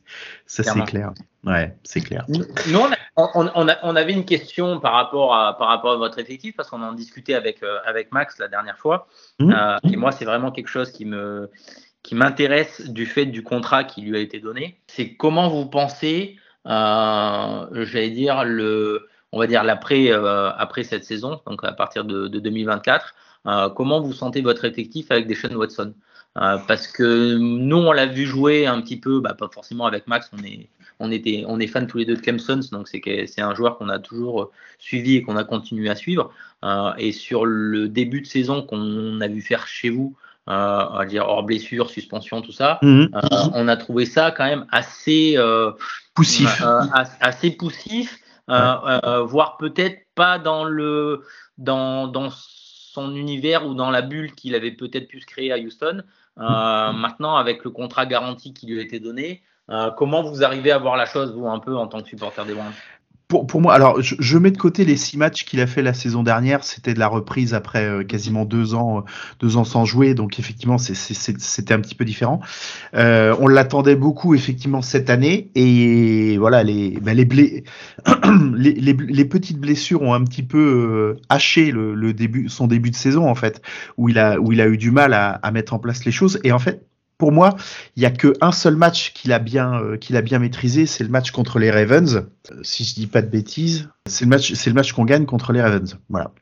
[0.46, 0.84] ça, c'est Clairement.
[0.84, 1.12] clair.
[1.44, 2.24] Ouais, c'est clair.
[2.28, 2.42] Nous,
[2.78, 5.96] on, a- on, on a- on avait une question par rapport à, par rapport à
[5.96, 9.08] votre effectif, parce qu'on en discutait avec, euh, avec Max la dernière fois.
[9.40, 11.50] Euh, et moi, c'est vraiment quelque chose qui me
[12.02, 14.78] qui m'intéresse du fait du contrat qui lui a été donné.
[14.86, 16.36] C'est comment vous pensez,
[16.66, 22.04] euh, j'allais dire, le, on va dire l'après euh, après cette saison, donc à partir
[22.04, 23.14] de, de 2024,
[23.46, 25.94] euh, comment vous sentez votre effectif avec Deshaun Watson?
[26.38, 30.06] Euh, Parce que nous, on l'a vu jouer un petit peu, bah, pas forcément avec
[30.06, 32.88] Max, on est on était, on est fans tous les deux de Cam Sons, donc
[32.88, 36.32] c'est un joueur qu'on a toujours suivi et qu'on a continué à suivre.
[36.64, 40.16] Euh, et sur le début de saison qu'on a vu faire chez vous,
[40.48, 43.10] euh, on va dire hors blessure, suspension, tout ça, Mhm.
[43.14, 43.20] euh,
[43.52, 45.72] on a trouvé ça quand même assez euh,
[46.14, 46.62] Poussif.
[46.62, 48.18] euh, as- assez poussif,
[48.48, 51.24] voire peut-être pas dans le
[51.58, 55.58] dans, dans son univers ou dans la bulle qu'il avait peut-être pu se créer à
[55.58, 56.02] Houston.
[56.38, 60.70] Euh, maintenant, avec le contrat garanti qui lui a été donné, euh, comment vous arrivez
[60.70, 62.72] à voir la chose, vous, un peu en tant que supporter des Browns?
[63.28, 65.82] Pour, pour moi, alors je, je mets de côté les six matchs qu'il a fait
[65.82, 66.62] la saison dernière.
[66.62, 69.02] C'était de la reprise après euh, quasiment deux ans, euh,
[69.40, 70.14] deux ans sans jouer.
[70.14, 72.40] Donc effectivement, c'était un petit peu différent.
[72.94, 75.50] Euh, on l'attendait beaucoup effectivement cette année.
[75.56, 77.64] Et voilà, les, ben, les, blé-
[78.54, 80.58] les, les, les petites blessures ont un petit peu
[81.18, 83.60] euh, haché le, le début, son début de saison en fait,
[83.96, 86.12] où il a, où il a eu du mal à, à mettre en place les
[86.12, 86.38] choses.
[86.44, 86.86] Et en fait,
[87.18, 87.56] pour moi,
[87.96, 90.86] il y a que un seul match qu'il a bien euh, qu'il a bien maîtrisé,
[90.86, 92.26] c'est le match contre les Ravens.
[92.52, 95.24] Euh, si je dis pas de bêtises, c'est le match c'est le match qu'on gagne
[95.24, 95.98] contre les Ravens.
[96.10, 96.32] Voilà.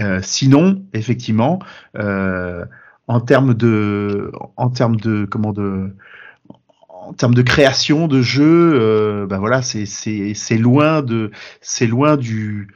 [0.00, 1.60] Euh, sinon, effectivement,
[1.96, 5.94] en termes de en termes de comment de
[6.88, 11.30] en termes de création de jeu, ben voilà, c'est c'est c'est loin de
[11.60, 12.74] c'est loin du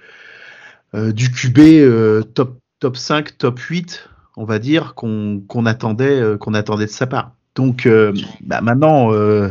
[0.94, 6.86] du QB top top 5, top 8, on va dire qu'on qu'on attendait qu'on attendait
[6.86, 7.32] de sa part.
[7.58, 9.48] Donc euh, bah maintenant, euh,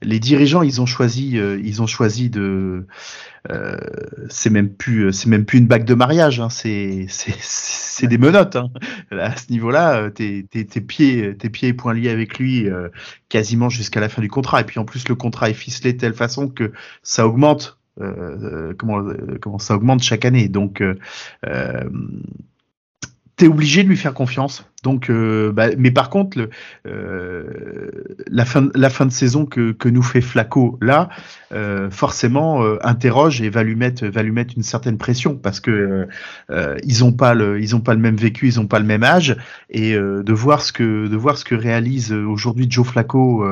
[0.00, 2.86] les dirigeants, ils ont choisi, euh, ils ont choisi de.
[3.50, 3.76] euh,
[4.30, 6.40] c'est même plus, c'est même plus une bague de mariage.
[6.40, 8.56] Hein, c'est, c'est, des menottes.
[8.56, 8.70] Hein.
[9.10, 10.42] À ce niveau-là, euh, tes,
[10.80, 12.88] pieds, tes pieds et poings liés avec lui euh,
[13.28, 14.62] quasiment jusqu'à la fin du contrat.
[14.62, 16.72] Et puis en plus, le contrat est ficelé de telle façon que
[17.02, 17.78] ça augmente.
[18.00, 20.48] euh, comment, euh, comment ça augmente chaque année.
[20.48, 20.94] Donc euh,
[21.46, 21.84] euh,
[23.36, 24.64] t'es obligé de lui faire confiance.
[24.82, 26.48] Donc, euh, bah, mais par contre,
[26.86, 27.90] euh,
[28.28, 31.10] la fin, de saison que, nous fait Flaco là,
[31.52, 34.04] euh, forcément interroge et va lui mettre,
[34.56, 36.08] une certaine pression parce que
[36.84, 37.58] ils ont pas le,
[37.96, 39.36] même vécu, ils ont pas le même âge
[39.68, 43.44] et de voir ce que, de voir ce que réalise aujourd'hui Joe Flaco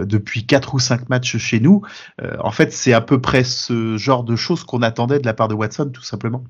[0.00, 1.82] depuis quatre ou cinq matchs chez nous.
[2.38, 5.48] en fait, c'est à peu près ce genre de choses qu'on attendait de la part
[5.48, 6.44] de Watson, tout simplement.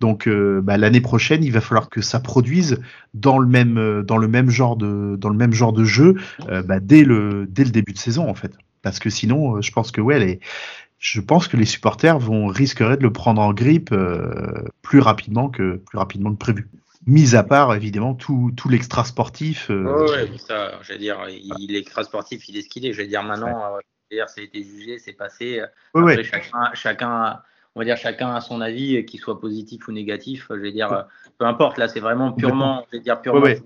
[0.00, 2.78] Donc, bah, l'année prochaine, il va falloir que ça produise
[3.14, 6.16] dans le même euh, dans le même genre de dans le même genre de jeu
[6.48, 8.52] euh, bah, dès le dès le début de saison en fait
[8.82, 10.40] parce que sinon euh, je pense que ouais les
[10.98, 15.48] je pense que les supporters vont risqueraient de le prendre en grippe euh, plus rapidement
[15.48, 16.68] que plus rapidement que prévu
[17.06, 21.18] mis à part évidemment tout tout l'extra sportif euh, Ouais, ouais, ça, je veux dire,
[21.28, 22.92] il est extra sportif, il est ce qu'il est.
[22.92, 23.78] Je veux dire, maintenant, euh,
[24.10, 25.62] je veux dire, ça a été jugé, c'est passé.
[25.94, 26.24] ouais, Après, ouais.
[26.24, 27.40] chacun, chacun,
[27.74, 30.48] on va dire, chacun a son avis, qu'il soit positif ou négatif.
[30.50, 31.06] Je veux dire,
[31.38, 31.78] peu importe.
[31.78, 33.60] Là, c'est vraiment purement, je veux dire, purement Ouais,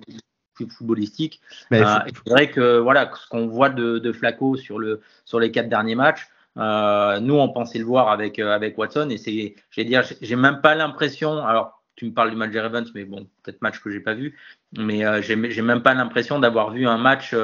[0.78, 1.40] footballistique.
[1.70, 5.40] Mais Euh, c'est vrai que voilà, ce qu'on voit de, de Flaco sur le sur
[5.40, 6.28] les quatre derniers matchs,
[6.58, 10.02] euh, nous on pensait le voir avec euh, avec Watson et c'est, je vais dire,
[10.20, 11.44] j'ai- même pas l'impression.
[11.44, 14.14] Alors tu me parles du match des Ravens, mais bon, peut-être match que j'ai pas
[14.14, 14.38] vu,
[14.76, 17.34] mais euh, j'ai même pas l'impression d'avoir vu un match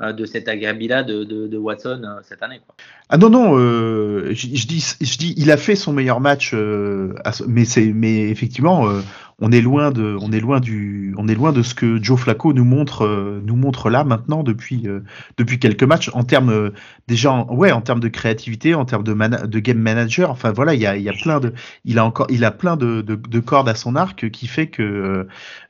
[0.00, 2.60] de cet agrabila de, de, de Watson euh, cette année.
[2.66, 2.74] Quoi.
[3.08, 6.50] Ah non non, euh, je, je dis je dis il a fait son meilleur match,
[6.54, 7.14] euh,
[7.46, 7.64] mais
[7.94, 9.00] mais effectivement euh,
[9.40, 12.18] on est loin de on est loin du on est loin de ce que Joe
[12.18, 15.00] Flacco nous montre euh, nous montre là maintenant depuis euh,
[15.36, 16.70] depuis quelques matchs en termes euh,
[17.06, 20.52] déjà en- ouais en termes de créativité en termes de mana- de game manager enfin
[20.52, 21.52] voilà il y a il y a plein de
[21.84, 24.68] il a encore il a plein de de, de cordes à son arc qui fait
[24.68, 25.24] que euh,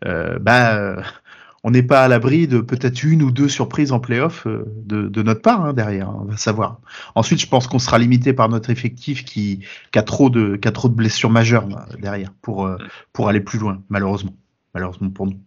[0.06, 0.96] euh, bah euh,
[1.64, 5.08] on n'est pas à l'abri de peut-être une ou deux surprises en playoff euh, de,
[5.08, 6.80] de notre part hein, derrière, hein, on va savoir.
[7.16, 10.68] Ensuite, je pense qu'on sera limité par notre effectif qui, qui a trop de, qui
[10.68, 12.76] a trop de blessures majeures là, derrière pour, euh,
[13.12, 14.34] pour aller plus loin, malheureusement.
[14.74, 15.40] Malheureusement pour nous.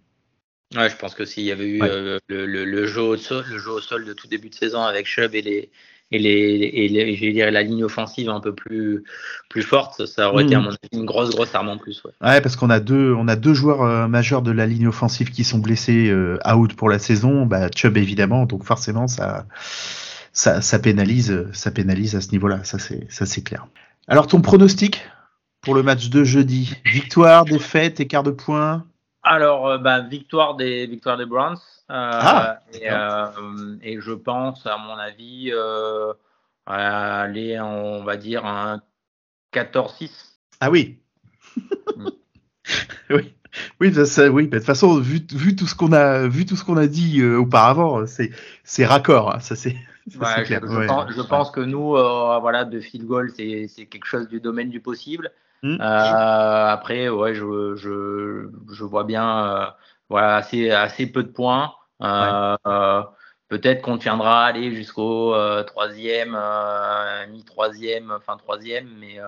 [0.76, 1.90] Ouais, je pense que s'il y avait eu Ouais.
[1.90, 4.56] euh, le, le, le jeu au sol, le jeu au sol de tout début de
[4.56, 5.72] saison avec Chubb et les
[6.12, 9.04] et les et les, je vais dire la ligne offensive un peu plus
[9.50, 10.64] plus forte, ça aurait été à Mhm.
[10.66, 12.02] mon avis une grosse grosse arme en plus.
[12.04, 12.12] Ouais.
[12.22, 15.32] Ouais, parce qu'on a deux, on a deux joueurs euh, majeurs de la ligne offensive
[15.32, 17.46] qui sont blessés euh, out pour la saison.
[17.46, 19.46] Bah, Chubb évidemment, donc forcément ça,
[20.34, 22.64] ça, ça pénalise, ça pénalise à ce niveau-là.
[22.64, 23.68] Ça c'est, ça c'est clair.
[24.08, 25.02] Alors ton pronostic
[25.62, 26.74] pour le match de jeudi?
[26.86, 28.86] Victoire, défaite, écart de points?
[29.24, 31.58] Alors euh, bah, victoire des victoire des Browns
[31.90, 35.52] euh, Ah, et, euh, et je pense à mon avis
[36.66, 38.82] aller on va dire un
[39.54, 40.10] 14-6.
[40.60, 41.00] Ah oui.
[41.96, 42.08] Mm.
[43.12, 43.34] oui.
[43.80, 46.78] Oui, ça, de toute façon, vu, vu tout ce qu'on a, vu tout ce qu'on
[46.78, 48.30] a dit euh, auparavant, c'est,
[48.64, 49.76] c'est raccord, hein, ça c'est,
[50.20, 50.62] Ouais, je, clair.
[50.64, 50.86] je Ouais.
[50.86, 54.40] pense, je pense que nous, euh, voilà, de field goal, c'est c'est quelque chose du
[54.40, 55.32] domaine du possible.
[55.64, 55.78] Mm.
[55.82, 59.66] Euh, après, ouais, je, je, je vois bien, euh,
[60.10, 61.74] voilà, assez, assez peu de points.
[62.04, 63.04] Euh,
[63.50, 65.34] Peut-être qu'on tiendra à aller jusqu'au
[65.68, 66.38] troisième,
[67.32, 69.20] mi-troisième, fin troisième, mais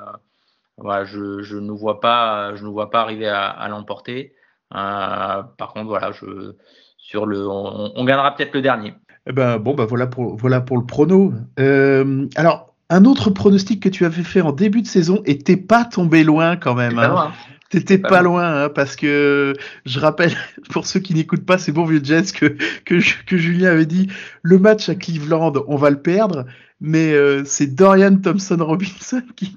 [0.77, 4.33] voilà, je, je ne vois pas, je ne vois pas arriver à, à l'emporter.
[4.75, 6.53] Euh, par contre, voilà, je,
[6.97, 8.93] sur le, on, on gagnera peut-être le dernier.
[9.25, 11.33] Eh ben, bon, bah voilà pour, voilà pour le prono.
[11.59, 15.57] Euh, alors, un autre pronostic que tu avais fait en début de saison et t'es
[15.57, 16.95] pas tombé loin quand même.
[16.95, 17.09] Pas hein.
[17.09, 17.33] loin.
[17.69, 18.41] T'étais Pas pas loin.
[18.41, 19.53] loin, hein, parce que
[19.85, 20.35] je rappelle,
[20.71, 24.07] pour ceux qui n'écoutent pas ces bons vieux Jets, que, que, que Julien avait dit
[24.41, 26.45] le match à Cleveland, on va le perdre.
[26.81, 29.55] mais euh, c'est Dorian Thompson Robinson qui,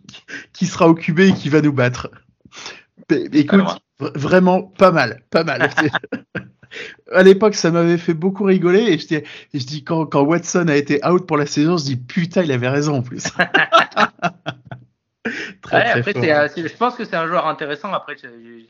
[0.53, 2.11] qui, sera QB et qui va nous battre.
[3.11, 5.71] Écoute, vraiment pas mal, pas mal.
[7.13, 9.25] À l'époque, ça m'avait fait beaucoup rigoler et je dis, et
[9.55, 12.53] je dis quand, quand Watson a été out pour la saison, je dis putain, il
[12.53, 13.25] avait raison en plus.
[15.63, 16.23] très, Ouais, très après, fort.
[16.25, 17.93] euh, je pense que c'est un joueur intéressant.
[17.93, 18.17] Après,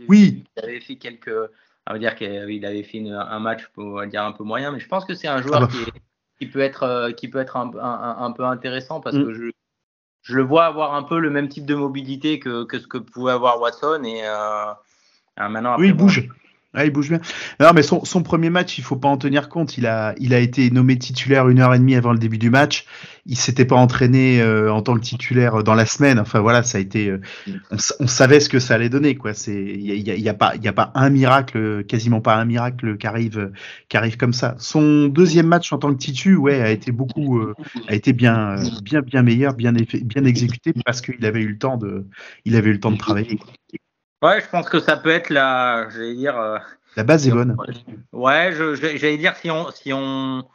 [0.08, 0.44] Oui.
[0.54, 1.30] qu'il avait fait quelques.
[1.88, 4.70] On va dire qu'il avait fait une- un match, on va dire un peu moyen,
[4.70, 5.68] mais je pense que c'est un joueur Ah bah.
[5.72, 5.92] qui, est-
[6.38, 9.24] qui peut être, euh, qui peut être un, un- un- un peu intéressant parce Mm.
[9.24, 9.42] que je,
[10.22, 12.98] je le vois avoir un peu le même type de mobilité que, que ce que
[12.98, 14.72] pouvait avoir Watson et euh,
[15.36, 15.76] ah, maintenant.
[15.78, 16.28] Oui, il bon, bouge.
[16.74, 17.20] Il bouge bien.
[17.60, 19.76] Non, mais son, premier match, il faut pas en tenir compte.
[19.76, 22.48] Il a, il a été nommé titulaire une heure et demie avant le début du
[22.48, 22.86] match.
[23.26, 26.18] Il s'était pas entraîné euh, en tant que titulaire dans la semaine.
[26.18, 27.08] Enfin voilà, ça a été.
[27.10, 27.20] euh,
[27.70, 29.34] on, sa- on savait ce que ça allait donner, quoi.
[29.34, 32.96] C'est, il y a, pas, il y a pas un miracle, quasiment pas un miracle
[32.96, 33.52] qui arrive, euh,
[33.90, 34.54] qui arrive comme ça.
[34.58, 37.54] Son deuxième match en tant que titu, ouais, a été beaucoup, euh,
[37.86, 39.74] a été bien, euh, bien, bien meilleur, bien
[40.24, 42.06] exécuté parce qu'il avait eu le temps de,
[42.46, 43.38] il avait eu le temps de travailler.
[44.22, 45.88] Ouais, je pense que ça peut être la.
[45.90, 46.38] J'allais dire.
[46.38, 46.58] euh,
[46.96, 47.56] La base est bonne.
[48.12, 50.46] Ouais, je- je- j'allais dire si on si on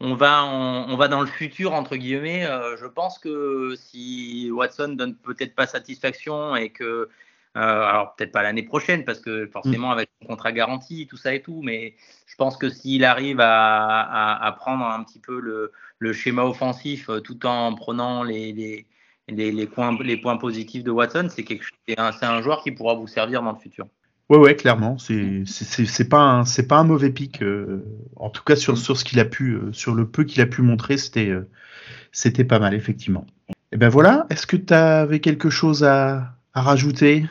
[0.00, 4.50] on va on, on va dans le futur entre guillemets, euh, je pense que si
[4.50, 7.08] Watson donne peut-être pas satisfaction et que euh,
[7.54, 11.42] alors peut-être pas l'année prochaine parce que forcément avec son contrat garanti tout ça et
[11.42, 11.94] tout, mais
[12.26, 16.42] je pense que s'il arrive à, à, à prendre un petit peu le, le schéma
[16.44, 18.86] offensif tout en prenant les les
[19.28, 21.46] les, les points les points positifs de Watson, c'est
[21.98, 23.86] un, un joueur qui pourra vous servir dans le futur.
[24.28, 24.96] Ouais, ouais, clairement.
[24.98, 27.42] C'est, c'est, c'est- pas un, c'est pas un mauvais pic.
[27.42, 27.84] euh,
[28.16, 30.46] en tout cas, sur, sur ce qu'il a pu, euh, sur le peu qu'il a
[30.46, 31.48] pu montrer, c'était, euh,
[32.12, 33.26] c'était pas mal, effectivement.
[33.72, 34.26] Et ben voilà.
[34.30, 37.26] Est-ce que tu avais quelque chose à, à rajouter?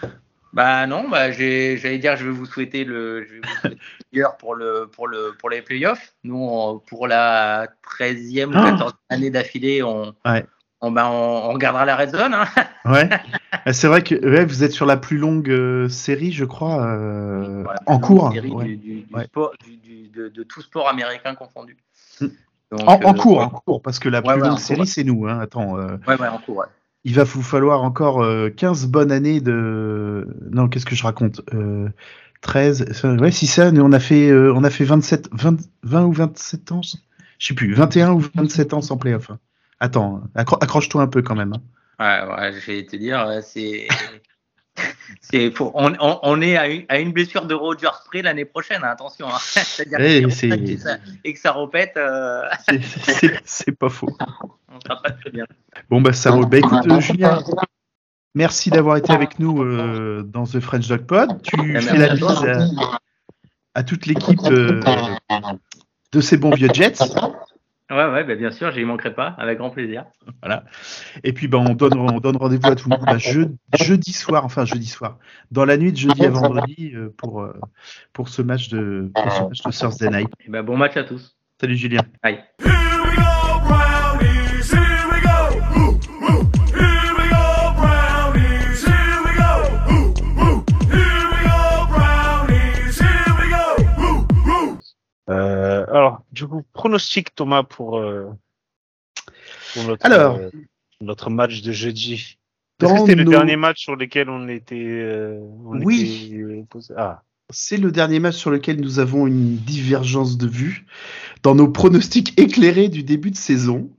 [0.54, 3.78] Bah non, bah j'allais dire je vais vous souhaiter le, je vais vous souhaiter le
[4.14, 6.14] meilleur pour le pour le pour les playoffs.
[6.26, 8.72] Nous on- pour la 13e ou Ah.
[8.78, 10.46] 14e année d'affilée, on Ouais.
[10.82, 12.34] On, bah, on, on regardera la red zone.
[12.34, 12.46] Hein.
[12.84, 13.08] Ouais.
[13.68, 16.84] Euh, c'est vrai que ouais, vous êtes sur la plus longue euh, série, je crois,
[16.84, 18.32] euh, Voilà, en cours.
[18.34, 18.66] série ouais.
[18.66, 19.26] du, du- du Ouais.
[19.26, 19.52] sport,
[20.16, 21.78] de, de tout sport américain confondu.
[22.20, 22.26] Mm.
[22.72, 25.28] Donc, En, en euh, cours, en cours, parce que la plus longue série, c'est nous.
[25.28, 25.40] Hein.
[25.40, 26.66] Attends, Ouais, ouais, en cours.
[27.04, 30.28] Il va vous falloir encore euh, 15 bonnes années de.
[30.52, 31.88] Non, qu'est-ce que je raconte euh,
[32.42, 32.92] 13.
[32.94, 36.04] ça- Ouais, si ça, nous, on a fait, euh, on a fait 27, 20, 20
[36.06, 36.82] ou 27 ans.
[37.38, 39.30] Je sais plus, 21 ou 27 ans sans playoff.
[39.30, 39.38] hein.
[39.82, 41.54] Attends, accro- accroche-toi un peu quand même.
[41.54, 41.62] hein.
[42.00, 43.88] Ouais, ouais, je vais te dire, euh, c'est.
[45.60, 48.90] on, on, on est à une, à une blessure de Roger Spray l'année prochaine, hein,
[48.92, 49.28] attention.
[49.28, 49.38] hein.
[49.40, 52.44] C'est-à-dire que tape et, ça, et que ça répète, euh,
[53.44, 54.08] C'est- pas faux.
[54.70, 55.46] on sera pas très bien.
[55.90, 56.46] Bon, bah ça roule.
[56.46, 57.44] Bah écoute, euh, Julien,
[58.36, 61.42] merci d'avoir été avec nous euh, dans The French Dog Pod.
[61.42, 63.00] Tu fais la bise à,
[63.76, 64.80] à toute l'équipe euh,
[66.12, 66.94] de ces bons vieux Jets.
[67.92, 70.06] Ouais, ouais, bah, bien sûr, j'y manquerai pas, avec grand plaisir.
[71.26, 73.42] Et puis, ben, on donne, on donne rendez-vous à tout le monde bah, je-
[73.78, 75.20] jeudi soir, enfin jeudi soir,
[75.52, 77.54] dans la nuit de jeudi à vendredi euh, pour, euh,
[78.14, 80.30] pour ce match de, pour ce match de Thursday Night.
[80.46, 81.36] Et bah, bon match à tous.
[81.60, 82.02] Salut Julien.
[82.24, 82.40] Aïe.
[96.32, 98.28] Du coup, pronostic Thomas pour, euh,
[99.74, 100.38] pour notre, Alors.
[100.38, 100.50] euh,
[101.02, 102.38] notre match de jeudi.
[102.82, 106.32] Est-ce que le dernier match sur lequel on était, euh, on Oui.
[106.74, 107.22] était, Ah,
[107.52, 110.86] C'est le dernier match sur lequel nous avons une divergence de vue
[111.44, 113.90] dans nos pronostics éclairés du début de saison.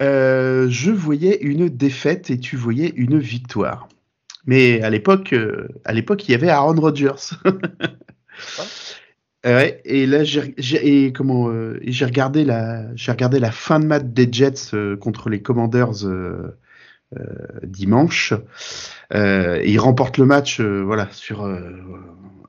[0.00, 3.88] je voyais une défaite et tu voyais une victoire.
[4.44, 5.34] Mais à l'époque,
[5.84, 7.30] à l'époque, il y avait Aaron Rodgers.
[9.44, 14.04] Ouais, et là, j'ai comment euh, j'ai regardé la j'ai regardé la fin de match
[14.04, 16.56] des Jets euh, contre les Commanders euh,
[17.18, 17.24] euh,
[17.64, 18.34] dimanche.
[19.14, 21.42] Euh, et ils remportent le match, euh, voilà sur.
[21.44, 21.60] euh,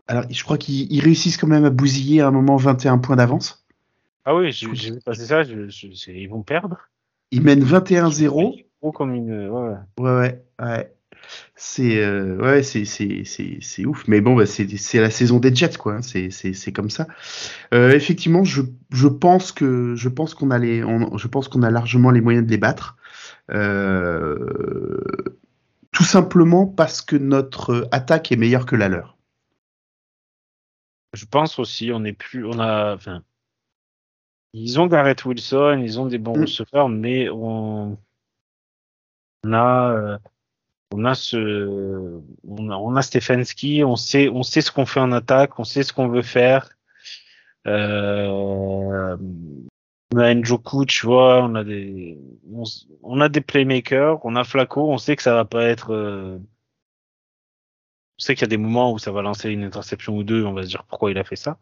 [0.07, 3.15] alors, je crois qu'ils ils réussissent quand même à bousiller à un moment 21 points
[3.15, 3.65] d'avance.
[4.26, 6.78] Ah oui, j'ai vu passer ça, je, je- ils vont perdre.
[7.32, 8.56] Ils mènent 21-0.
[8.82, 9.49] Gros comme une.
[9.49, 9.76] Ouais.
[9.99, 10.93] Ouais, ouais, ouais.
[11.65, 14.06] C'est euh, ouais, c'est c'est c'est c'est ouf.
[14.10, 15.95] Mais bon, bah, c'est c'est la saison des Jets, quoi.
[15.95, 16.02] hein.
[16.02, 17.07] C'est c'est c'est comme ça.
[17.73, 18.61] Euh, effectivement, je
[18.91, 22.19] je pense que je pense qu'on a les, on- je pense qu'on a largement les
[22.19, 22.98] moyens de les battre.
[23.52, 25.02] Euh,
[25.94, 29.18] tout simplement parce que notre attaque est meilleure que la leur.
[31.14, 33.23] Je pense aussi, on est plus, on a, enfin,
[34.53, 36.41] ils ont Garrett Wilson, ils ont des bons Mm.
[36.41, 37.98] receveurs, mais on,
[39.45, 40.19] on a,
[40.94, 45.91] on a ce, on Stefanski, on sait, ce qu'on fait en attaque, on sait ce
[45.91, 46.70] qu'on veut faire.
[47.65, 48.28] Euh,
[50.14, 55.24] On a Njoku, tu vois, on a des, playmakers, on a Flaco, on sait que
[55.24, 59.24] ça va pas être, euh, on sait qu'il y a des moments où ça va
[59.24, 61.57] lancer une interception ou deux, on va se dire pourquoi il a fait ça.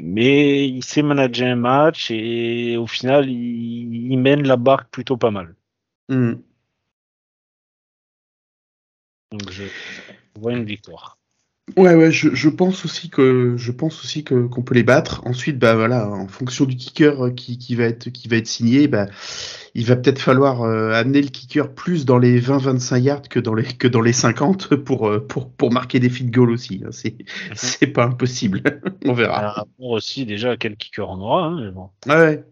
[0.00, 5.16] Mais il sait manager un match et au final, il, il mène la barque plutôt
[5.16, 5.56] pas mal.
[6.08, 6.34] Hmm.
[9.32, 9.64] Donc je
[10.36, 11.16] vois une victoire.
[11.76, 15.22] Ouais, ouais, je, je pense aussi que je pense aussi que qu'on peut les battre.
[15.24, 18.88] Ensuite, bah voilà, en fonction du kicker qui, qui va être qui va être signé,
[18.88, 19.06] bah
[19.74, 23.54] il va peut-être falloir euh, amener le kicker plus dans les 20-25 yards que dans
[23.54, 26.82] les que dans les 50 pour euh, pour pour marquer des feed goals aussi.
[26.84, 26.88] hein.
[26.90, 27.16] C'est
[27.54, 28.62] c'est pas impossible.
[29.06, 29.52] On verra.
[29.52, 31.44] rapport aussi déjà à quel kicker on aura.
[31.44, 31.90] Hein, bon.
[32.08, 32.44] Ouais,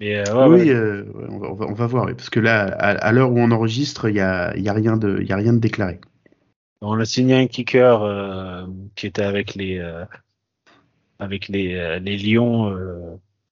[0.00, 0.74] Mais euh, ouais, oui, ouais.
[0.74, 4.16] euh, on, va, on voir parce que là, à, à l'heure où on enregistre, il
[4.16, 6.00] y a y a rien de il y a rien de déclaré.
[6.80, 10.04] On a signé un kicker euh, qui était avec les euh,
[11.18, 12.72] avec les, euh, les Lions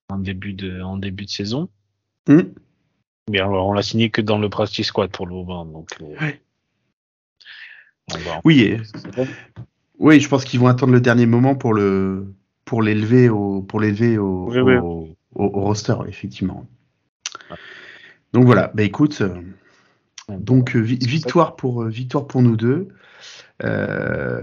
[0.08, 1.68] en début de en début de saison.
[2.28, 5.64] Mais alors on l'a signé que dans le practice squad pour le moment.
[5.64, 6.40] Donc Ouais.
[8.44, 8.80] Oui, et-.
[9.98, 12.32] Oui, je pense qu'ils vont attendre le dernier moment pour le
[12.64, 15.15] pour l'élever au pour l'élever au, Oui, oui.
[15.36, 16.66] Au, roster, effectivement.
[18.32, 19.34] Donc voilà, bah écoute, euh,
[20.28, 22.88] donc euh, vi- victoire pour euh, victoire pour nous deux.
[23.64, 24.40] Euh,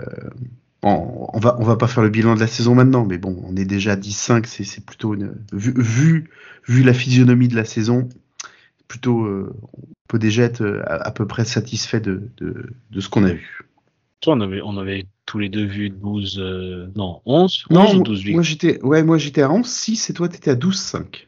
[0.82, 3.42] bon, on va on va pas faire le bilan de la saison maintenant, mais bon,
[3.46, 6.30] on est déjà à 10-5, c'est c'est plutôt une vu, vu
[6.68, 8.10] vu la physionomie de la saison,
[8.88, 13.10] plutôt euh, on peut déjà être à, à peu près satisfait de de, de ce
[13.10, 13.60] qu'on a vu.
[14.24, 17.92] Toi, on avait on avait tous les deux vu 12 euh, non 11 11 Non,
[17.92, 20.56] ou moi- 12 moi j'étais ouais, moi j'étais à 11 6 et toi t'étais à
[20.56, 21.28] 12 5.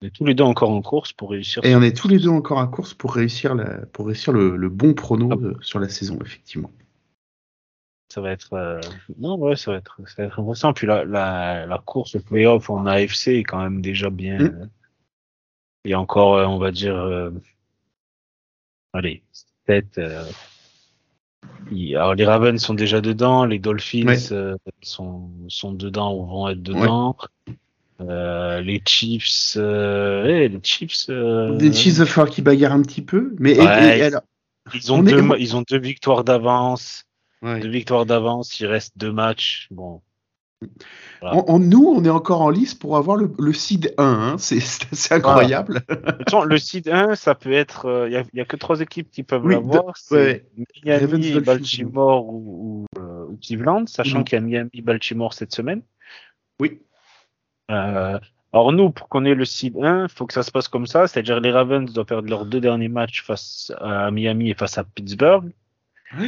[0.00, 1.62] On est tous les deux encore en course pour réussir.
[1.66, 4.56] Et on est tous les deux encore à course pour réussir la pour réussir le,
[4.56, 5.36] le bon prono Ah.
[5.36, 6.70] de- sur la saison effectivement.
[8.10, 8.80] Ça va être euh,
[9.18, 10.72] non ouais ça va être ça va être intéressant.
[10.72, 14.38] Puis la la, la course au playoff en AFC est quand même déjà bien.
[14.38, 14.44] Mm.
[14.62, 14.66] euh,
[15.84, 17.30] Il y a encore euh, on va dire euh,
[18.94, 19.22] allez
[19.66, 19.98] peut-être.
[21.44, 24.32] Euh, il- alors les Ravens sont déjà dedans, les Dolphins Ouais.
[24.32, 27.16] euh, sont sont dedans ou vont être dedans.
[28.00, 31.06] Euh, les Chiefs, euh, eh, les Chiefs.
[31.08, 33.96] euh, Des Chiefs va falloir qu'ils bagarrent un petit peu, mais Ouais.
[33.96, 34.22] et- et alors,
[34.72, 37.04] ils ont on est- deux, ma- ils ont deux victoires d'avance.
[37.42, 37.58] ouais.
[37.60, 39.66] Deux victoires d'avance, il reste deux matchs.
[39.72, 40.00] Bon,
[41.22, 44.38] En- en- nous on est encore en lice pour avoir le, le seed 1, hein.
[44.38, 44.58] c'est
[44.92, 45.80] assez incroyable.
[46.48, 47.86] Le seed 1, ça peut être.
[47.86, 49.94] euh, Il y, a, y a que trois équipes qui peuvent Oui, l'avoir.
[50.12, 50.44] ouais.
[50.86, 51.40] Ravens, Miami.
[51.40, 54.24] Baltimore ou, ou, euh, ou Cleveland, sachant Mhm.
[54.24, 55.82] qu'il y a Miami, Baltimore cette semaine.
[56.60, 56.80] Oui.
[57.70, 58.18] Euh,
[58.52, 60.86] alors nous, pour qu'on ait le seed 1, il faut que ça se passe comme
[60.86, 64.78] ça, c'est-à-dire les Ravens doivent perdre leurs deux derniers matchs face à Miami et face
[64.78, 65.52] à Pittsburgh.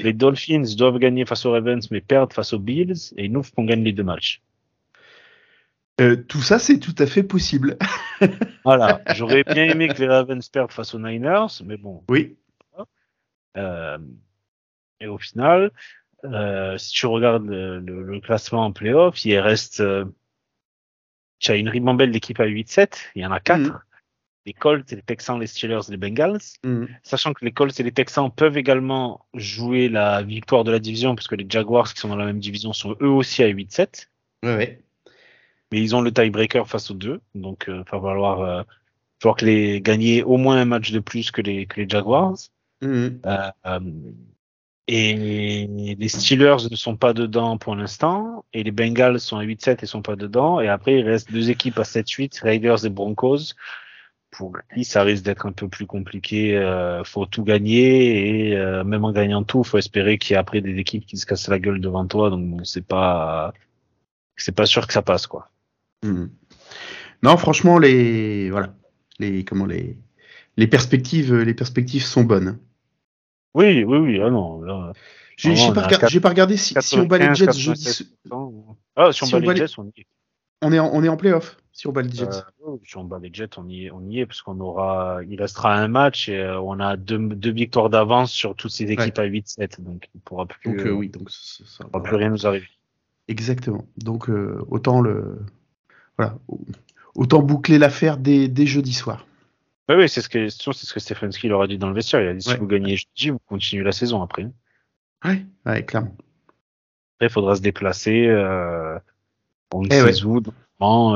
[0.02, 3.64] Les Dolphins doivent gagner face aux Ravens mais perdre face aux Bills et nous, qu'on
[3.64, 4.42] gagne les deux matchs.
[6.00, 7.76] Euh, tout ça c'est tout à fait possible.
[8.64, 12.04] Voilà, j'aurais bien aimé que les Ravens perdent face aux Niners, mais bon.
[12.10, 12.36] Oui.
[13.56, 13.98] Euh,
[15.00, 15.70] et au final,
[16.24, 19.80] euh, si tu regardes le, le- le classement en playoff, il reste.
[19.80, 20.04] Euh,
[21.38, 23.58] tu as une ribambelle d'équipes à 8-7, il y en a 4.
[23.60, 23.78] Mhm.
[24.46, 26.40] Les Colts, les Texans, les Steelers, les Bengals.
[26.64, 26.88] Mhm.
[27.02, 31.14] Sachant que les Colts et les Texans peuvent également jouer la victoire de la division,
[31.14, 34.08] parce que les Jaguars qui sont dans la même division sont eux aussi à 8-7.
[34.42, 34.82] Ouais, ouais.
[35.72, 38.62] Mais ils ont le tiebreaker face aux deux, donc il va falloir, euh,
[39.20, 42.36] falloir que les gagner au moins un match de plus que les, que les Jaguars.
[42.82, 43.80] Euh, euh,
[44.88, 49.84] et les Steelers ne sont pas dedans pour l'instant, et les Bengals sont à 8-7
[49.84, 50.60] et sont pas dedans.
[50.60, 53.54] Et après, il reste deux équipes à 7-8, Raiders et Broncos,
[54.30, 56.56] pour qui ça risque d'être un peu plus compliqué.
[56.56, 60.38] Euh, faut tout gagner et euh, même en gagnant tout, faut espérer qu'il y ait
[60.38, 62.30] après des équipes qui se cassent la gueule devant toi.
[62.30, 63.52] Donc bon, c'est pas,
[64.36, 65.50] c'est pas sûr que ça passe quoi.
[66.04, 66.30] Mhm.
[67.22, 68.74] Non, franchement, les voilà,
[69.18, 69.98] les comment les
[70.56, 72.58] les perspectives, les perspectives sont bonnes.
[73.54, 74.20] Oui, oui, oui.
[74.22, 74.62] Ah non.
[74.62, 74.92] là,
[75.36, 77.98] J'ai pas, a pas regardé si, si on bat les 95, Jets 96.
[77.98, 78.08] jeudi,
[78.96, 80.06] Ah, si on Si bat les bat les- Jets, on y est.
[80.62, 82.24] on est en, on est en playoff si on bat les Jets.
[82.66, 85.20] Euh, si on bat les Jets, on y est, on y est parce qu'on aura,
[85.28, 88.90] il restera un match et euh, on a deux, deux victoires d'avance sur toutes ces
[88.90, 92.16] équipes à 8-7, donc il pourra plus, donc euh, oui, donc ça, ça- pourra plus
[92.16, 92.66] rien nous arriver.
[93.28, 93.84] exactement.
[93.96, 95.38] Donc euh, autant le
[96.18, 96.36] voilà,
[97.14, 99.26] autant boucler l'affaire dès, dès jeudi soir.
[99.88, 102.20] Oui, oui, c'est ce que, c'est ce que Stefanski leur a dit dans le vestiaire.
[102.20, 102.58] Il a dit si Ouais.
[102.58, 104.46] vous gagnez jeudi, vous continuez la saison après.
[105.24, 106.14] Ouais, ouais, clairement.
[107.16, 108.26] Après, il faudra se déplacer.
[108.26, 108.98] Euh,
[109.72, 110.24] on Eh ouais.
[110.24, 110.40] où,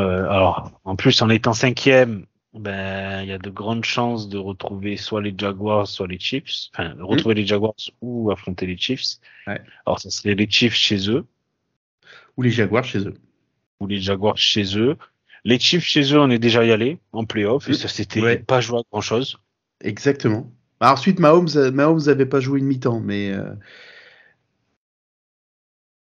[0.01, 4.39] euh, alors, en plus, en étant cinquième, ben, il y a de grandes chances de
[4.39, 6.68] retrouver soit les Jaguars, soit les Chiefs.
[6.72, 9.18] Enfin, de retrouver les Jaguars ou affronter les Chiefs.
[9.47, 9.60] Ouais.
[9.86, 11.24] Alors, ça serait les Chiefs chez eux
[12.36, 13.14] Ou les Jaguars chez eux.
[13.81, 14.97] ou les Jaguars chez eux.
[15.44, 17.74] Les Chiefs chez eux, on est déjà y allé en playoff et Mm.
[17.74, 18.39] ça s'était Ouais.
[18.39, 19.39] pas joué à grand chose.
[19.82, 20.51] Exactement.
[20.81, 23.52] Bah, ensuite, Mahomes, euh, Mahomes avait pas joué une mi-temps, mais euh,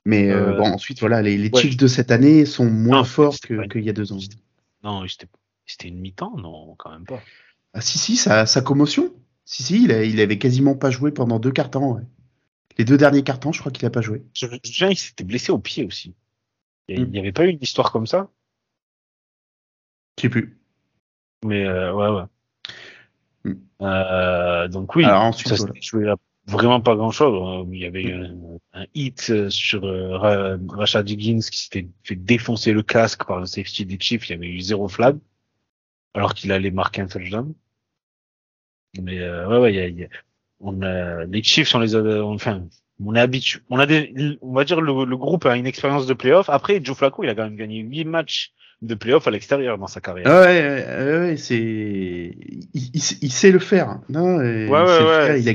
[0.05, 1.61] mais euh, Euh, bon, ensuite voilà, les, les ouais.
[1.61, 4.17] Chiefs de cette année sont moins Non, forts qu'il y a deux ans.
[4.83, 5.03] Non,
[5.65, 7.21] c'était une mi-temps, non, quand même pas.
[7.73, 9.13] Ah si si, sa, sa commotion.
[9.45, 11.93] Si si, il, a- il avait quasiment pas joué pendant deux quarts temps.
[11.93, 12.03] ouais.
[12.77, 14.23] Les deux derniers quarts temps, je crois qu'il a pas joué.
[14.33, 16.13] Je souviens, il s'était blessé au pied aussi.
[16.87, 17.09] Il Mm.
[17.11, 18.29] n'y avait pas eu une histoire comme ça,
[20.17, 20.57] Je sais plus.
[21.43, 23.51] mais euh, ouais, ouais.
[23.53, 23.53] Mm.
[23.81, 26.09] Euh, donc oui, Alors ensuite, ça s'était joué
[26.47, 27.67] vraiment pas grand-chose.
[27.71, 28.35] Il y avait un,
[28.73, 33.39] un hit euh, sur euh, Ra- Rashad Higgins qui s'était fait défoncer le casque par
[33.39, 34.29] le safety des Chiefs.
[34.29, 35.17] Il y avait eu zéro flag,
[36.13, 37.53] alors qu'il allait marquer un touchdown.
[39.01, 40.09] Mais euh, ouais, ouais, y a, y a-
[40.59, 42.67] on a, les Chiefs, on les enfin,
[43.03, 43.59] on est habitué.
[43.69, 46.49] On a des, on va dire le, le groupe a une expérience de playoff.
[46.49, 48.53] Après, Joe Flacco, il a quand même gagné huit matchs
[48.85, 50.27] de playoff à l'extérieur dans sa carrière.
[50.27, 50.85] Ah ouais,
[51.19, 53.99] ouais, c'est il, il- il sait le faire.
[54.09, 55.37] Non, euh, Ouais, il, faire.
[55.37, 55.53] Il, a,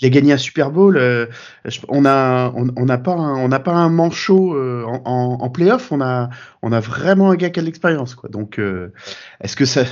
[0.00, 0.96] il a gagné un Super Bowl.
[0.96, 1.26] euh,
[1.64, 5.02] je- on a on on n'a pas un, on n'a pas un manchot euh, en,
[5.04, 5.92] en, en playoff.
[5.92, 6.30] On a
[6.62, 8.28] on a vraiment un gars qui a de l'expérience quoi.
[8.28, 8.92] Donc euh,
[9.40, 9.84] est-ce que ça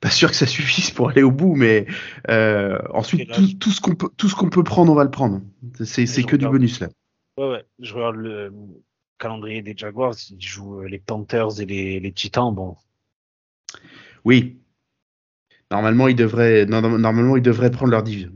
[0.00, 1.86] pas sûr que ça suffise pour aller au bout, mais
[2.92, 5.40] ensuite tout, tout ce qu'on peut tout ce qu'on peut prendre, on va le prendre.
[5.84, 6.88] C'est que du bonus là.
[7.38, 7.64] Ouais, ouais.
[7.80, 8.52] Je regarde le
[9.18, 10.14] calendrier des Jaguars.
[10.30, 12.54] Ils jouent euh, les Panthers et les, les Titans.
[12.54, 12.76] Bon,
[14.24, 14.60] Oui.
[15.70, 18.32] Normalement, ils devraient normalement ils devraient prendre leur division.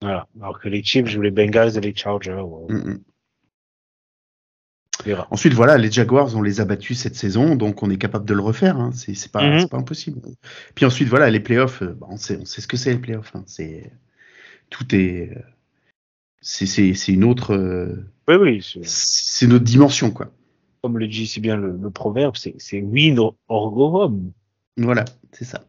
[0.00, 0.28] voilà.
[0.40, 2.44] Alors que les Chiefs jouent les Bengals et les Chargers.
[2.68, 3.00] Mm, mm.
[5.30, 8.34] Ensuite, voilà, les Jaguars, on les a battus cette saison, donc on est capable de
[8.34, 8.76] le refaire.
[8.76, 8.90] Hein.
[8.94, 10.20] C'est c'est pas, impossible.
[10.74, 12.98] Puis ensuite, voilà, les playoffs, euh, bah, on, sait, on sait ce que c'est les
[12.98, 13.34] playoffs.
[13.34, 13.42] Hein.
[13.46, 13.90] C'est
[14.70, 15.40] tout est, euh,
[16.42, 18.60] c'est une autre, euh, Oui, oui.
[18.82, 20.30] c'est- autre dimension quoi.
[20.82, 24.32] Comme le dit si bien le, le proverbe, c'est win or, or go home.
[24.76, 25.60] Voilà, c'est ça.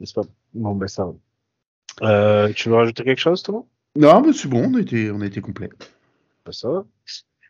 [0.00, 0.22] N'est-ce pas?
[0.54, 1.06] Bon, ben ça.
[2.02, 3.62] Euh, tu veux rajouter quelque chose, Thomas?
[3.96, 5.68] Non, mais c'est bon, on était, on était complet.
[6.44, 6.70] Pas ça.
[6.70, 6.84] va.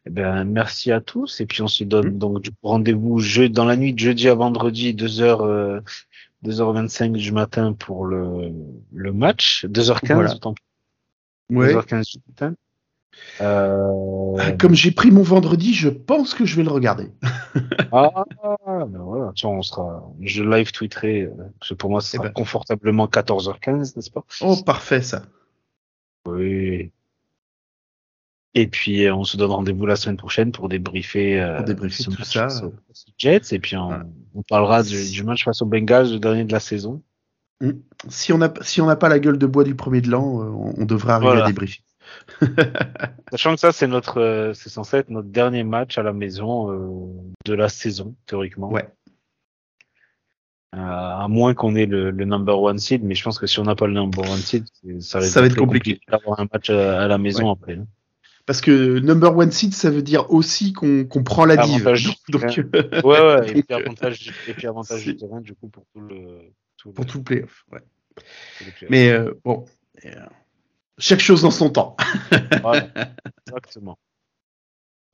[0.06, 1.40] Eh ben, merci à tous.
[1.40, 2.18] Et puis, on se donne Mhm.
[2.18, 3.20] donc rendez-vous
[3.50, 5.80] dans la nuit de jeudi à vendredi, 2h, euh,
[6.42, 8.50] 2h25 du matin pour le,
[8.92, 9.66] le match.
[9.66, 10.34] 2h15, Voilà.
[10.34, 10.54] autant
[11.50, 11.74] Ouais.
[11.74, 12.54] 2h15 du matin.
[13.40, 17.08] Euh, Ah, Comme j'ai pris mon vendredi, je pense que je vais le regarder.
[17.92, 18.24] Ah,
[18.86, 22.20] ben voilà, tiens, on sera, je live tweeterai, euh, parce que pour moi, ce Eh
[22.20, 22.30] ben.
[22.30, 24.24] confortablement 14h15, n'est-ce pas?
[24.42, 25.22] Oh, parfait ça.
[26.26, 26.92] Oui.
[28.54, 32.02] Et puis, euh, on se donne rendez-vous la semaine prochaine pour débriefer, euh, Pour débriefer
[32.04, 32.46] ce tout ça.
[32.64, 32.72] aux- aux
[33.18, 34.06] Jets, et puis on, Voilà.
[34.34, 37.02] on parlera du, du match face aux Bengals, le dernier de la saison.
[38.08, 40.40] Si on n'a si on n'a pas la gueule de bois du premier de l'an,
[40.42, 41.44] euh, on, on devrait arriver Voilà.
[41.44, 41.80] à débriefer.
[43.30, 46.72] Sachant que ça, c'est notre, euh, c'est censé être notre dernier match à la maison
[46.72, 47.12] euh,
[47.44, 48.70] de la saison, théoriquement.
[48.70, 48.88] Ouais.
[50.74, 53.58] Euh, à moins qu'on ait le, le number one seed, mais je pense que si
[53.58, 54.64] on n'a pas le number one seed,
[55.00, 56.00] ça, Ça va être très compliqué.
[56.08, 57.74] d'avoir un match à, à la maison après.
[57.74, 57.86] hein.
[58.46, 61.84] Parce que number one seed, ça veut dire aussi qu'on qu'on prend la div.
[62.30, 62.40] Donc,
[62.72, 66.00] donc, Ouais, ouais, et puis avantage, et puis avantage du terrain, du coup, pour tout
[66.00, 66.16] le,
[66.80, 67.64] tout pour le- tout le playoff.
[67.72, 67.80] Ouais.
[68.90, 69.64] Mais euh, bon,
[70.04, 70.26] euh,
[70.98, 71.96] chaque chose dans son temps.
[72.62, 72.90] Voilà,
[73.46, 73.98] exactement.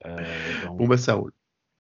[0.05, 0.17] Euh,
[0.67, 1.33] donc, Bon bah ça roule.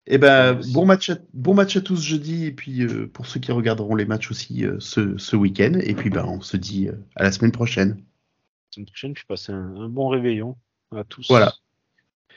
[0.09, 3.39] Et ben bon match, à, bon match à tous jeudi et puis euh, pour ceux
[3.39, 5.73] qui regarderont les matchs aussi euh, ce, ce week-end.
[5.83, 7.89] Et puis ben on se dit euh, à la semaine prochaine.
[7.89, 10.57] la semaine prochaine, puis passer un, un bon réveillon
[10.95, 11.27] à tous.
[11.27, 11.53] Voilà.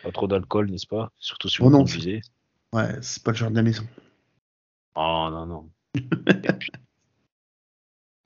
[0.03, 1.13] Pas trop d'alcool, n'est-ce pas?
[1.19, 1.79] Surtout si Oh vous non.
[1.79, 2.23] conduisez.
[2.73, 3.85] Ouais, c'est pas le genre de la maison.
[4.97, 5.71] Oh non, non.
[5.95, 6.01] et,
[6.59, 6.71] puis,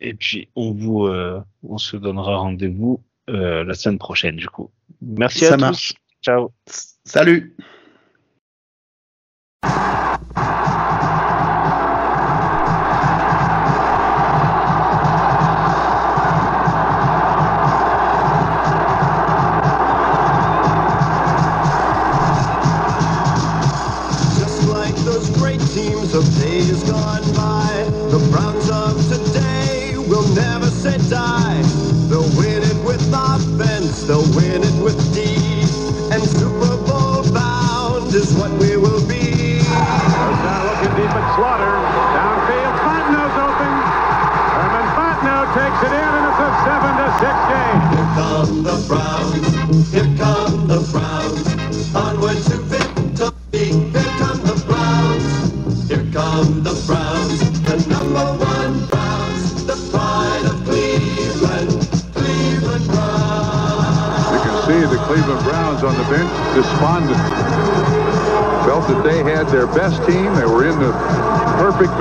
[0.04, 3.00] et puis, on vous, euh, on se donnera rendez-vous
[3.30, 4.70] euh, la semaine prochaine, du coup.
[5.00, 5.94] Merci Ça à marche.
[5.94, 5.98] tous.
[6.22, 6.50] Ciao.
[7.04, 7.56] Salut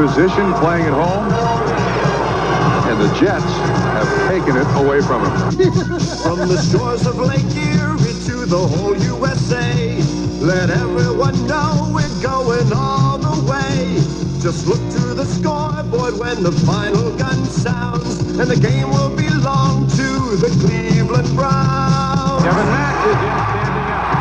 [0.08, 1.32] position playing at home.
[2.92, 3.54] And the Jets
[3.96, 5.52] have taken it away from them.
[6.24, 9.96] From the shores of Lake Erie to the whole USA,
[10.44, 13.96] let everyone know we're going all the way.
[14.42, 19.88] Just look to the scoreboard when the final gun sounds, and the game will belong
[19.88, 22.44] to the Cleveland Browns.
[22.44, 24.12] Kevin Mack is in standing up.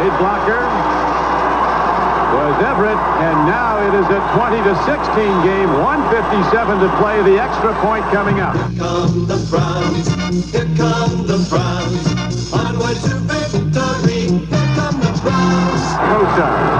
[0.00, 0.83] Lead blocker
[2.84, 7.22] Everett, and now it is a 20 to 16 game, 157 to play.
[7.22, 8.54] The extra point coming up.
[8.76, 15.82] come the Browns, here come the Browns, onward to victory, here come the Browns.
[16.12, 16.73] Kosar